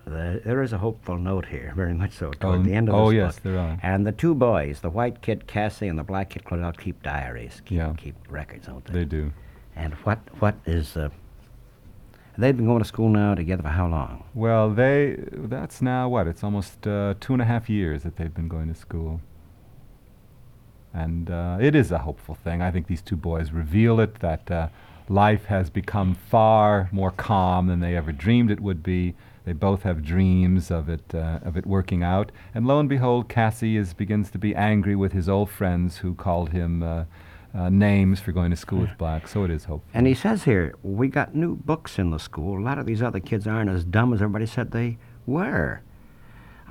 the, 0.07 0.41
there 0.45 0.63
is 0.63 0.73
a 0.73 0.79
hopeful 0.79 1.19
note 1.19 1.47
here, 1.47 1.73
very 1.77 1.95
much 1.95 2.13
so, 2.13 2.31
toward 2.33 2.61
Oh, 2.61 2.63
the 2.63 2.73
end 2.75 2.89
of 2.89 2.95
oh, 2.95 3.11
this 3.11 3.17
yes, 3.17 3.35
book. 3.37 3.43
there 3.45 3.59
are. 3.59 3.79
And 3.83 4.07
the 4.07 4.13
two 4.13 4.35
boys, 4.35 4.81
the 4.81 4.91
white 4.91 5.21
kid 5.23 5.47
Cassie 5.47 5.89
and 5.89 5.99
the 5.99 6.03
black 6.05 6.31
kid 6.31 6.45
Claudel, 6.45 6.77
keep 6.77 7.03
diaries, 7.03 7.61
keep, 7.65 7.79
Yeah. 7.79 7.95
keep 7.97 8.15
records, 8.29 8.67
don't 8.67 8.85
they? 8.85 9.01
They 9.01 9.05
do. 9.05 9.33
And 9.77 9.95
what 10.05 10.19
what 10.41 10.57
is 10.67 10.97
uh, 10.97 11.11
they've 12.41 12.57
been 12.57 12.67
going 12.67 12.83
to 12.83 12.89
school 12.89 13.09
now 13.09 13.35
together 13.35 13.63
for 13.63 13.69
how 13.69 13.87
long? 13.87 14.25
Well, 14.35 14.71
they, 14.71 15.17
that's 15.33 15.81
now 15.83 16.09
what? 16.09 16.27
It's 16.27 16.43
almost 16.43 16.87
uh, 16.87 17.15
two 17.21 17.35
and 17.35 17.43
a 17.43 17.45
half 17.45 17.69
years 17.69 18.03
that 18.03 18.17
they've 18.17 18.35
been 18.35 18.49
going 18.49 18.73
to 18.73 18.79
school. 18.79 19.21
And 20.93 21.31
uh, 21.31 21.59
it 21.61 21.75
is 21.75 21.93
a 21.93 21.99
hopeful 21.99 22.35
thing. 22.35 22.63
I 22.63 22.71
think 22.71 22.87
these 22.87 23.03
two 23.03 23.17
boys 23.17 23.53
reveal 23.53 24.01
it 24.01 24.17
that 24.21 24.51
uh, 24.51 24.69
life 25.09 25.45
has 25.45 25.71
become 25.71 26.15
far 26.15 26.89
more 26.91 27.11
calm 27.11 27.69
than 27.69 27.81
they 27.81 27.97
ever 27.97 28.11
dreamed 28.11 28.51
it 28.51 28.61
would 28.61 28.83
be. 28.83 29.15
They 29.45 29.53
both 29.53 29.83
have 29.85 30.03
dreams 30.03 30.71
of 30.71 30.89
it, 30.89 31.15
uh, 31.15 31.41
of 31.43 31.57
it 31.57 31.67
working 31.67 32.03
out. 32.03 32.33
And 32.55 32.67
lo 32.67 32.81
and 32.81 32.89
behold, 32.89 33.29
Cassie 33.29 33.77
is, 33.77 33.95
begins 33.95 34.31
to 34.31 34.39
be 34.39 34.55
angry 34.55 34.97
with 34.97 35.13
his 35.13 35.29
old 35.29 35.51
friends 35.51 35.99
who 35.99 36.15
called 36.15 36.51
him 36.51 36.83
uh, 37.55 37.69
names 37.69 38.21
for 38.21 38.33
going 38.33 38.51
to 38.51 38.57
school 38.57 38.81
with 38.81 38.97
black. 38.99 39.27
So 39.29 39.45
it 39.45 39.51
is 39.51 39.65
hopeful. 39.65 39.89
And 39.93 40.07
he 40.07 40.15
says 40.15 40.45
here, 40.45 40.75
we 40.83 41.09
got 41.09 41.35
new 41.35 41.57
books 41.57 41.99
in 41.99 42.11
the 42.11 42.19
school. 42.19 42.59
A 42.59 42.63
lot 42.63 42.79
of 42.79 42.87
these 42.87 43.03
other 43.03 43.21
kids 43.21 43.47
aren't 43.47 43.71
as 43.71 43.85
dumb 43.85 44.13
as 44.13 44.23
everybody 44.23 44.47
said 44.47 44.71
they 44.71 44.99
were. 45.27 45.83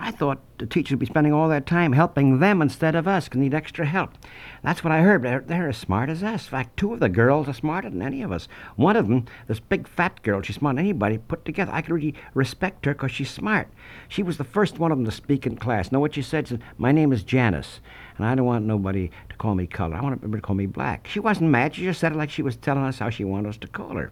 I 0.02 0.12
thought 0.12 0.40
the 0.60 0.66
teachers 0.66 0.92
would 0.92 1.00
be 1.00 1.06
spending 1.08 1.34
all 1.34 1.50
their 1.50 1.60
time 1.60 1.92
helping 1.92 2.40
them 2.40 2.62
instead 2.62 2.96
of 2.96 3.06
us, 3.06 3.28
'cause 3.28 3.38
need 3.38 3.54
extra 3.54 3.86
help. 3.86 4.18
That's 4.64 4.82
what 4.82 4.94
I 4.94 5.02
heard. 5.02 5.24
They're, 5.24 5.42
they're 5.42 5.68
as 5.68 5.76
smart 5.76 6.10
as 6.10 6.24
us. 6.24 6.46
In 6.46 6.52
fact, 6.52 6.78
two 6.78 6.94
of 6.94 7.02
the 7.02 7.10
girls 7.10 7.50
are 7.50 7.54
smarter 7.54 7.90
than 7.90 8.02
any 8.02 8.22
of 8.22 8.32
us. 8.32 8.48
One 8.78 8.96
of 8.96 9.10
them, 9.10 9.26
this 9.48 9.60
big 9.60 9.90
fat 9.90 10.22
girl, 10.24 10.42
she's 10.42 10.56
smarter 10.56 10.78
than 10.78 10.86
anybody 10.86 11.18
put 11.18 11.44
together. 11.44 11.74
I 11.74 11.82
could 11.82 11.92
really 11.94 12.16
respect 12.34 12.86
her 12.86 12.94
because 12.94 13.12
she's 13.12 13.30
smart. 13.30 13.68
She 14.08 14.24
was 14.24 14.38
the 14.38 14.46
first 14.46 14.80
one 14.80 14.94
of 14.94 14.98
them 14.98 15.04
to 15.04 15.12
speak 15.12 15.46
in 15.46 15.58
class. 15.58 15.92
Know 15.92 16.00
what 16.00 16.16
she 16.16 16.22
said? 16.22 16.48
She 16.48 16.54
said, 16.54 16.64
My 16.78 16.94
name 16.94 17.12
is 17.12 17.24
Janice, 17.24 17.82
and 18.20 18.28
I 18.28 18.36
don't 18.36 18.46
want 18.46 18.66
nobody 18.66 19.10
to 19.30 19.36
call 19.38 19.56
me 19.56 19.66
color. 19.66 19.96
I 19.96 20.02
want 20.02 20.16
everybody 20.18 20.42
to 20.42 20.46
call 20.46 20.56
me 20.56 20.66
black. 20.66 21.08
She 21.08 21.20
wasn't 21.20 21.50
mad. 21.50 21.74
She 21.74 21.84
just 21.84 22.00
said 22.00 22.12
it 22.12 22.18
like 22.18 22.30
she 22.30 22.42
was 22.42 22.58
telling 22.58 22.84
us 22.84 23.00
how 23.00 23.10
she 23.10 23.24
wanted 23.24 23.50
us 23.50 23.58
to 23.58 23.68
call 23.68 23.96
her. 23.96 24.12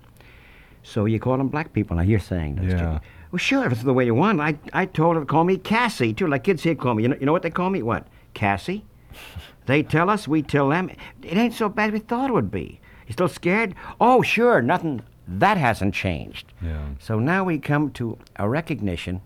So 0.82 1.04
you 1.06 1.20
call 1.20 1.38
them 1.38 1.50
black 1.50 1.74
people. 1.74 1.98
Now 1.98 2.04
you're 2.04 2.20
saying 2.20 2.56
this. 2.56 2.72
Yeah. 2.72 3.00
Well, 3.32 3.40
sure, 3.40 3.66
if 3.66 3.74
it's 3.74 3.84
the 3.84 3.94
way 3.94 4.06
you 4.06 4.16
want. 4.16 4.40
I, 4.40 4.58
I 4.72 4.86
told 4.86 5.18
her 5.18 5.22
to 5.22 5.26
call 5.26 5.44
me 5.44 5.58
Cassie, 5.58 6.14
too, 6.14 6.28
like 6.28 6.46
kids 6.46 6.64
here 6.64 6.76
call 6.76 6.96
me. 6.96 7.04
You 7.04 7.10
know, 7.10 7.18
you 7.20 7.26
know 7.26 7.34
what 7.34 7.42
they 7.42 7.50
call 7.50 7.70
me? 7.70 7.84
What? 7.84 8.08
Cassie? 8.34 8.86
they 9.66 9.84
tell 9.84 10.10
us, 10.10 10.26
we 10.26 10.42
tell 10.42 10.70
them. 10.70 10.90
It 11.22 11.38
ain't 11.38 11.54
so 11.54 11.68
bad 11.68 11.90
as 11.90 11.94
we 11.94 12.00
thought 12.00 12.30
it 12.30 12.34
would 12.34 12.50
be. 12.50 12.80
You 13.06 13.14
still 13.14 13.28
scared? 13.28 13.76
Oh, 14.00 14.22
sure, 14.22 14.62
nothing. 14.62 15.02
That 15.28 15.58
hasn't 15.58 15.94
changed. 15.94 16.54
Yeah. 16.62 16.86
So 17.00 17.20
now 17.20 17.44
we 17.44 17.60
come 17.60 17.92
to 17.92 18.18
a 18.38 18.48
recognition 18.48 19.22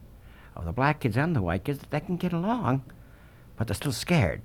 of 0.56 0.66
the 0.66 0.72
black 0.72 1.02
kids 1.02 1.16
and 1.16 1.36
the 1.36 1.44
white 1.44 1.66
kids 1.66 1.78
that 1.80 1.92
they 1.92 2.00
can 2.00 2.18
get 2.18 2.34
along, 2.34 2.84
but 3.56 3.68
they're 3.68 3.76
still 3.76 3.92
scared. 3.92 4.42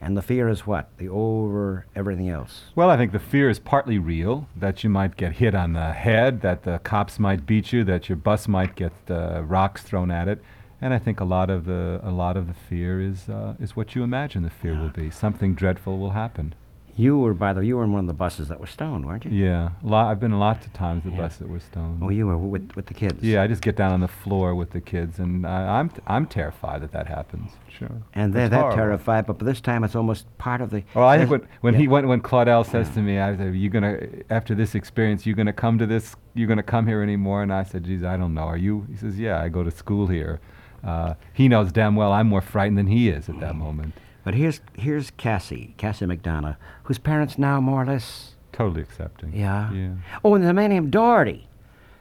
And 0.00 0.16
the 0.16 0.22
fear 0.22 0.48
is 0.48 0.66
what? 0.66 0.88
The 0.96 1.08
over 1.08 1.86
everything 1.94 2.30
else. 2.30 2.70
Well, 2.74 2.88
I 2.88 2.96
think 2.96 3.12
the 3.12 3.18
fear 3.18 3.50
is 3.50 3.58
partly 3.58 3.98
real 3.98 4.48
that 4.56 4.82
you 4.82 4.88
might 4.88 5.16
get 5.16 5.34
hit 5.34 5.54
on 5.54 5.74
the 5.74 5.92
head, 5.92 6.40
that 6.40 6.62
the 6.62 6.78
cops 6.78 7.18
might 7.18 7.44
beat 7.44 7.72
you, 7.72 7.84
that 7.84 8.08
your 8.08 8.16
bus 8.16 8.48
might 8.48 8.76
get 8.76 8.92
uh, 9.10 9.42
rocks 9.42 9.82
thrown 9.82 10.10
at 10.10 10.26
it, 10.26 10.42
and 10.80 10.94
I 10.94 10.98
think 10.98 11.20
a 11.20 11.24
lot 11.24 11.50
of 11.50 11.66
the 11.66 12.00
a 12.02 12.10
lot 12.10 12.38
of 12.38 12.46
the 12.46 12.54
fear 12.54 13.00
is 13.00 13.28
uh, 13.28 13.54
is 13.60 13.76
what 13.76 13.94
you 13.94 14.02
imagine 14.02 14.42
the 14.42 14.50
fear 14.50 14.74
will 14.74 14.88
be. 14.88 15.10
Something 15.10 15.54
dreadful 15.54 15.98
will 15.98 16.12
happen. 16.12 16.54
You 17.00 17.18
were, 17.18 17.32
by 17.32 17.54
the 17.54 17.60
way, 17.60 17.66
you 17.66 17.76
were 17.78 17.84
in 17.84 17.92
one 17.92 18.00
of 18.00 18.06
the 18.08 18.12
buses 18.24 18.48
that 18.48 18.60
was 18.60 18.68
stoned, 18.68 19.06
weren't 19.06 19.24
you? 19.24 19.30
Yeah, 19.30 19.70
a 19.82 19.86
lot, 19.86 20.10
I've 20.10 20.20
been 20.20 20.38
lots 20.38 20.66
of 20.66 20.72
times 20.74 21.02
the 21.04 21.10
Yeah. 21.10 21.16
bus 21.16 21.36
that 21.38 21.48
was 21.48 21.62
stoned. 21.62 22.00
Oh, 22.02 22.10
you 22.10 22.26
were 22.26 22.36
with, 22.36 22.76
with 22.76 22.86
the 22.86 22.94
kids. 22.94 23.22
Yeah, 23.22 23.42
I 23.42 23.46
just 23.46 23.62
get 23.62 23.74
down 23.74 23.92
on 23.92 24.00
the 24.00 24.08
floor 24.08 24.54
with 24.54 24.70
the 24.72 24.82
kids, 24.82 25.18
and 25.18 25.46
I, 25.46 25.78
I'm 25.78 25.88
t- 25.88 26.02
I'm 26.06 26.26
terrified 26.26 26.82
that 26.82 26.92
that 26.92 27.06
happens. 27.06 27.52
Sure. 27.68 27.90
And 28.12 28.34
they're 28.34 28.50
that 28.50 28.74
terrified, 28.74 29.24
but 29.26 29.38
this 29.38 29.62
time 29.62 29.82
it's 29.82 29.96
almost 29.96 30.26
part 30.36 30.60
of 30.60 30.68
the. 30.68 30.82
Well, 30.94 31.08
I 31.08 31.16
think 31.16 31.30
there's- 31.30 31.40
when, 31.42 31.50
when 31.62 31.74
yeah. 31.74 31.80
he 31.80 31.88
went, 31.88 32.06
when 32.06 32.20
Claudel 32.20 32.64
says 32.66 32.90
to 32.90 33.00
me, 33.00 33.18
I 33.18 33.34
said, 33.34 33.54
"You 33.54 33.70
gonna 33.70 33.96
after 34.28 34.54
this 34.54 34.74
experience, 34.74 35.24
you 35.24 35.34
gonna 35.34 35.54
come 35.54 35.78
to 35.78 35.86
this? 35.86 36.16
You 36.34 36.46
gonna 36.46 36.62
come 36.62 36.86
here 36.86 37.02
anymore?" 37.02 37.42
And 37.42 37.50
I 37.52 37.62
said, 37.62 37.84
"Geez, 37.84 38.04
I 38.04 38.18
don't 38.18 38.34
know. 38.34 38.42
Are 38.42 38.58
you?" 38.58 38.86
He 38.90 38.96
says, 38.96 39.18
"Yeah, 39.18 39.40
I 39.40 39.48
go 39.48 39.62
to 39.64 39.70
school 39.70 40.06
here." 40.08 40.38
Uh, 40.84 41.14
he 41.32 41.46
knows 41.48 41.72
damn 41.72 41.94
well 41.94 42.10
I'm 42.12 42.26
more 42.28 42.40
frightened 42.40 42.78
than 42.78 42.86
he 42.88 43.08
is 43.10 43.28
at 43.28 43.38
that 43.40 43.54
moment. 43.54 43.94
But 44.30 44.36
here's 44.36 44.60
here's 44.76 45.10
Cassie, 45.10 45.74
Cassie 45.76 46.06
McDonough, 46.06 46.54
whose 46.84 46.98
parents 46.98 47.36
now 47.36 47.60
more 47.60 47.82
or 47.82 47.86
less. 47.86 48.34
Totally 48.52 48.80
accepting. 48.80 49.34
Yeah. 49.34 49.72
Yeah. 49.72 49.94
Oh, 50.22 50.36
and 50.36 50.44
there's 50.44 50.52
a 50.52 50.54
man 50.54 50.70
named 50.70 50.92
Doherty. 50.92 51.48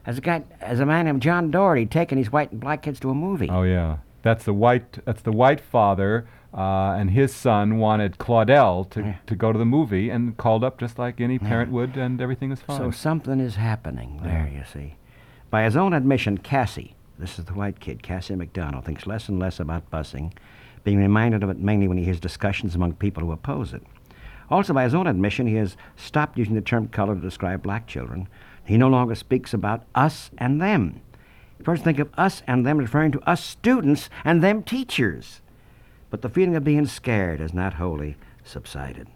There's 0.05 0.19
a 0.19 0.21
guy, 0.21 0.43
there's 0.59 0.79
a 0.79 0.85
man 0.85 1.05
named 1.05 1.23
John 1.23 1.49
Doherty 1.49 1.87
taking 1.87 2.19
his 2.19 2.31
white 2.31 2.51
and 2.51 2.61
black 2.61 2.83
kids 2.83 2.99
to 2.99 3.09
a 3.09 3.15
movie. 3.15 3.49
Oh 3.49 3.63
yeah. 3.63 3.97
That's 4.21 4.45
the 4.45 4.53
white. 4.53 5.03
That's 5.05 5.23
the 5.23 5.31
white 5.31 5.59
father. 5.59 6.27
Uh, 6.53 6.93
and 6.99 7.09
his 7.09 7.33
son 7.33 7.79
wanted 7.79 8.19
Claudel 8.19 8.87
to, 8.91 8.99
Yeah. 9.01 9.15
to 9.25 9.35
go 9.35 9.51
to 9.51 9.57
the 9.57 9.65
movie 9.65 10.11
and 10.11 10.37
called 10.37 10.63
up 10.63 10.77
just 10.79 10.99
like 10.99 11.19
any 11.19 11.39
parent 11.39 11.71
would, 11.71 11.97
and 11.97 12.21
everything 12.21 12.51
was 12.51 12.61
fine. 12.61 12.77
So 12.77 12.91
something 12.91 13.39
is 13.39 13.55
happening 13.55 14.19
there, 14.21 14.47
you 14.53 14.63
see. 14.71 14.97
By 15.49 15.63
his 15.63 15.75
own 15.75 15.93
admission, 15.93 16.37
Cassie, 16.37 16.93
this 17.17 17.39
is 17.39 17.45
the 17.45 17.53
white 17.55 17.79
kid, 17.79 18.03
Cassie 18.03 18.35
McDonough, 18.35 18.85
thinks 18.85 19.07
less 19.07 19.29
and 19.29 19.39
less 19.39 19.59
about 19.59 19.89
busing, 19.89 20.33
being 20.83 20.97
reminded 20.97 21.43
of 21.43 21.49
it 21.49 21.57
mainly 21.59 21.87
when 21.87 21.97
he 21.97 22.03
hears 22.03 22.19
discussions 22.19 22.75
among 22.75 22.93
people 22.93 23.23
who 23.23 23.31
oppose 23.31 23.73
it. 23.73 23.83
Also, 24.49 24.73
by 24.73 24.83
his 24.83 24.95
own 24.95 25.07
admission, 25.07 25.47
he 25.47 25.55
has 25.55 25.77
stopped 25.95 26.37
using 26.37 26.55
the 26.55 26.61
term 26.61 26.87
color 26.87 27.15
to 27.15 27.21
describe 27.21 27.61
black 27.61 27.85
children. 27.85 28.27
He 28.65 28.77
no 28.77 28.87
longer 28.87 29.15
speaks 29.15 29.53
about 29.53 29.83
us 29.93 30.31
and 30.37 30.61
them. 30.61 31.01
First, 31.63 31.83
think 31.83 31.99
of 31.99 32.09
us 32.17 32.41
and 32.47 32.65
them 32.65 32.77
referring 32.77 33.11
to 33.11 33.29
us 33.29 33.43
students 33.43 34.09
and 34.23 34.41
them 34.43 34.63
teachers. 34.63 35.41
But 36.09 36.21
the 36.21 36.29
feeling 36.29 36.55
of 36.55 36.63
being 36.63 36.87
scared 36.87 37.39
has 37.39 37.53
not 37.53 37.75
wholly 37.75 38.15
subsided. 38.43 39.07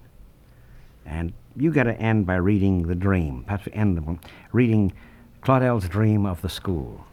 And 1.06 1.34
you 1.56 1.72
got 1.72 1.84
to 1.84 2.00
end 2.00 2.26
by 2.26 2.36
reading 2.36 2.88
The 2.88 2.96
Dream. 2.96 3.44
Perhaps 3.44 3.68
end 3.74 3.98
the- 3.98 4.20
reading 4.52 4.94
Claudel's 5.42 5.88
Dream 5.88 6.26
of 6.26 6.42
the 6.42 6.50
School. 6.50 7.06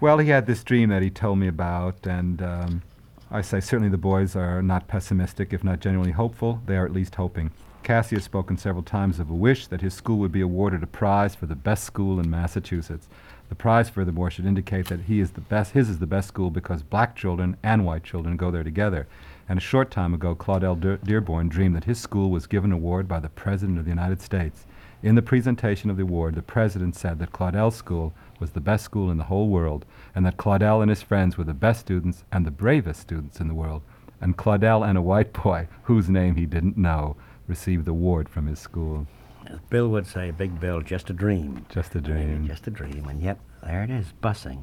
Well, 0.00 0.18
he 0.18 0.28
had 0.28 0.46
this 0.46 0.62
dream 0.64 0.90
that 0.90 1.02
he 1.02 1.10
told 1.10 1.38
me 1.38 1.48
about, 1.48 2.06
and 2.06 2.42
um, 2.42 2.82
I 3.30 3.40
say 3.40 3.60
certainly 3.60 3.90
the 3.90 3.96
boys 3.96 4.36
are 4.36 4.62
not 4.62 4.86
pessimistic, 4.86 5.52
if 5.52 5.64
not 5.64 5.80
genuinely 5.80 6.12
hopeful. 6.12 6.60
They 6.66 6.76
are 6.76 6.84
at 6.84 6.92
least 6.92 7.14
hoping. 7.16 7.50
Cassie 7.82 8.16
has 8.16 8.24
spoken 8.24 8.56
several 8.56 8.82
times 8.82 9.18
of 9.18 9.28
a 9.28 9.34
wish 9.34 9.66
that 9.66 9.80
his 9.80 9.92
school 9.92 10.18
would 10.18 10.32
be 10.32 10.40
awarded 10.40 10.82
a 10.82 10.86
prize 10.86 11.34
for 11.34 11.46
the 11.46 11.54
best 11.54 11.84
school 11.84 12.18
in 12.18 12.30
Massachusetts. 12.30 13.08
The 13.50 13.54
prize, 13.54 13.90
furthermore, 13.90 14.30
should 14.30 14.46
indicate 14.46 14.86
that 14.86 15.02
he 15.02 15.20
is 15.20 15.32
the 15.32 15.42
best. 15.42 15.72
His 15.72 15.90
is 15.90 15.98
the 15.98 16.06
best 16.06 16.28
school 16.28 16.50
because 16.50 16.82
black 16.82 17.14
children 17.14 17.56
and 17.62 17.84
white 17.84 18.02
children 18.02 18.36
go 18.36 18.50
there 18.50 18.64
together. 18.64 19.06
And 19.48 19.58
a 19.58 19.62
short 19.62 19.90
time 19.90 20.14
ago, 20.14 20.34
Claudel 20.34 20.80
De- 20.80 20.96
Dearborn 20.96 21.48
dreamed 21.48 21.76
that 21.76 21.84
his 21.84 21.98
school 21.98 22.30
was 22.30 22.46
given 22.46 22.72
an 22.72 22.78
award 22.78 23.06
by 23.06 23.20
the 23.20 23.28
President 23.28 23.78
of 23.78 23.84
the 23.84 23.90
United 23.90 24.22
States. 24.22 24.64
In 25.02 25.14
the 25.14 25.22
presentation 25.22 25.90
of 25.90 25.98
the 25.98 26.02
award, 26.04 26.34
the 26.34 26.42
President 26.42 26.96
said 26.96 27.18
that 27.18 27.32
Claudel's 27.32 27.76
school 27.76 28.14
was 28.40 28.50
the 28.50 28.60
best 28.60 28.84
school 28.84 29.10
in 29.10 29.18
the 29.18 29.24
whole 29.24 29.48
world, 29.48 29.84
and 30.14 30.24
that 30.26 30.36
Claudel 30.36 30.80
and 30.80 30.90
his 30.90 31.02
friends 31.02 31.36
were 31.36 31.44
the 31.44 31.54
best 31.54 31.80
students 31.80 32.24
and 32.32 32.46
the 32.46 32.50
bravest 32.50 33.00
students 33.00 33.40
in 33.40 33.48
the 33.48 33.54
world. 33.54 33.82
And 34.20 34.36
Claudel 34.36 34.82
and 34.88 34.96
a 34.96 35.02
white 35.02 35.32
boy, 35.32 35.68
whose 35.84 36.08
name 36.08 36.36
he 36.36 36.46
didn't 36.46 36.76
know, 36.76 37.16
received 37.46 37.84
the 37.84 37.90
award 37.90 38.28
from 38.28 38.46
his 38.46 38.58
school. 38.58 39.06
As 39.46 39.58
Bill 39.68 39.88
would 39.88 40.06
say, 40.06 40.30
Big 40.30 40.58
Bill, 40.58 40.80
just 40.80 41.10
a 41.10 41.12
dream. 41.12 41.66
Just 41.68 41.94
a 41.94 42.00
dream. 42.00 42.46
Just 42.46 42.66
a 42.66 42.70
dream. 42.70 43.06
And 43.08 43.20
yet, 43.20 43.38
there 43.62 43.82
it 43.82 43.90
is, 43.90 44.14
busing. 44.22 44.62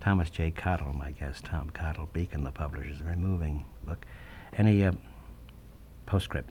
Thomas 0.00 0.30
J. 0.30 0.50
Cottle, 0.50 0.92
my 0.92 1.12
guest. 1.12 1.44
Tom 1.44 1.70
Cottle, 1.70 2.08
Beacon, 2.12 2.42
the 2.42 2.50
publisher's 2.50 2.98
very 2.98 3.16
moving 3.16 3.64
book. 3.84 4.04
Any 4.56 4.84
uh, 4.84 4.92
postscript? 6.06 6.50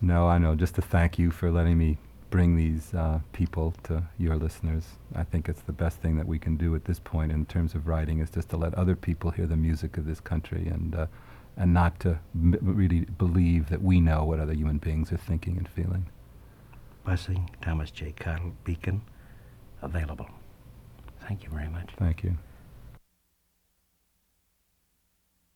No, 0.00 0.26
I 0.26 0.38
know. 0.38 0.54
Just 0.54 0.74
to 0.76 0.82
thank 0.82 1.18
you 1.18 1.30
for 1.30 1.50
letting 1.50 1.78
me 1.78 1.98
bring 2.30 2.56
these 2.56 2.94
uh, 2.94 3.20
people 3.32 3.74
to 3.84 4.04
your 4.18 4.36
listeners. 4.36 4.84
I 5.14 5.24
think 5.24 5.48
it's 5.48 5.62
the 5.62 5.72
best 5.72 5.98
thing 5.98 6.16
that 6.16 6.26
we 6.26 6.38
can 6.38 6.56
do 6.56 6.74
at 6.74 6.84
this 6.84 7.00
point 7.00 7.32
in 7.32 7.44
terms 7.46 7.74
of 7.74 7.86
writing 7.86 8.20
is 8.20 8.30
just 8.30 8.48
to 8.50 8.56
let 8.56 8.72
other 8.74 8.94
people 8.96 9.30
hear 9.32 9.46
the 9.46 9.56
music 9.56 9.96
of 9.96 10.06
this 10.06 10.20
country 10.20 10.68
and 10.68 10.94
uh, 10.94 11.06
and 11.56 11.74
not 11.74 11.98
to 12.00 12.20
m- 12.34 12.56
really 12.62 13.00
believe 13.00 13.68
that 13.68 13.82
we 13.82 14.00
know 14.00 14.24
what 14.24 14.38
other 14.38 14.54
human 14.54 14.78
beings 14.78 15.12
are 15.12 15.16
thinking 15.16 15.58
and 15.58 15.68
feeling. 15.68 16.06
Bussing, 17.04 17.48
Thomas 17.60 17.90
J. 17.90 18.12
Cottle, 18.12 18.52
Beacon, 18.64 19.02
available. 19.82 20.28
Thank 21.26 21.44
you 21.44 21.50
very 21.50 21.68
much. 21.68 21.90
Thank 21.98 22.22
you. 22.22 22.38